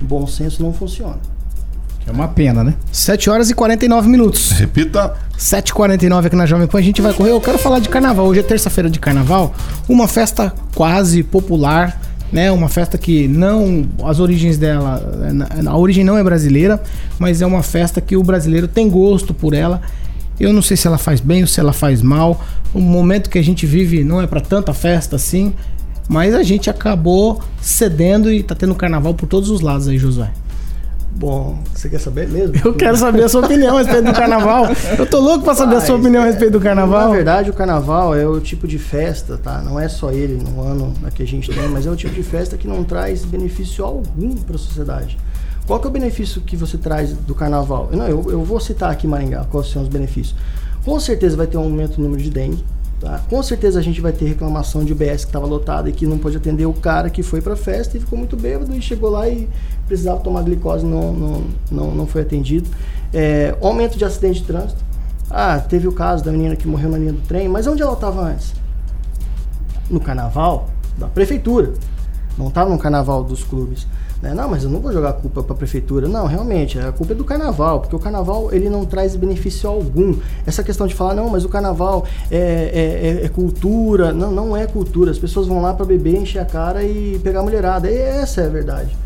O 0.00 0.04
bom 0.04 0.26
senso 0.26 0.62
não 0.62 0.72
funciona. 0.72 1.18
É 2.06 2.10
uma 2.10 2.28
pena, 2.28 2.62
né? 2.62 2.74
7 2.92 3.30
horas 3.30 3.48
e 3.48 3.54
49 3.54 4.08
minutos. 4.08 4.50
Repita. 4.52 5.14
7h49 5.38 6.26
aqui 6.26 6.36
na 6.36 6.44
Jovem 6.44 6.66
Pan. 6.66 6.78
A 6.78 6.82
gente 6.82 7.00
vai 7.00 7.14
correr. 7.14 7.30
Eu 7.30 7.40
quero 7.40 7.58
falar 7.58 7.78
de 7.78 7.88
carnaval. 7.88 8.26
Hoje 8.26 8.40
é 8.40 8.42
terça-feira 8.42 8.90
de 8.90 8.98
carnaval. 8.98 9.54
Uma 9.88 10.06
festa 10.06 10.52
quase 10.74 11.22
popular, 11.22 11.98
né? 12.30 12.52
Uma 12.52 12.68
festa 12.68 12.98
que 12.98 13.26
não. 13.26 13.86
As 14.04 14.20
origens 14.20 14.58
dela. 14.58 15.02
A 15.66 15.78
origem 15.78 16.04
não 16.04 16.18
é 16.18 16.22
brasileira, 16.22 16.80
mas 17.18 17.40
é 17.40 17.46
uma 17.46 17.62
festa 17.62 18.02
que 18.02 18.16
o 18.16 18.22
brasileiro 18.22 18.68
tem 18.68 18.88
gosto 18.88 19.32
por 19.32 19.54
ela. 19.54 19.80
Eu 20.38 20.52
não 20.52 20.62
sei 20.62 20.76
se 20.76 20.86
ela 20.86 20.98
faz 20.98 21.20
bem 21.20 21.42
ou 21.42 21.46
se 21.46 21.60
ela 21.60 21.72
faz 21.72 22.02
mal. 22.02 22.44
O 22.72 22.80
momento 22.80 23.30
que 23.30 23.38
a 23.38 23.42
gente 23.42 23.66
vive 23.66 24.02
não 24.02 24.20
é 24.20 24.26
para 24.26 24.40
tanta 24.40 24.72
festa 24.72 25.16
assim. 25.16 25.52
Mas 26.08 26.34
a 26.34 26.42
gente 26.42 26.68
acabou 26.68 27.40
cedendo 27.60 28.30
e 28.30 28.42
tá 28.42 28.54
tendo 28.54 28.74
carnaval 28.74 29.14
por 29.14 29.26
todos 29.26 29.48
os 29.48 29.60
lados 29.60 29.88
aí, 29.88 29.96
Josué. 29.96 30.30
Bom, 31.16 31.60
você 31.72 31.88
quer 31.88 32.00
saber 32.00 32.28
mesmo? 32.28 32.56
Eu 32.64 32.74
quero 32.74 32.96
saber 32.96 33.22
a 33.22 33.28
sua 33.28 33.44
opinião 33.44 33.76
a 33.76 33.78
respeito 33.80 34.04
do 34.04 34.12
carnaval. 34.12 34.66
Eu 34.98 35.06
tô 35.06 35.20
louco 35.20 35.44
pra 35.44 35.54
saber 35.54 35.76
a 35.76 35.80
sua 35.80 35.94
opinião 35.94 36.24
a 36.24 36.26
respeito 36.26 36.52
do 36.52 36.60
carnaval. 36.60 37.08
Na 37.08 37.14
verdade, 37.14 37.50
o 37.50 37.52
carnaval 37.52 38.16
é 38.16 38.26
o 38.26 38.40
tipo 38.40 38.66
de 38.66 38.80
festa, 38.80 39.38
tá? 39.38 39.62
Não 39.62 39.78
é 39.78 39.88
só 39.88 40.10
ele 40.10 40.42
no 40.42 40.60
ano 40.60 40.92
que 41.14 41.22
a 41.22 41.26
gente 41.26 41.52
tem, 41.52 41.68
mas 41.68 41.86
é 41.86 41.90
o 41.90 41.94
tipo 41.94 42.12
de 42.12 42.22
festa 42.24 42.56
que 42.56 42.66
não 42.66 42.82
traz 42.82 43.24
benefício 43.24 43.84
algum 43.84 44.34
para 44.34 44.56
a 44.56 44.58
sociedade. 44.58 45.16
Qual 45.66 45.80
que 45.80 45.86
é 45.86 45.90
o 45.90 45.92
benefício 45.92 46.40
que 46.42 46.56
você 46.56 46.76
traz 46.76 47.12
do 47.12 47.34
carnaval? 47.34 47.88
Não, 47.92 48.06
eu, 48.06 48.30
eu 48.30 48.44
vou 48.44 48.60
citar 48.60 48.90
aqui 48.90 49.06
Maringá 49.06 49.44
quais 49.50 49.68
são 49.68 49.82
os 49.82 49.88
benefícios. 49.88 50.36
Com 50.84 51.00
certeza 51.00 51.36
vai 51.36 51.46
ter 51.46 51.56
um 51.56 51.62
aumento 51.62 51.98
no 51.98 52.04
número 52.04 52.22
de 52.22 52.30
dengue, 52.30 52.62
Tá? 53.04 53.20
Com 53.28 53.42
certeza 53.42 53.78
a 53.78 53.82
gente 53.82 54.00
vai 54.00 54.12
ter 54.12 54.24
reclamação 54.24 54.82
de 54.82 54.92
UBS 54.92 55.24
que 55.24 55.30
estava 55.30 55.44
lotada 55.46 55.90
e 55.90 55.92
que 55.92 56.06
não 56.06 56.16
pôde 56.16 56.38
atender 56.38 56.64
o 56.64 56.72
cara 56.72 57.10
que 57.10 57.22
foi 57.22 57.42
para 57.42 57.54
festa 57.54 57.98
e 57.98 58.00
ficou 58.00 58.18
muito 58.18 58.34
bêbado 58.34 58.74
e 58.74 58.80
chegou 58.80 59.10
lá 59.10 59.28
e 59.28 59.46
precisava 59.86 60.20
tomar 60.20 60.42
glicose 60.42 60.86
não 60.86 61.12
não, 61.12 61.44
não, 61.70 61.90
não 61.90 62.06
foi 62.06 62.22
atendido. 62.22 62.68
É, 63.12 63.54
aumento 63.60 63.98
de 63.98 64.06
acidente 64.06 64.40
de 64.40 64.46
trânsito. 64.46 64.82
Ah, 65.28 65.58
teve 65.58 65.86
o 65.86 65.92
caso 65.92 66.24
da 66.24 66.32
menina 66.32 66.56
que 66.56 66.66
morreu 66.66 66.88
na 66.88 66.96
linha 66.96 67.12
do 67.12 67.20
trem, 67.20 67.46
mas 67.46 67.66
onde 67.66 67.82
ela 67.82 67.92
estava 67.92 68.22
antes? 68.22 68.54
No 69.90 70.00
carnaval 70.00 70.70
da 70.96 71.06
prefeitura. 71.06 71.74
Não 72.38 72.48
estava 72.48 72.70
no 72.70 72.78
carnaval 72.78 73.22
dos 73.22 73.44
clubes. 73.44 73.86
Né? 74.24 74.32
Não, 74.32 74.48
mas 74.48 74.64
eu 74.64 74.70
não 74.70 74.80
vou 74.80 74.90
jogar 74.90 75.10
a 75.10 75.12
culpa 75.12 75.42
para 75.42 75.52
a 75.52 75.56
prefeitura. 75.56 76.08
Não, 76.08 76.26
realmente, 76.26 76.78
a 76.78 76.90
culpa 76.90 77.12
é 77.12 77.14
do 77.14 77.24
carnaval, 77.24 77.80
porque 77.80 77.94
o 77.94 77.98
carnaval 77.98 78.48
ele 78.52 78.70
não 78.70 78.86
traz 78.86 79.14
benefício 79.14 79.68
algum. 79.68 80.16
Essa 80.46 80.64
questão 80.64 80.86
de 80.86 80.94
falar, 80.94 81.14
não, 81.14 81.28
mas 81.28 81.44
o 81.44 81.48
carnaval 81.48 82.06
é, 82.30 82.38
é, 82.38 83.20
é, 83.22 83.26
é 83.26 83.28
cultura. 83.28 84.14
Não, 84.14 84.32
não 84.32 84.56
é 84.56 84.66
cultura. 84.66 85.10
As 85.10 85.18
pessoas 85.18 85.46
vão 85.46 85.60
lá 85.60 85.74
para 85.74 85.84
beber, 85.84 86.16
encher 86.16 86.38
a 86.38 86.46
cara 86.46 86.82
e 86.82 87.20
pegar 87.22 87.40
a 87.40 87.42
mulherada. 87.42 87.90
E 87.90 87.96
essa 87.96 88.40
é 88.40 88.46
a 88.46 88.48
verdade. 88.48 89.03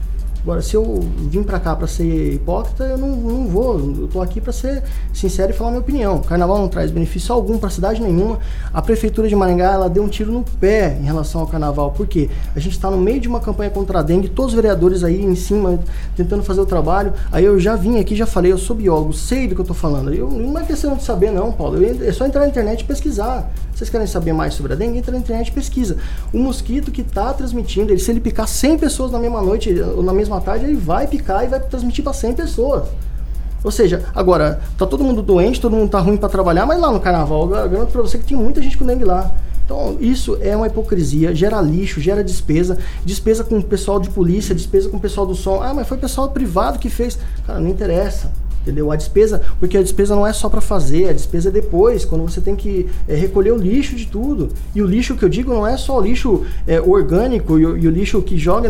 Agora, 0.49 0.63
se 0.63 0.75
eu 0.75 1.07
vim 1.29 1.43
para 1.43 1.61
cá 1.61 1.77
para 1.77 1.87
ser 1.87 2.33
hipócrita, 2.33 2.83
eu 2.85 2.97
não, 2.97 3.09
não 3.09 3.47
vou. 3.49 3.79
Eu 3.79 4.09
tô 4.09 4.23
aqui 4.23 4.41
para 4.41 4.51
ser 4.51 4.83
sincero 5.13 5.53
e 5.53 5.55
falar 5.55 5.73
minha 5.73 5.83
opinião. 5.83 6.17
O 6.17 6.25
carnaval 6.25 6.57
não 6.57 6.69
traz 6.69 6.91
benefício 6.91 7.35
algum 7.35 7.59
para 7.59 7.69
cidade 7.69 8.01
nenhuma. 8.01 8.39
A 8.73 8.81
prefeitura 8.81 9.29
de 9.29 9.37
Maringá 9.37 9.73
ela 9.73 9.91
deu 9.91 10.03
um 10.03 10.09
tiro 10.09 10.33
no 10.33 10.43
pé 10.59 10.97
em 10.99 11.05
relação 11.05 11.43
ao 11.43 11.47
carnaval. 11.47 11.91
Por 11.91 12.07
quê? 12.07 12.31
A 12.57 12.61
gente 12.61 12.73
está 12.73 12.91
no 12.91 12.97
meio 12.97 13.21
de 13.21 13.29
uma 13.29 13.41
campanha 13.41 13.69
contra 13.69 13.99
a 13.99 14.03
dengue, 14.03 14.27
todos 14.27 14.53
os 14.53 14.57
vereadores 14.57 15.05
aí 15.05 15.23
em 15.23 15.35
cima 15.35 15.81
tentando 16.17 16.43
fazer 16.43 16.63
o 16.63 16.67
trabalho. 16.67 17.13
Aí 17.31 17.45
eu 17.45 17.61
já 17.61 17.77
vim 17.77 17.99
aqui, 17.99 18.17
já 18.17 18.25
falei, 18.25 18.51
eu 18.51 18.57
sou 18.57 18.75
biólogo, 18.75 19.13
sei 19.13 19.49
do 19.49 19.55
que 19.55 19.61
eu 19.61 19.67
tô 19.67 19.75
falando. 19.75 20.15
Eu, 20.15 20.31
não 20.31 20.59
é 20.59 20.65
questão 20.65 20.97
de 20.97 21.05
saber, 21.05 21.31
não, 21.31 21.53
Paulo. 21.53 21.77
Eu, 21.77 22.09
é 22.09 22.11
só 22.11 22.25
entrar 22.25 22.41
na 22.41 22.49
internet 22.49 22.81
e 22.81 22.85
pesquisar. 22.85 23.53
Vocês 23.75 23.91
querem 23.91 24.07
saber 24.07 24.33
mais 24.33 24.55
sobre 24.55 24.73
a 24.73 24.77
dengue? 24.77 24.99
Entra 24.99 25.13
na 25.13 25.19
internet 25.19 25.49
e 25.49 25.53
pesquisa. 25.53 25.99
O 26.33 26.39
mosquito 26.39 26.91
que 26.91 27.03
está 27.03 27.35
transmitindo, 27.35 27.93
ele, 27.93 28.01
se 28.01 28.11
ele 28.11 28.19
picar 28.19 28.49
100 28.49 28.79
pessoas 28.79 29.13
na 29.13 29.21
mesma 29.21 29.41
noite 29.41 29.73
ou 29.81 30.03
na 30.03 30.13
mesma 30.13 30.38
tarde, 30.41 30.65
ele 30.65 30.77
vai 30.77 31.07
picar 31.07 31.45
e 31.45 31.49
vai 31.49 31.61
transmitir 31.61 32.03
para 32.03 32.13
100 32.13 32.35
pessoas. 32.35 32.89
Ou 33.63 33.71
seja, 33.71 34.05
agora, 34.15 34.61
tá 34.77 34.87
todo 34.87 35.03
mundo 35.03 35.21
doente, 35.21 35.61
todo 35.61 35.75
mundo 35.75 35.91
tá 35.91 35.99
ruim 35.99 36.17
para 36.17 36.29
trabalhar, 36.29 36.65
mas 36.65 36.81
lá 36.81 36.93
no 36.93 37.01
carnaval, 37.01 37.43
eu 37.43 37.69
garanto 37.69 37.91
para 37.91 38.03
você 38.03 38.19
que 38.19 38.25
tinha 38.25 38.39
muita 38.39 38.63
gente 38.63 38.79
com 38.79 38.87
dengue 38.87 39.05
lá. 39.05 39.33
Então, 39.65 39.97
isso 40.01 40.39
é 40.41 40.57
uma 40.57 40.67
hipocrisia, 40.67 41.35
gera 41.35 41.61
lixo, 41.61 42.01
gera 42.01 42.25
despesa, 42.25 42.79
despesa 43.05 43.45
com 43.45 43.59
o 43.59 43.63
pessoal 43.63 44.01
de 44.01 44.09
polícia, 44.09 44.55
despesa 44.55 44.89
com 44.89 44.97
o 44.97 45.01
pessoal 45.01 45.27
do 45.27 45.35
som. 45.35 45.61
Ah, 45.63 45.75
mas 45.75 45.87
foi 45.87 45.99
o 45.99 46.01
pessoal 46.01 46.31
privado 46.31 46.79
que 46.79 46.89
fez. 46.89 47.19
Cara, 47.47 47.61
não 47.61 47.69
interessa 47.69 48.33
entendeu? 48.69 48.93
A 48.93 48.97
despesa, 48.97 49.41
porque 49.59 49.77
a 49.77 49.83
despesa 49.83 50.15
não 50.15 50.27
é 50.27 50.33
só 50.33 50.49
para 50.49 50.61
fazer, 50.61 51.09
a 51.09 51.13
despesa 51.13 51.49
é 51.49 51.53
depois, 51.53 52.05
quando 52.05 52.23
você 52.23 52.41
tem 52.41 52.55
que 52.55 52.89
é, 53.09 53.15
recolher 53.15 53.53
o 53.53 53.57
lixo 53.57 53.97
de 53.97 54.07
tudo. 54.07 54.49
E 54.75 54.83
o 54.83 54.87
lixo 54.87 55.17
que 55.17 55.25
eu 55.25 55.29
digo 55.29 55.53
não 55.53 55.67
é 55.67 55.77
só 55.77 55.99
o 55.99 56.01
lixo 56.01 56.45
é, 56.67 56.81
orgânico 56.81 57.59
e, 57.59 57.63
e, 57.63 57.89
o 57.89 57.91
lixo 57.91 58.21
que 58.23 58.37
joga 58.37 58.69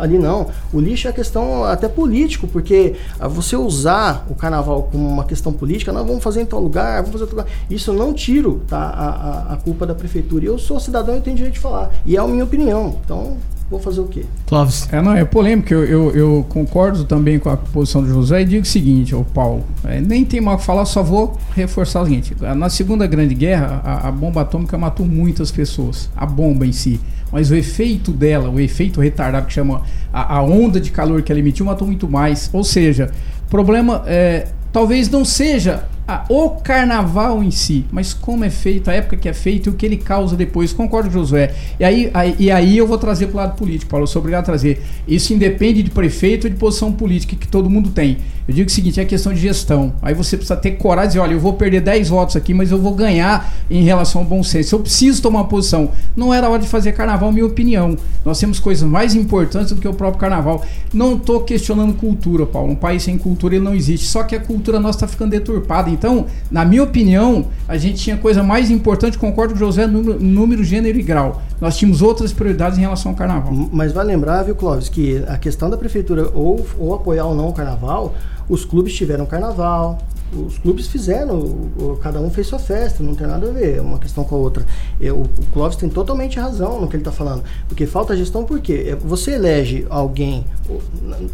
ali, 0.00 0.18
não. 0.18 0.48
O 0.72 0.80
lixo 0.80 1.08
é 1.08 1.12
questão 1.12 1.64
até 1.64 1.88
político, 1.88 2.46
porque 2.46 2.96
ah, 3.18 3.28
você 3.28 3.56
usar 3.56 4.26
o 4.28 4.34
carnaval 4.34 4.88
como 4.90 5.08
uma 5.08 5.24
questão 5.24 5.52
política, 5.52 5.92
nós 5.92 6.06
vamos 6.06 6.22
fazer 6.22 6.42
em 6.42 6.46
tal 6.46 6.60
lugar, 6.60 7.02
vamos 7.02 7.12
fazer 7.12 7.24
em 7.24 7.28
tal 7.28 7.38
lugar. 7.38 7.52
Isso 7.70 7.90
eu 7.90 7.94
não 7.94 8.12
tiro 8.12 8.60
tá, 8.68 8.78
a, 8.78 9.08
a, 9.08 9.54
a 9.54 9.56
culpa 9.56 9.86
da 9.86 9.94
prefeitura. 9.94 10.44
Eu 10.44 10.58
sou 10.58 10.78
cidadão 10.78 11.16
e 11.16 11.20
tenho 11.20 11.36
direito 11.36 11.54
de 11.54 11.60
falar. 11.60 11.90
E 12.04 12.16
é 12.16 12.20
a 12.20 12.26
minha 12.26 12.44
opinião. 12.44 12.98
Então, 13.04 13.36
vou 13.70 13.78
fazer 13.78 14.00
o 14.00 14.06
quê? 14.06 14.24
Clóvis. 14.46 14.88
É, 14.92 15.00
não, 15.00 15.14
é 15.14 15.24
polêmico. 15.24 15.72
Eu, 15.72 15.84
eu, 15.84 16.10
eu, 16.10 16.46
concordo 16.48 17.04
também 17.04 17.38
com 17.38 17.48
a 17.48 17.56
posição 17.56 18.02
do 18.02 18.08
José 18.08 18.42
e 18.42 18.44
digo 18.44 18.62
o 18.62 18.66
seguinte, 18.66 19.14
o 19.14 19.24
Paulo, 19.24 19.64
é, 19.84 20.00
nem 20.00 20.24
tem 20.24 20.40
mal 20.40 20.56
o 20.56 20.58
que 20.58 20.64
falar, 20.64 20.84
só 20.84 21.02
vou 21.02 21.38
reforçar 21.54 22.02
o 22.02 22.04
seguinte. 22.04 22.34
Na 22.56 22.68
Segunda 22.68 23.06
Grande 23.06 23.34
Guerra, 23.34 23.80
a, 23.84 24.08
a, 24.08 24.12
bomba 24.12 24.40
atômica 24.40 24.76
matou 24.76 25.06
muitas 25.06 25.52
pessoas, 25.52 26.10
a 26.16 26.26
bomba 26.26 26.66
em 26.66 26.72
si. 26.72 27.00
Mas 27.30 27.52
o 27.52 27.54
efeito 27.54 28.10
dela, 28.10 28.50
o 28.50 28.58
efeito 28.58 29.00
retardado 29.00 29.46
que 29.46 29.52
chama 29.52 29.82
a, 30.12 30.38
a 30.38 30.42
onda 30.42 30.80
de 30.80 30.90
calor 30.90 31.22
que 31.22 31.30
ela 31.30 31.38
emitiu, 31.38 31.64
matou 31.64 31.86
muito 31.86 32.08
mais. 32.08 32.50
Ou 32.52 32.64
seja, 32.64 33.12
o 33.46 33.50
problema 33.50 34.02
é, 34.06 34.48
talvez 34.72 35.08
não 35.08 35.24
seja 35.24 35.84
ah, 36.12 36.24
o 36.28 36.50
carnaval 36.50 37.40
em 37.40 37.52
si, 37.52 37.86
mas 37.92 38.12
como 38.12 38.44
é 38.44 38.50
feito, 38.50 38.90
a 38.90 38.94
época 38.94 39.16
que 39.16 39.28
é 39.28 39.32
feito 39.32 39.68
e 39.68 39.70
o 39.70 39.74
que 39.74 39.86
ele 39.86 39.96
causa 39.96 40.36
depois. 40.36 40.72
Concordo 40.72 41.08
Josué. 41.08 41.54
E 41.78 41.84
aí, 41.84 42.10
aí, 42.12 42.34
e 42.36 42.50
aí 42.50 42.76
eu 42.76 42.84
vou 42.84 42.98
trazer 42.98 43.28
para 43.28 43.34
o 43.34 43.36
lado 43.36 43.56
político, 43.56 43.88
Paulo. 43.88 44.02
Eu 44.02 44.08
sou 44.08 44.18
obrigado 44.18 44.42
a 44.42 44.46
trazer. 44.46 44.82
Isso 45.06 45.32
independe 45.32 45.84
de 45.84 45.90
prefeito 45.90 46.48
ou 46.48 46.50
de 46.50 46.56
posição 46.56 46.90
política 46.90 47.36
que 47.36 47.46
todo 47.46 47.70
mundo 47.70 47.90
tem. 47.90 48.16
Eu 48.50 48.54
digo 48.54 48.68
o 48.68 48.72
seguinte: 48.72 48.98
é 48.98 49.04
questão 49.04 49.32
de 49.32 49.40
gestão. 49.40 49.92
Aí 50.02 50.12
você 50.12 50.36
precisa 50.36 50.56
ter 50.56 50.72
coragem 50.72 51.10
de 51.10 51.12
dizer: 51.12 51.20
olha, 51.20 51.34
eu 51.34 51.40
vou 51.40 51.52
perder 51.52 51.80
10 51.82 52.08
votos 52.08 52.34
aqui, 52.34 52.52
mas 52.52 52.72
eu 52.72 52.78
vou 52.78 52.92
ganhar 52.92 53.54
em 53.70 53.84
relação 53.84 54.22
ao 54.22 54.26
bom 54.26 54.42
senso. 54.42 54.74
Eu 54.74 54.80
preciso 54.80 55.22
tomar 55.22 55.38
uma 55.40 55.46
posição. 55.46 55.90
Não 56.16 56.34
era 56.34 56.48
hora 56.48 56.60
de 56.60 56.66
fazer 56.66 56.90
carnaval, 56.92 57.30
minha 57.30 57.46
opinião. 57.46 57.96
Nós 58.24 58.40
temos 58.40 58.58
coisas 58.58 58.88
mais 58.88 59.14
importantes 59.14 59.70
do 59.72 59.80
que 59.80 59.86
o 59.86 59.94
próprio 59.94 60.20
carnaval. 60.20 60.64
Não 60.92 61.14
estou 61.14 61.42
questionando 61.42 61.94
cultura, 61.94 62.44
Paulo. 62.44 62.72
Um 62.72 62.76
país 62.76 63.04
sem 63.04 63.16
cultura 63.16 63.54
ele 63.54 63.64
não 63.64 63.72
existe. 63.72 64.08
Só 64.08 64.24
que 64.24 64.34
a 64.34 64.40
cultura 64.40 64.80
nossa 64.80 64.96
está 64.96 65.06
ficando 65.06 65.30
deturpada. 65.30 65.88
Então, 65.88 66.26
na 66.50 66.64
minha 66.64 66.82
opinião, 66.82 67.46
a 67.68 67.76
gente 67.76 68.02
tinha 68.02 68.16
coisa 68.16 68.42
mais 68.42 68.68
importante, 68.68 69.16
concordo 69.16 69.54
com 69.54 69.56
o 69.56 69.60
José, 69.60 69.86
número, 69.86 70.20
número, 70.20 70.64
gênero 70.64 70.98
e 70.98 71.02
grau. 71.02 71.40
Nós 71.60 71.76
tínhamos 71.76 72.02
outras 72.02 72.32
prioridades 72.32 72.78
em 72.78 72.80
relação 72.80 73.12
ao 73.12 73.16
carnaval. 73.16 73.52
Mas 73.70 73.92
vai 73.92 74.04
lembrar, 74.04 74.42
viu, 74.42 74.56
Clóvis, 74.56 74.88
que 74.88 75.22
a 75.28 75.38
questão 75.38 75.70
da 75.70 75.76
prefeitura 75.76 76.30
ou, 76.34 76.66
ou 76.78 76.94
apoiar 76.94 77.26
ou 77.26 77.34
não 77.34 77.50
o 77.50 77.52
carnaval, 77.52 78.14
os 78.50 78.64
clubes 78.64 78.92
tiveram 78.94 79.24
carnaval, 79.24 79.98
os 80.32 80.58
clubes 80.58 80.86
fizeram, 80.86 81.70
cada 82.02 82.20
um 82.20 82.30
fez 82.30 82.46
sua 82.46 82.58
festa, 82.58 83.02
não 83.02 83.14
tem 83.14 83.26
nada 83.26 83.48
a 83.48 83.52
ver 83.52 83.80
uma 83.80 83.98
questão 83.98 84.24
com 84.24 84.34
a 84.34 84.38
outra. 84.38 84.66
Eu, 85.00 85.22
o 85.22 85.46
Clóvis 85.52 85.76
tem 85.76 85.88
totalmente 85.88 86.38
razão 86.38 86.80
no 86.80 86.88
que 86.88 86.96
ele 86.96 87.00
está 87.00 87.12
falando, 87.12 87.42
porque 87.68 87.86
falta 87.86 88.16
gestão 88.16 88.44
por 88.44 88.60
quê? 88.60 88.86
É, 88.88 88.96
você 88.96 89.32
elege 89.32 89.86
alguém, 89.88 90.44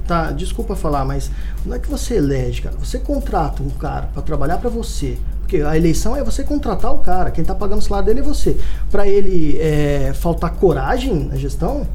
tá, 0.07 0.31
desculpa 0.31 0.77
falar, 0.77 1.05
mas 1.05 1.31
não 1.65 1.75
é 1.75 1.79
que 1.79 1.89
você 1.89 2.17
elege, 2.17 2.63
cara, 2.63 2.77
você 2.79 2.99
contrata 2.99 3.63
um 3.63 3.71
cara 3.71 4.09
para 4.13 4.23
trabalhar 4.23 4.59
para 4.59 4.71
você, 4.71 5.19
Porque 5.41 5.59
a 5.63 5.77
eleição 5.77 6.17
é 6.17 6.25
você 6.25 6.43
contratar 6.43 6.93
o 6.93 6.99
cara, 6.99 7.31
quem 7.31 7.43
está 7.43 7.55
pagando 7.55 7.79
o 7.79 7.83
salário 7.83 8.07
dele 8.07 8.21
é 8.21 8.23
você. 8.23 8.57
Para 8.91 9.07
ele 9.07 9.57
é, 9.61 10.13
faltar 10.13 10.51
coragem 10.55 11.15
na 11.15 11.37
gestão, 11.37 11.87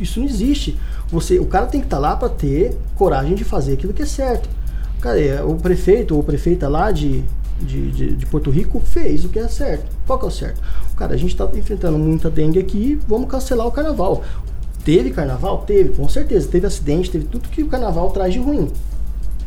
isso, 0.00 0.20
não 0.20 0.26
existe. 0.26 0.76
Você, 1.08 1.38
o 1.38 1.46
cara 1.46 1.66
tem 1.66 1.80
que 1.80 1.86
estar 1.86 1.96
tá 1.96 2.02
lá 2.02 2.16
para 2.16 2.28
ter 2.28 2.76
coragem 2.94 3.34
de 3.34 3.44
fazer 3.44 3.74
aquilo 3.74 3.92
que 3.92 4.02
é 4.02 4.06
certo. 4.06 4.48
Cara, 5.00 5.20
é, 5.20 5.42
o 5.42 5.54
prefeito 5.54 6.16
ou 6.16 6.22
prefeita 6.22 6.68
lá 6.68 6.90
de, 6.90 7.22
de, 7.60 7.90
de, 7.90 8.16
de, 8.16 8.26
Porto 8.26 8.50
Rico 8.50 8.80
fez 8.80 9.24
o 9.24 9.28
que 9.28 9.38
é 9.38 9.48
certo. 9.48 9.90
Qual 10.06 10.18
que 10.18 10.24
é 10.24 10.28
o 10.28 10.30
certo? 10.30 10.60
Cara, 10.96 11.14
a 11.14 11.16
gente 11.16 11.30
está 11.30 11.48
enfrentando 11.54 11.98
muita 11.98 12.30
dengue 12.30 12.58
aqui, 12.58 12.98
vamos 13.06 13.28
cancelar 13.28 13.66
o 13.66 13.72
carnaval. 13.72 14.22
Teve 14.84 15.10
carnaval? 15.10 15.64
Teve, 15.66 15.90
com 15.90 16.08
certeza. 16.08 16.48
Teve 16.48 16.66
acidente, 16.66 17.10
teve 17.10 17.24
tudo 17.24 17.48
que 17.48 17.62
o 17.62 17.66
carnaval 17.66 18.10
traz 18.10 18.32
de 18.32 18.38
ruim. 18.38 18.70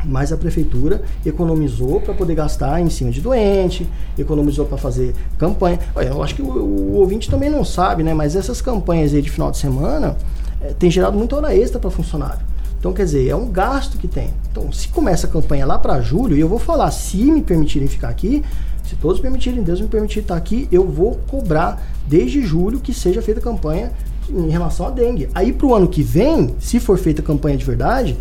Mas 0.05 0.31
a 0.31 0.37
prefeitura 0.37 1.01
economizou 1.25 1.99
para 1.99 2.13
poder 2.13 2.35
gastar 2.35 2.79
em 2.79 2.89
cima 2.89 3.11
de 3.11 3.19
doente, 3.19 3.89
economizou 4.17 4.65
para 4.65 4.77
fazer 4.77 5.13
campanha. 5.37 5.79
Eu 5.95 6.23
acho 6.23 6.35
que 6.35 6.41
o, 6.41 6.45
o, 6.45 6.93
ouvinte 6.95 7.29
também 7.29 7.49
não 7.49 7.65
sabe, 7.65 8.01
né? 8.01 8.13
Mas 8.13 8.35
essas 8.35 8.61
campanhas 8.61 9.13
aí 9.13 9.21
de 9.21 9.29
final 9.29 9.51
de 9.51 9.57
semana 9.57 10.15
é, 10.61 10.73
tem 10.73 10.89
gerado 10.89 11.17
muita 11.17 11.35
hora 11.35 11.55
extra 11.55 11.79
para 11.79 11.89
funcionário. 11.89 12.39
Então, 12.79 12.93
quer 12.93 13.03
dizer, 13.03 13.27
é 13.27 13.35
um 13.35 13.49
gasto 13.51 13.97
que 13.97 14.07
tem. 14.07 14.29
Então, 14.49 14.71
se 14.71 14.87
começa 14.87 15.27
a 15.27 15.29
campanha 15.29 15.65
lá 15.65 15.77
para 15.77 15.99
julho, 15.99 16.37
e 16.37 16.39
eu 16.39 16.47
vou 16.47 16.59
falar, 16.59 16.89
se 16.91 17.17
me 17.17 17.41
permitirem 17.41 17.89
ficar 17.89 18.07
aqui, 18.07 18.41
se 18.89 18.95
todos 18.95 19.19
permitirem, 19.19 19.61
Deus 19.61 19.81
me 19.81 19.87
permitir 19.87 20.21
estar 20.21 20.37
aqui, 20.37 20.67
eu 20.71 20.87
vou 20.87 21.19
cobrar 21.27 21.85
desde 22.07 22.41
julho 22.41 22.79
que 22.79 22.93
seja 22.93 23.21
feita 23.21 23.41
campanha 23.41 23.91
em 24.29 24.49
relação 24.49 24.87
à 24.87 24.89
dengue. 24.89 25.29
Aí 25.35 25.51
para 25.51 25.67
o 25.67 25.75
ano 25.75 25.87
que 25.87 26.01
vem, 26.01 26.55
se 26.59 26.79
for 26.79 26.97
feita 26.97 27.21
campanha 27.21 27.57
de 27.57 27.65
verdade, 27.65 28.17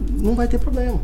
não 0.00 0.34
vai 0.34 0.48
ter 0.48 0.58
problema. 0.58 1.00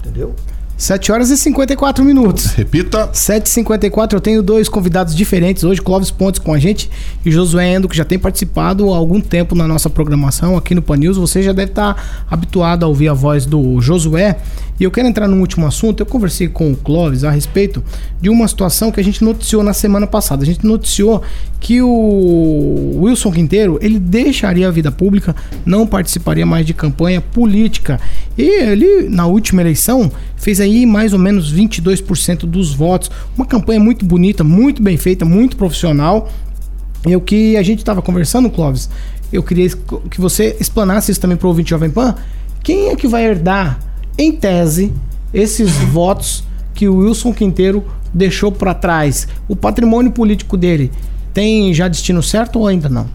Entendeu? 0.00 0.34
7 0.76 1.10
horas 1.10 1.30
e 1.30 1.38
54 1.38 2.04
minutos. 2.04 2.46
Repita. 2.52 3.08
7h54, 3.08 4.12
eu 4.12 4.20
tenho 4.20 4.42
dois 4.42 4.68
convidados 4.68 5.14
diferentes 5.16 5.64
hoje, 5.64 5.80
Clóvis 5.80 6.10
Pontes 6.10 6.38
com 6.38 6.52
a 6.52 6.58
gente 6.58 6.90
e 7.24 7.30
Josué 7.30 7.74
Endo, 7.74 7.88
que 7.88 7.96
já 7.96 8.04
tem 8.04 8.18
participado 8.18 8.92
há 8.92 8.96
algum 8.96 9.20
tempo 9.20 9.54
na 9.54 9.66
nossa 9.66 9.88
programação 9.88 10.54
aqui 10.54 10.74
no 10.74 10.82
Pan 10.82 10.98
News. 10.98 11.16
Você 11.16 11.42
já 11.42 11.52
deve 11.52 11.70
estar 11.70 12.26
habituado 12.30 12.84
a 12.84 12.88
ouvir 12.88 13.08
a 13.08 13.14
voz 13.14 13.46
do 13.46 13.80
Josué. 13.80 14.36
E 14.78 14.84
eu 14.84 14.90
quero 14.90 15.08
entrar 15.08 15.26
no 15.26 15.38
último 15.40 15.66
assunto. 15.66 16.00
Eu 16.00 16.06
conversei 16.06 16.48
com 16.48 16.72
o 16.72 16.76
Clóvis 16.76 17.24
a 17.24 17.30
respeito 17.30 17.82
de 18.20 18.28
uma 18.28 18.46
situação 18.46 18.92
que 18.92 19.00
a 19.00 19.04
gente 19.04 19.24
noticiou 19.24 19.62
na 19.62 19.72
semana 19.72 20.06
passada. 20.06 20.42
A 20.42 20.46
gente 20.46 20.66
noticiou 20.66 21.22
que 21.58 21.80
o 21.80 23.00
Wilson 23.00 23.32
Quinteiro 23.32 23.78
ele 23.80 23.98
deixaria 23.98 24.68
a 24.68 24.70
vida 24.70 24.92
pública, 24.92 25.34
não 25.64 25.86
participaria 25.86 26.44
mais 26.44 26.66
de 26.66 26.74
campanha 26.74 27.20
política. 27.20 27.98
E 28.36 28.42
ele, 28.42 29.08
na 29.08 29.26
última 29.26 29.62
eleição, 29.62 30.12
fez 30.36 30.60
aí 30.60 30.84
mais 30.84 31.12
ou 31.12 31.18
menos 31.18 31.52
22% 31.52 32.40
dos 32.40 32.74
votos. 32.74 33.10
Uma 33.36 33.46
campanha 33.46 33.80
muito 33.80 34.04
bonita, 34.04 34.44
muito 34.44 34.82
bem 34.82 34.96
feita, 34.96 35.24
muito 35.24 35.56
profissional. 35.56 36.30
E 37.06 37.14
o 37.16 37.20
que 37.20 37.56
a 37.56 37.62
gente 37.62 37.78
estava 37.78 38.02
conversando, 38.02 38.50
Clóvis, 38.50 38.90
eu 39.32 39.42
queria 39.42 39.68
que 40.10 40.20
você 40.20 40.56
explanasse 40.60 41.10
isso 41.10 41.20
também 41.20 41.36
para 41.36 41.46
o 41.46 41.48
ouvinte 41.48 41.70
Jovem 41.70 41.90
Pan. 41.90 42.14
Quem 42.62 42.88
é 42.88 42.96
que 42.96 43.06
vai 43.06 43.24
herdar 43.24 43.85
em 44.18 44.32
tese, 44.32 44.92
esses 45.32 45.70
votos 45.72 46.44
que 46.74 46.88
o 46.88 46.96
Wilson 46.96 47.32
Quinteiro 47.32 47.84
deixou 48.12 48.50
para 48.50 48.74
trás, 48.74 49.28
o 49.48 49.54
patrimônio 49.54 50.10
político 50.10 50.56
dele, 50.56 50.90
tem 51.34 51.72
já 51.74 51.86
destino 51.86 52.22
certo 52.22 52.58
ou 52.58 52.66
ainda 52.66 52.88
não? 52.88 53.06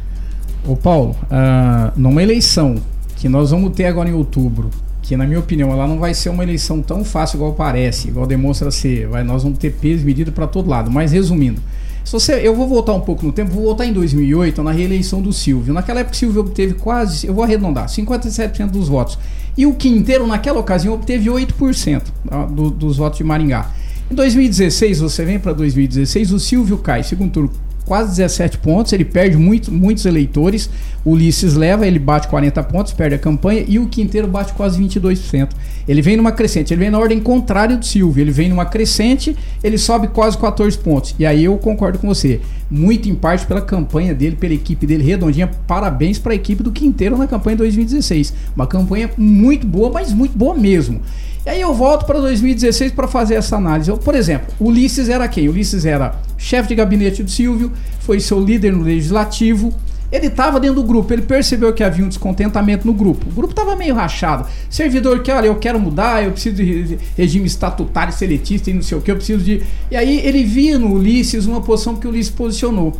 Ô 0.68 0.76
Paulo, 0.76 1.16
uh, 1.24 1.92
numa 2.00 2.22
eleição 2.22 2.76
que 3.16 3.28
nós 3.28 3.50
vamos 3.50 3.74
ter 3.74 3.86
agora 3.86 4.10
em 4.10 4.14
outubro, 4.14 4.70
que 5.02 5.18
na 5.18 5.26
minha 5.26 5.40
opinião 5.40 5.72
ela 5.72 5.88
não 5.88 5.98
vai 5.98 6.14
ser 6.14 6.30
uma 6.30 6.44
eleição 6.44 6.82
tão 6.82 7.04
fácil 7.04 7.38
igual 7.38 7.54
parece, 7.54 8.10
igual 8.10 8.28
demonstra 8.28 8.70
ser, 8.70 9.08
vai, 9.08 9.24
nós 9.24 9.42
vamos 9.42 9.58
ter 9.58 9.72
peso 9.74 10.06
medida 10.06 10.32
para 10.32 10.46
todo 10.46 10.70
lado. 10.70 10.92
Mas 10.92 11.12
resumindo, 11.12 11.60
se 12.04 12.12
você, 12.12 12.36
eu 12.46 12.56
vou 12.56 12.68
voltar 12.68 12.94
um 12.94 13.02
pouco 13.02 13.26
no 13.26 13.32
tempo, 13.32 13.52
vou 13.52 13.64
voltar 13.64 13.86
em 13.86 13.94
2008, 13.94 14.64
na 14.64 14.72
reeleição 14.72 15.22
do 15.22 15.32
Silvio. 15.32 15.74
Naquela 15.74 16.00
época 16.02 16.16
o 16.16 16.18
Silvio 16.18 16.42
obteve 16.42 16.74
quase, 16.74 17.28
eu 17.28 17.34
vou 17.34 17.44
arredondar, 17.44 17.88
57% 17.88 18.68
dos 18.68 18.88
votos. 18.88 19.18
E 19.58 19.66
o 19.66 19.74
Quinteiro, 19.74 20.26
naquela 20.26 20.60
ocasião, 20.60 20.94
obteve 20.94 21.30
8% 21.30 22.04
do, 22.52 22.70
dos 22.70 22.98
votos 22.98 23.18
de 23.18 23.24
Maringá. 23.24 23.70
Em 24.10 24.16
2016, 24.16 25.00
você 25.00 25.24
vem 25.24 25.40
para 25.40 25.54
2016, 25.54 26.32
o 26.34 26.40
Silvio 26.40 26.78
cai, 26.78 27.04
segundo 27.04 27.32
turno, 27.32 27.52
quase 27.92 28.12
17 28.16 28.60
pontos, 28.60 28.94
ele 28.94 29.04
perde 29.04 29.36
muito, 29.36 29.70
muitos 29.70 30.06
eleitores. 30.06 30.70
O 31.04 31.12
Ulisses 31.12 31.56
leva, 31.56 31.86
ele 31.86 32.00
bate 32.00 32.30
40 32.30 32.64
pontos, 32.64 32.94
perde 32.94 33.16
a 33.16 33.20
campanha, 33.20 33.66
e 33.68 33.78
o 33.80 33.88
Quinteiro 33.88 34.30
bate 34.30 34.54
quase 34.54 34.82
22%. 34.82 35.50
Ele 35.86 36.02
vem 36.02 36.16
numa 36.16 36.32
crescente, 36.32 36.74
ele 36.74 36.80
vem 36.80 36.90
na 36.90 36.98
ordem 36.98 37.20
contrária 37.20 37.76
do 37.76 37.86
Silvio, 37.86 38.22
ele 38.22 38.32
vem 38.32 38.48
numa 38.48 38.64
crescente, 38.64 39.36
ele 39.62 39.78
sobe 39.78 40.08
quase 40.08 40.38
14 40.38 40.78
pontos. 40.78 41.14
E 41.20 41.26
aí 41.26 41.44
eu 41.44 41.58
concordo 41.58 42.00
com 42.00 42.08
você, 42.08 42.40
muito 42.70 43.10
em 43.10 43.14
parte 43.14 43.46
pela 43.46 43.60
campanha 43.60 44.16
dele, 44.16 44.38
pela 44.38 44.54
equipe 44.54 44.88
dele 44.88 45.04
redondinha. 45.04 45.52
Parabéns 45.68 46.18
para 46.18 46.32
a 46.32 46.36
equipe 46.36 46.64
do 46.64 46.72
Quinteiro 46.72 47.18
na 47.18 47.28
campanha 47.28 47.58
2016. 47.58 48.34
Uma 48.56 48.68
campanha 48.68 49.10
muito 49.18 49.68
boa, 49.68 49.90
mas 49.92 50.14
muito 50.14 50.38
boa 50.38 50.56
mesmo. 50.56 51.02
E 51.46 51.50
aí 51.50 51.60
eu 51.60 51.74
volto 51.74 52.06
para 52.06 52.22
2016 52.22 52.94
para 52.94 53.08
fazer 53.08 53.34
essa 53.34 53.58
análise. 53.58 53.90
Eu, 53.90 53.98
por 53.98 54.16
exemplo, 54.16 54.48
Ulisses 54.60 55.10
era 55.10 55.28
quem? 55.28 55.50
Ulisses 55.50 55.86
era 55.86 56.16
chefe 56.42 56.70
de 56.70 56.76
gabinete 56.76 57.24
do 57.24 57.30
Silvio, 57.30 57.72
foi 58.00 58.20
seu 58.20 58.40
líder 58.40 58.74
no 58.74 58.84
legislativo. 58.84 59.74
Ele 60.12 60.28
estava 60.28 60.60
dentro 60.60 60.82
do 60.82 60.84
grupo, 60.84 61.14
ele 61.14 61.22
percebeu 61.22 61.72
que 61.72 61.82
havia 61.82 62.04
um 62.04 62.10
descontentamento 62.10 62.86
no 62.86 62.94
grupo. 62.94 63.30
O 63.30 63.32
grupo 63.32 63.52
estava 63.52 63.78
meio 63.78 63.96
rachado. 63.96 64.46
Servidor 64.70 65.22
que, 65.24 65.32
olha, 65.32 65.46
eu 65.46 65.56
quero 65.56 65.80
mudar, 65.80 66.22
eu 66.22 66.32
preciso 66.32 66.58
de 66.58 66.98
regime 67.16 67.46
estatutário, 67.46 68.12
seletista 68.12 68.70
e 68.70 68.74
não 68.74 68.82
sei 68.82 68.98
o 68.98 69.02
que, 69.02 69.10
eu 69.10 69.16
preciso 69.16 69.42
de. 69.42 69.62
E 69.90 69.96
aí 69.96 70.20
ele 70.20 70.44
via 70.44 70.78
no 70.78 70.94
Ulisses 70.94 71.46
uma 71.46 71.62
posição 71.62 71.96
que 71.96 72.06
o 72.06 72.10
Ulisses 72.10 72.32
posicionou. 72.32 73.00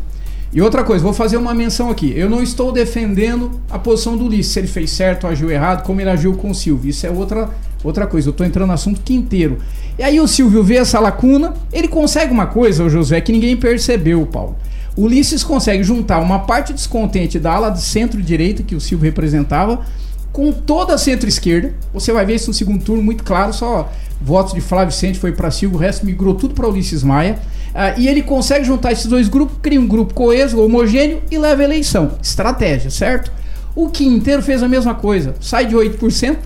E 0.54 0.62
outra 0.62 0.84
coisa, 0.84 1.04
vou 1.04 1.14
fazer 1.14 1.36
uma 1.36 1.54
menção 1.54 1.90
aqui. 1.90 2.14
Eu 2.16 2.30
não 2.30 2.42
estou 2.42 2.72
defendendo 2.72 3.60
a 3.70 3.78
posição 3.78 4.16
do 4.16 4.26
Ulisses, 4.26 4.54
se 4.54 4.60
ele 4.60 4.68
fez 4.68 4.92
certo 4.92 5.28
agiu 5.28 5.52
errado, 5.52 5.84
como 5.84 6.00
ele 6.00 6.10
agiu 6.10 6.34
com 6.36 6.52
o 6.52 6.56
Silvio. 6.56 6.90
Isso 6.90 7.06
é 7.06 7.10
outra 7.10 7.50
Outra 7.84 8.06
coisa, 8.06 8.30
eu 8.30 8.34
tô 8.34 8.44
entrando 8.44 8.68
no 8.68 8.74
assunto 8.74 9.02
quinteiro. 9.02 9.58
E 9.98 10.04
aí 10.04 10.20
o 10.20 10.28
Silvio 10.28 10.64
vê 10.64 10.78
essa 10.78 11.00
lacuna, 11.00 11.54
ele 11.72 11.88
consegue 11.88 12.32
uma 12.32 12.48
coisa, 12.48 12.84
o 12.84 12.90
José, 12.90 13.20
que 13.22 13.32
ninguém 13.32 13.56
percebeu, 13.58 14.26
Paulo. 14.26 14.56
O 14.96 15.04
Ulisses 15.04 15.44
consegue 15.44 15.84
juntar 15.84 16.20
uma 16.20 16.40
parte 16.40 16.74
descontente 16.74 17.40
da 17.40 17.54
ala 17.54 17.70
de 17.70 17.82
centro-direita, 17.82 18.64
que 18.64 18.76
o 18.76 18.82
Silvio 18.82 19.06
representava, 19.06 19.86
com 20.32 20.52
toda 20.52 20.96
a 20.96 20.98
centro-esquerda. 20.98 21.74
Você 21.94 22.12
vai 22.12 22.26
ver 22.26 22.36
isso 22.36 22.48
no 22.48 22.54
segundo 22.54 22.84
turno 22.84 23.04
muito 23.04 23.24
claro, 23.24 23.54
só 23.54 23.92
votos 24.22 24.54
de 24.54 24.62
Flávio 24.62 24.92
Vicente 24.92 25.18
foi 25.18 25.32
para 25.32 25.50
Silvio, 25.50 25.78
o 25.78 25.82
resto 25.82 26.06
migrou 26.06 26.36
tudo 26.36 26.54
para 26.54 26.68
Ulisses 26.68 27.04
Maia. 27.04 27.40
Uh, 27.72 28.00
e 28.00 28.08
ele 28.08 28.22
consegue 28.22 28.66
juntar 28.66 28.92
esses 28.92 29.06
dois 29.06 29.30
grupos, 29.30 29.58
cria 29.62 29.80
um 29.80 29.88
grupo 29.88 30.14
coeso, 30.14 30.62
homogêneo 30.62 31.22
e 31.32 31.38
leva 31.38 31.62
a 31.62 31.66
eleição. 31.66 32.12
Estratégia, 32.22 32.90
certo? 32.90 33.32
O 33.74 33.90
Quinteiro 33.90 34.42
fez 34.42 34.62
a 34.62 34.68
mesma 34.68 34.94
coisa, 34.94 35.36
sai 35.40 35.66
de 35.66 35.76
8%, 35.76 36.38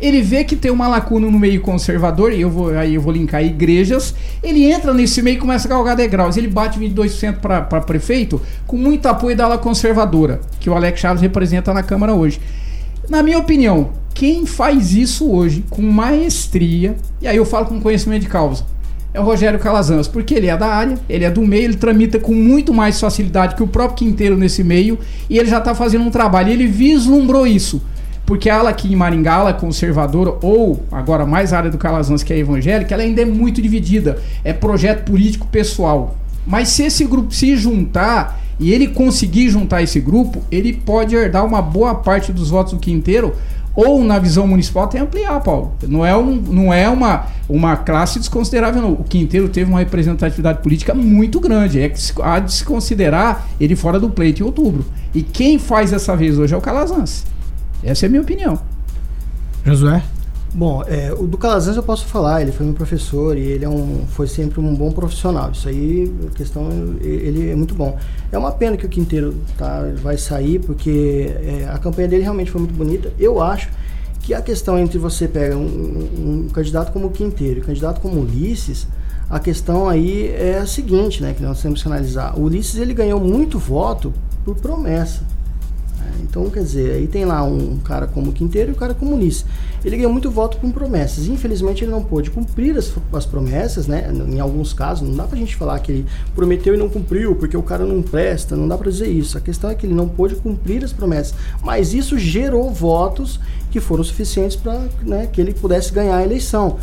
ele 0.00 0.22
vê 0.22 0.44
que 0.44 0.56
tem 0.56 0.70
uma 0.70 0.88
lacuna 0.88 1.30
no 1.30 1.38
meio 1.38 1.60
conservador, 1.60 2.32
e 2.32 2.40
eu 2.40 2.50
vou, 2.50 2.70
aí 2.70 2.94
eu 2.94 3.02
vou 3.02 3.12
linkar 3.12 3.44
igrejas, 3.44 4.14
ele 4.42 4.64
entra 4.64 4.94
nesse 4.94 5.20
meio 5.20 5.36
e 5.36 5.38
começa 5.38 5.68
a 5.68 5.70
galgar 5.70 5.94
degraus. 5.94 6.36
Ele 6.36 6.48
bate 6.48 6.78
22% 6.78 7.36
para 7.40 7.80
prefeito 7.80 8.40
com 8.66 8.76
muito 8.76 9.06
apoio 9.06 9.36
da 9.36 9.44
ala 9.44 9.58
conservadora, 9.58 10.40
que 10.58 10.70
o 10.70 10.74
Alex 10.74 11.00
Chaves 11.00 11.20
representa 11.20 11.74
na 11.74 11.82
Câmara 11.82 12.14
hoje. 12.14 12.40
Na 13.08 13.22
minha 13.22 13.38
opinião, 13.38 13.90
quem 14.14 14.46
faz 14.46 14.94
isso 14.94 15.30
hoje 15.30 15.64
com 15.68 15.82
maestria, 15.82 16.96
e 17.20 17.28
aí 17.28 17.36
eu 17.36 17.44
falo 17.44 17.66
com 17.66 17.80
conhecimento 17.80 18.22
de 18.22 18.28
causa, 18.28 18.64
é 19.12 19.20
o 19.20 19.24
Rogério 19.24 19.58
Calazans, 19.58 20.06
porque 20.06 20.34
ele 20.34 20.46
é 20.46 20.56
da 20.56 20.68
área, 20.68 20.96
ele 21.08 21.24
é 21.24 21.30
do 21.30 21.42
meio, 21.42 21.64
ele 21.64 21.76
tramita 21.76 22.18
com 22.18 22.32
muito 22.32 22.72
mais 22.72 23.00
facilidade 23.00 23.56
que 23.56 23.62
o 23.62 23.66
próprio 23.66 23.96
Quinteiro 23.96 24.36
nesse 24.36 24.62
meio, 24.62 24.98
e 25.28 25.36
ele 25.36 25.48
já 25.48 25.58
está 25.58 25.74
fazendo 25.74 26.04
um 26.04 26.10
trabalho, 26.10 26.50
ele 26.50 26.66
vislumbrou 26.66 27.46
isso. 27.46 27.82
Porque 28.30 28.48
a 28.48 28.60
ala 28.60 28.70
aqui 28.70 28.92
em 28.92 28.94
Maringá, 28.94 29.40
ela 29.40 29.50
é 29.50 29.52
conservadora, 29.52 30.36
ou 30.40 30.84
agora 30.92 31.26
mais 31.26 31.52
a 31.52 31.56
área 31.56 31.68
do 31.68 31.76
Calazans, 31.76 32.22
que 32.22 32.32
é 32.32 32.38
evangélica, 32.38 32.94
ela 32.94 33.02
ainda 33.02 33.22
é 33.22 33.24
muito 33.24 33.60
dividida. 33.60 34.22
É 34.44 34.52
projeto 34.52 35.04
político 35.04 35.48
pessoal. 35.48 36.16
Mas 36.46 36.68
se 36.68 36.84
esse 36.84 37.04
grupo 37.04 37.34
se 37.34 37.56
juntar 37.56 38.40
e 38.60 38.72
ele 38.72 38.86
conseguir 38.86 39.48
juntar 39.48 39.82
esse 39.82 39.98
grupo, 39.98 40.44
ele 40.48 40.72
pode 40.72 41.16
herdar 41.16 41.44
uma 41.44 41.60
boa 41.60 41.92
parte 41.92 42.32
dos 42.32 42.50
votos 42.50 42.72
do 42.72 42.78
Quinteiro, 42.78 43.34
ou 43.74 44.04
na 44.04 44.20
visão 44.20 44.46
municipal 44.46 44.84
até 44.84 45.00
ampliar, 45.00 45.40
Paulo. 45.40 45.72
Não 45.88 46.06
é, 46.06 46.16
um, 46.16 46.36
não 46.36 46.72
é 46.72 46.88
uma, 46.88 47.26
uma 47.48 47.74
classe 47.74 48.20
desconsiderável, 48.20 48.80
não. 48.80 48.92
O 48.92 49.02
Quinteiro 49.02 49.48
teve 49.48 49.68
uma 49.68 49.80
representatividade 49.80 50.62
política 50.62 50.94
muito 50.94 51.40
grande. 51.40 51.80
É 51.80 51.88
que 51.88 52.00
há 52.22 52.38
de 52.38 52.52
se 52.52 52.64
considerar 52.64 53.48
ele 53.60 53.74
fora 53.74 53.98
do 53.98 54.08
pleito 54.08 54.40
em 54.40 54.46
outubro. 54.46 54.84
E 55.12 55.20
quem 55.20 55.58
faz 55.58 55.92
essa 55.92 56.14
vez 56.14 56.38
hoje 56.38 56.54
é 56.54 56.56
o 56.56 56.60
Calazans. 56.60 57.24
Essa 57.82 58.04
é 58.04 58.08
a 58.08 58.10
minha 58.10 58.22
opinião. 58.22 58.60
Josué? 59.64 60.02
Bom, 60.52 60.82
é, 60.82 61.12
o 61.12 61.28
do 61.28 61.38
Calazans 61.38 61.76
eu 61.76 61.82
posso 61.82 62.06
falar, 62.06 62.42
ele 62.42 62.50
foi 62.50 62.66
meu 62.66 62.74
professor 62.74 63.38
e 63.38 63.40
ele 63.40 63.64
é 63.64 63.68
um, 63.68 64.04
foi 64.08 64.26
sempre 64.26 64.58
um 64.58 64.74
bom 64.74 64.90
profissional. 64.90 65.52
Isso 65.52 65.68
aí, 65.68 66.12
a 66.26 66.34
questão, 66.34 66.68
ele 67.00 67.50
é 67.50 67.54
muito 67.54 67.72
bom. 67.72 67.96
É 68.32 68.36
uma 68.38 68.50
pena 68.50 68.76
que 68.76 68.84
o 68.84 68.88
Quinteiro 68.88 69.36
tá, 69.56 69.84
vai 70.02 70.18
sair, 70.18 70.58
porque 70.58 71.32
é, 71.36 71.68
a 71.72 71.78
campanha 71.78 72.08
dele 72.08 72.24
realmente 72.24 72.50
foi 72.50 72.60
muito 72.60 72.74
bonita. 72.74 73.12
Eu 73.16 73.40
acho 73.40 73.70
que 74.20 74.34
a 74.34 74.42
questão 74.42 74.76
entre 74.76 74.98
você 74.98 75.28
pega 75.28 75.56
um, 75.56 75.60
um, 75.60 76.46
um 76.46 76.48
candidato 76.48 76.92
como 76.92 77.10
Quinteiro 77.10 77.60
e 77.60 77.62
um 77.62 77.66
candidato 77.66 78.00
como 78.00 78.20
Ulisses, 78.20 78.88
a 79.28 79.38
questão 79.38 79.88
aí 79.88 80.28
é 80.28 80.58
a 80.58 80.66
seguinte, 80.66 81.22
né, 81.22 81.32
que 81.32 81.42
nós 81.42 81.62
temos 81.62 81.80
que 81.80 81.88
analisar. 81.88 82.36
O 82.36 82.42
Ulisses 82.42 82.74
ele 82.74 82.92
ganhou 82.92 83.20
muito 83.20 83.56
voto 83.56 84.12
por 84.44 84.56
promessa. 84.56 85.22
Né? 86.10 86.26
Então, 86.28 86.48
quer 86.50 86.62
dizer, 86.62 86.92
aí 86.92 87.06
tem 87.06 87.24
lá 87.24 87.42
um 87.42 87.78
cara 87.78 88.06
como 88.06 88.32
Quinteiro 88.32 88.70
e 88.70 88.72
um 88.72 88.76
cara 88.76 88.94
como 88.94 89.16
Ulisses. 89.16 89.44
Ele 89.84 89.96
ganhou 89.96 90.12
muito 90.12 90.30
voto 90.30 90.58
com 90.58 90.70
promessas. 90.70 91.26
Infelizmente, 91.26 91.84
ele 91.84 91.90
não 91.90 92.02
pôde 92.02 92.30
cumprir 92.30 92.76
as, 92.76 92.92
as 93.12 93.24
promessas, 93.24 93.86
né? 93.86 94.10
Em 94.28 94.40
alguns 94.40 94.72
casos, 94.72 95.08
não 95.08 95.16
dá 95.16 95.24
pra 95.24 95.38
gente 95.38 95.56
falar 95.56 95.78
que 95.78 95.92
ele 95.92 96.06
prometeu 96.34 96.74
e 96.74 96.76
não 96.76 96.88
cumpriu, 96.88 97.34
porque 97.34 97.56
o 97.56 97.62
cara 97.62 97.84
não 97.86 98.02
presta, 98.02 98.56
não 98.56 98.68
dá 98.68 98.76
pra 98.76 98.90
dizer 98.90 99.08
isso. 99.08 99.38
A 99.38 99.40
questão 99.40 99.70
é 99.70 99.74
que 99.74 99.86
ele 99.86 99.94
não 99.94 100.08
pôde 100.08 100.34
cumprir 100.36 100.84
as 100.84 100.92
promessas. 100.92 101.34
Mas 101.62 101.94
isso 101.94 102.18
gerou 102.18 102.70
votos 102.70 103.40
que 103.70 103.80
foram 103.80 104.04
suficientes 104.04 104.56
para 104.56 104.88
né, 105.02 105.28
que 105.32 105.40
ele 105.40 105.54
pudesse 105.54 105.92
ganhar 105.92 106.16
a 106.16 106.24
eleição. 106.24 106.78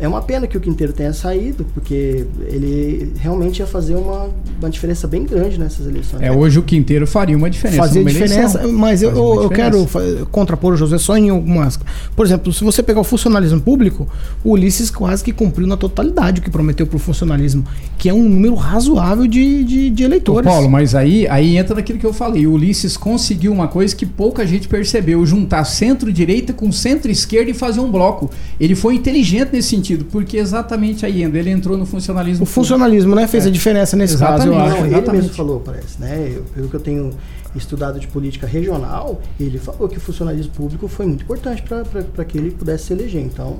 É 0.00 0.08
uma 0.08 0.22
pena 0.22 0.46
que 0.46 0.56
o 0.56 0.60
Quinteiro 0.60 0.94
tenha 0.94 1.12
saído, 1.12 1.66
porque 1.74 2.24
ele 2.46 3.12
realmente 3.18 3.58
ia 3.58 3.66
fazer 3.66 3.96
uma, 3.96 4.30
uma 4.58 4.70
diferença 4.70 5.06
bem 5.06 5.26
grande 5.26 5.58
nessas 5.58 5.86
eleições. 5.86 6.22
É, 6.22 6.32
hoje 6.32 6.58
o 6.58 6.62
Quinteiro 6.62 7.06
faria 7.06 7.36
uma 7.36 7.50
diferença. 7.50 7.82
Fazer 7.82 8.02
diferença, 8.02 8.60
eleição. 8.60 8.72
mas 8.72 9.02
eu, 9.02 9.10
eu, 9.10 9.42
eu 9.42 9.50
quero 9.50 9.86
contrapor 10.30 10.72
o 10.72 10.76
José 10.76 10.96
só 10.96 11.18
em 11.18 11.28
algumas. 11.28 11.78
Por 12.16 12.24
exemplo, 12.24 12.50
se 12.50 12.64
você 12.64 12.82
pegar 12.82 13.00
o 13.00 13.04
funcionalismo 13.04 13.60
público, 13.60 14.08
o 14.42 14.52
Ulisses 14.52 14.90
quase 14.90 15.22
que 15.22 15.34
cumpriu 15.34 15.66
na 15.66 15.76
totalidade 15.76 16.40
o 16.40 16.42
que 16.42 16.50
prometeu 16.50 16.86
para 16.86 16.96
o 16.96 16.98
funcionalismo, 16.98 17.62
que 17.98 18.08
é 18.08 18.14
um 18.14 18.26
número 18.26 18.54
razoável 18.54 19.26
de, 19.26 19.62
de, 19.64 19.90
de 19.90 20.02
eleitores. 20.02 20.46
Ô 20.46 20.50
Paulo, 20.50 20.70
mas 20.70 20.94
aí, 20.94 21.28
aí 21.28 21.58
entra 21.58 21.74
naquilo 21.74 21.98
que 21.98 22.06
eu 22.06 22.14
falei. 22.14 22.46
O 22.46 22.52
Ulisses 22.52 22.96
conseguiu 22.96 23.52
uma 23.52 23.68
coisa 23.68 23.94
que 23.94 24.06
pouca 24.06 24.46
gente 24.46 24.66
percebeu: 24.66 25.26
juntar 25.26 25.64
centro-direita 25.64 26.54
com 26.54 26.72
centro-esquerda 26.72 27.50
e 27.50 27.54
fazer 27.54 27.80
um 27.80 27.90
bloco. 27.90 28.30
Ele 28.58 28.74
foi 28.74 28.94
inteligente 28.94 29.50
nesse 29.52 29.68
sentido 29.68 29.89
sentido, 29.90 30.04
porque 30.06 30.36
exatamente 30.36 31.04
aí 31.04 31.22
ele 31.22 31.50
entrou 31.50 31.76
no 31.76 31.84
funcionalismo. 31.84 32.44
O 32.44 32.46
funcionalismo, 32.46 33.14
né, 33.14 33.26
fez 33.26 33.44
é. 33.44 33.48
a 33.48 33.50
diferença 33.50 33.96
nesse 33.96 34.14
exatamente, 34.14 34.48
caso, 34.48 34.52
eu 34.52 34.58
acho. 34.58 34.76
Não, 34.76 34.86
ele 34.86 34.94
exatamente. 34.94 35.22
mesmo 35.22 35.36
falou, 35.36 35.60
parece, 35.60 36.00
né? 36.00 36.32
Eu, 36.34 36.44
pelo 36.54 36.68
que 36.68 36.74
eu 36.74 36.80
tenho 36.80 37.10
estudado 37.54 37.98
de 37.98 38.06
política 38.06 38.46
regional, 38.46 39.20
ele 39.38 39.58
falou 39.58 39.88
que 39.88 39.98
o 39.98 40.00
funcionalismo 40.00 40.52
público 40.52 40.86
foi 40.86 41.06
muito 41.06 41.24
importante 41.24 41.62
para 41.62 42.24
que 42.24 42.38
ele 42.38 42.50
pudesse 42.50 42.84
se 42.84 42.92
eleger. 42.92 43.22
Então, 43.22 43.58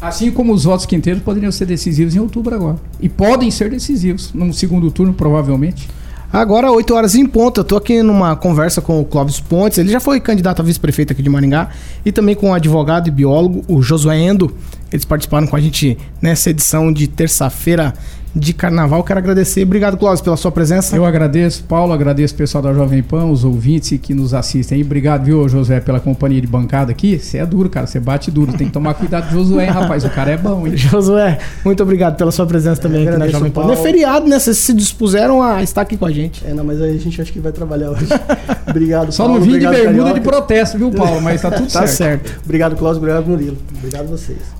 Assim 0.00 0.30
como 0.30 0.52
os 0.52 0.62
votos 0.62 0.86
quinteiros 0.86 1.20
poderiam 1.20 1.50
ser 1.50 1.66
decisivos 1.66 2.14
em 2.14 2.20
outubro 2.20 2.54
agora. 2.54 2.76
E 3.00 3.08
podem 3.08 3.50
ser 3.50 3.68
decisivos 3.68 4.32
no 4.32 4.52
segundo 4.54 4.92
turno, 4.92 5.12
provavelmente. 5.12 5.88
Agora, 6.32 6.70
8 6.70 6.94
horas 6.94 7.14
em 7.14 7.26
ponto, 7.26 7.60
eu 7.60 7.64
tô 7.64 7.76
aqui 7.76 8.02
numa 8.02 8.36
conversa 8.36 8.82
com 8.82 9.00
o 9.00 9.04
Clóvis 9.04 9.40
Pontes, 9.40 9.78
ele 9.78 9.90
já 9.90 9.98
foi 9.98 10.20
candidato 10.20 10.60
a 10.60 10.62
vice-prefeito 10.62 11.12
aqui 11.12 11.22
de 11.22 11.28
Maringá, 11.30 11.70
e 12.04 12.12
também 12.12 12.34
com 12.34 12.50
o 12.50 12.54
advogado 12.54 13.08
e 13.08 13.10
biólogo, 13.10 13.64
o 13.66 13.80
Josué 13.80 14.18
Endo. 14.18 14.54
Eles 14.92 15.04
participaram 15.04 15.46
com 15.46 15.56
a 15.56 15.60
gente 15.60 15.98
nessa 16.20 16.50
edição 16.50 16.92
de 16.92 17.06
terça-feira 17.06 17.94
de 18.34 18.52
carnaval. 18.52 19.02
Quero 19.02 19.18
agradecer. 19.18 19.62
Obrigado, 19.62 19.96
Cláudio, 19.96 20.22
pela 20.22 20.36
sua 20.36 20.52
presença. 20.52 20.94
Eu 20.96 21.04
agradeço, 21.04 21.64
Paulo, 21.64 21.92
agradeço 21.92 22.34
o 22.34 22.36
pessoal 22.36 22.62
da 22.62 22.72
Jovem 22.72 23.02
Pan, 23.02 23.26
os 23.26 23.44
ouvintes 23.44 23.98
que 24.00 24.14
nos 24.14 24.34
assistem. 24.34 24.82
obrigado, 24.82 25.24
viu, 25.24 25.48
Josué, 25.48 25.80
pela 25.80 26.00
companhia 26.00 26.40
de 26.40 26.46
bancada 26.46 26.90
aqui. 26.90 27.18
Você 27.18 27.38
é 27.38 27.46
duro, 27.46 27.68
cara, 27.68 27.86
você 27.86 27.98
bate 27.98 28.30
duro. 28.30 28.52
Tem 28.52 28.66
que 28.66 28.72
tomar 28.72 28.94
cuidado 28.94 29.28
com 29.28 29.34
o 29.34 29.38
Josué, 29.38 29.64
hein, 29.64 29.70
rapaz. 29.70 30.04
O 30.04 30.10
cara 30.10 30.30
é 30.32 30.36
bom, 30.36 30.66
hein? 30.66 30.76
Josué, 30.76 31.38
muito 31.64 31.82
obrigado 31.82 32.16
pela 32.16 32.30
sua 32.30 32.46
presença 32.46 32.80
também 32.80 33.06
aqui 33.06 33.18
na 33.18 33.28
Jovem 33.28 33.50
Pan. 33.50 33.64
Não 33.64 33.72
é 33.72 33.76
feriado, 33.76 34.26
né? 34.28 34.38
Vocês 34.38 34.58
se 34.58 34.72
dispuseram 34.72 35.42
a 35.42 35.62
estar 35.62 35.82
aqui 35.82 35.96
com 35.96 36.06
a 36.06 36.12
gente. 36.12 36.46
É, 36.46 36.52
não, 36.54 36.64
mas 36.64 36.80
aí 36.80 36.96
a 36.96 37.00
gente 37.00 37.20
acha 37.20 37.32
que 37.32 37.40
vai 37.40 37.52
trabalhar 37.52 37.90
hoje. 37.90 38.06
obrigado, 38.68 39.12
Só 39.12 39.24
Paulo. 39.24 39.40
Só 39.40 39.46
não 39.46 39.52
vim 39.52 39.58
de 39.58 39.66
bermuda 39.66 39.84
Carioca. 39.84 40.14
de 40.14 40.20
protesto, 40.20 40.78
viu, 40.78 40.90
Paulo? 40.90 41.20
Mas 41.20 41.40
tá 41.42 41.50
tudo 41.50 41.66
tá 41.72 41.86
certo. 41.86 42.28
certo. 42.28 42.40
Obrigado, 42.44 42.76
Cláudio. 42.76 42.98
Obrigado, 42.98 43.26
Murilo. 43.26 43.56
Obrigado 43.78 44.04
a 44.04 44.16
vocês. 44.16 44.57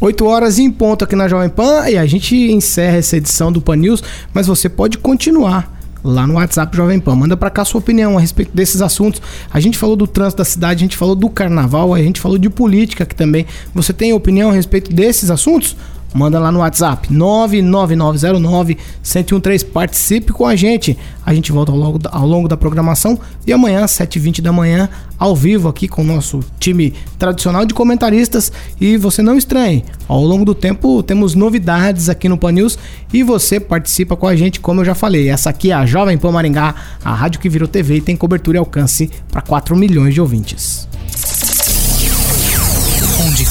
8 0.00 0.24
horas 0.24 0.60
em 0.60 0.70
ponto 0.70 1.04
aqui 1.04 1.16
na 1.16 1.26
Jovem 1.26 1.48
Pan 1.48 1.88
e 1.88 1.98
a 1.98 2.06
gente 2.06 2.36
encerra 2.36 2.98
essa 2.98 3.16
edição 3.16 3.50
do 3.50 3.60
Pan 3.60 3.74
News, 3.74 4.00
mas 4.32 4.46
você 4.46 4.68
pode 4.68 4.96
continuar 4.96 5.76
lá 6.04 6.24
no 6.24 6.34
WhatsApp 6.34 6.76
Jovem 6.76 7.00
Pan. 7.00 7.16
Manda 7.16 7.36
para 7.36 7.50
cá 7.50 7.64
sua 7.64 7.80
opinião 7.80 8.16
a 8.16 8.20
respeito 8.20 8.54
desses 8.54 8.80
assuntos. 8.80 9.20
A 9.50 9.58
gente 9.58 9.76
falou 9.76 9.96
do 9.96 10.06
trânsito 10.06 10.38
da 10.38 10.44
cidade, 10.44 10.84
a 10.84 10.86
gente 10.86 10.96
falou 10.96 11.16
do 11.16 11.28
carnaval, 11.28 11.92
a 11.92 11.98
gente 11.98 12.20
falou 12.20 12.38
de 12.38 12.48
política 12.48 13.02
aqui 13.02 13.14
também. 13.14 13.44
Você 13.74 13.92
tem 13.92 14.12
opinião 14.12 14.50
a 14.50 14.52
respeito 14.52 14.92
desses 14.92 15.32
assuntos? 15.32 15.76
Manda 16.14 16.38
lá 16.38 16.50
no 16.50 16.60
WhatsApp 16.60 17.12
99909-1013. 17.12 19.66
Participe 19.70 20.32
com 20.32 20.46
a 20.46 20.56
gente. 20.56 20.96
A 21.24 21.34
gente 21.34 21.52
volta 21.52 21.70
ao 21.70 21.78
longo, 21.78 21.98
da, 21.98 22.08
ao 22.12 22.26
longo 22.26 22.48
da 22.48 22.56
programação. 22.56 23.20
E 23.46 23.52
amanhã, 23.52 23.84
7h20 23.84 24.40
da 24.40 24.50
manhã, 24.50 24.88
ao 25.18 25.36
vivo 25.36 25.68
aqui 25.68 25.86
com 25.86 26.00
o 26.02 26.04
nosso 26.04 26.40
time 26.58 26.94
tradicional 27.18 27.66
de 27.66 27.74
comentaristas. 27.74 28.50
E 28.80 28.96
você 28.96 29.20
não 29.20 29.36
estranhe, 29.36 29.84
ao 30.06 30.24
longo 30.24 30.44
do 30.44 30.54
tempo 30.54 31.02
temos 31.02 31.34
novidades 31.34 32.08
aqui 32.08 32.28
no 32.28 32.38
Pan 32.38 32.52
News. 32.52 32.78
E 33.12 33.22
você 33.22 33.60
participa 33.60 34.16
com 34.16 34.26
a 34.26 34.34
gente, 34.34 34.60
como 34.60 34.80
eu 34.80 34.86
já 34.86 34.94
falei. 34.94 35.28
Essa 35.28 35.50
aqui 35.50 35.70
é 35.70 35.74
a 35.74 35.84
Jovem 35.84 36.16
Pan 36.16 36.32
Maringá, 36.32 36.74
a 37.04 37.14
rádio 37.14 37.40
que 37.40 37.48
virou 37.48 37.68
TV 37.68 37.96
e 37.96 38.00
tem 38.00 38.16
cobertura 38.16 38.56
e 38.56 38.60
alcance 38.60 39.10
para 39.30 39.42
4 39.42 39.76
milhões 39.76 40.14
de 40.14 40.20
ouvintes 40.20 40.88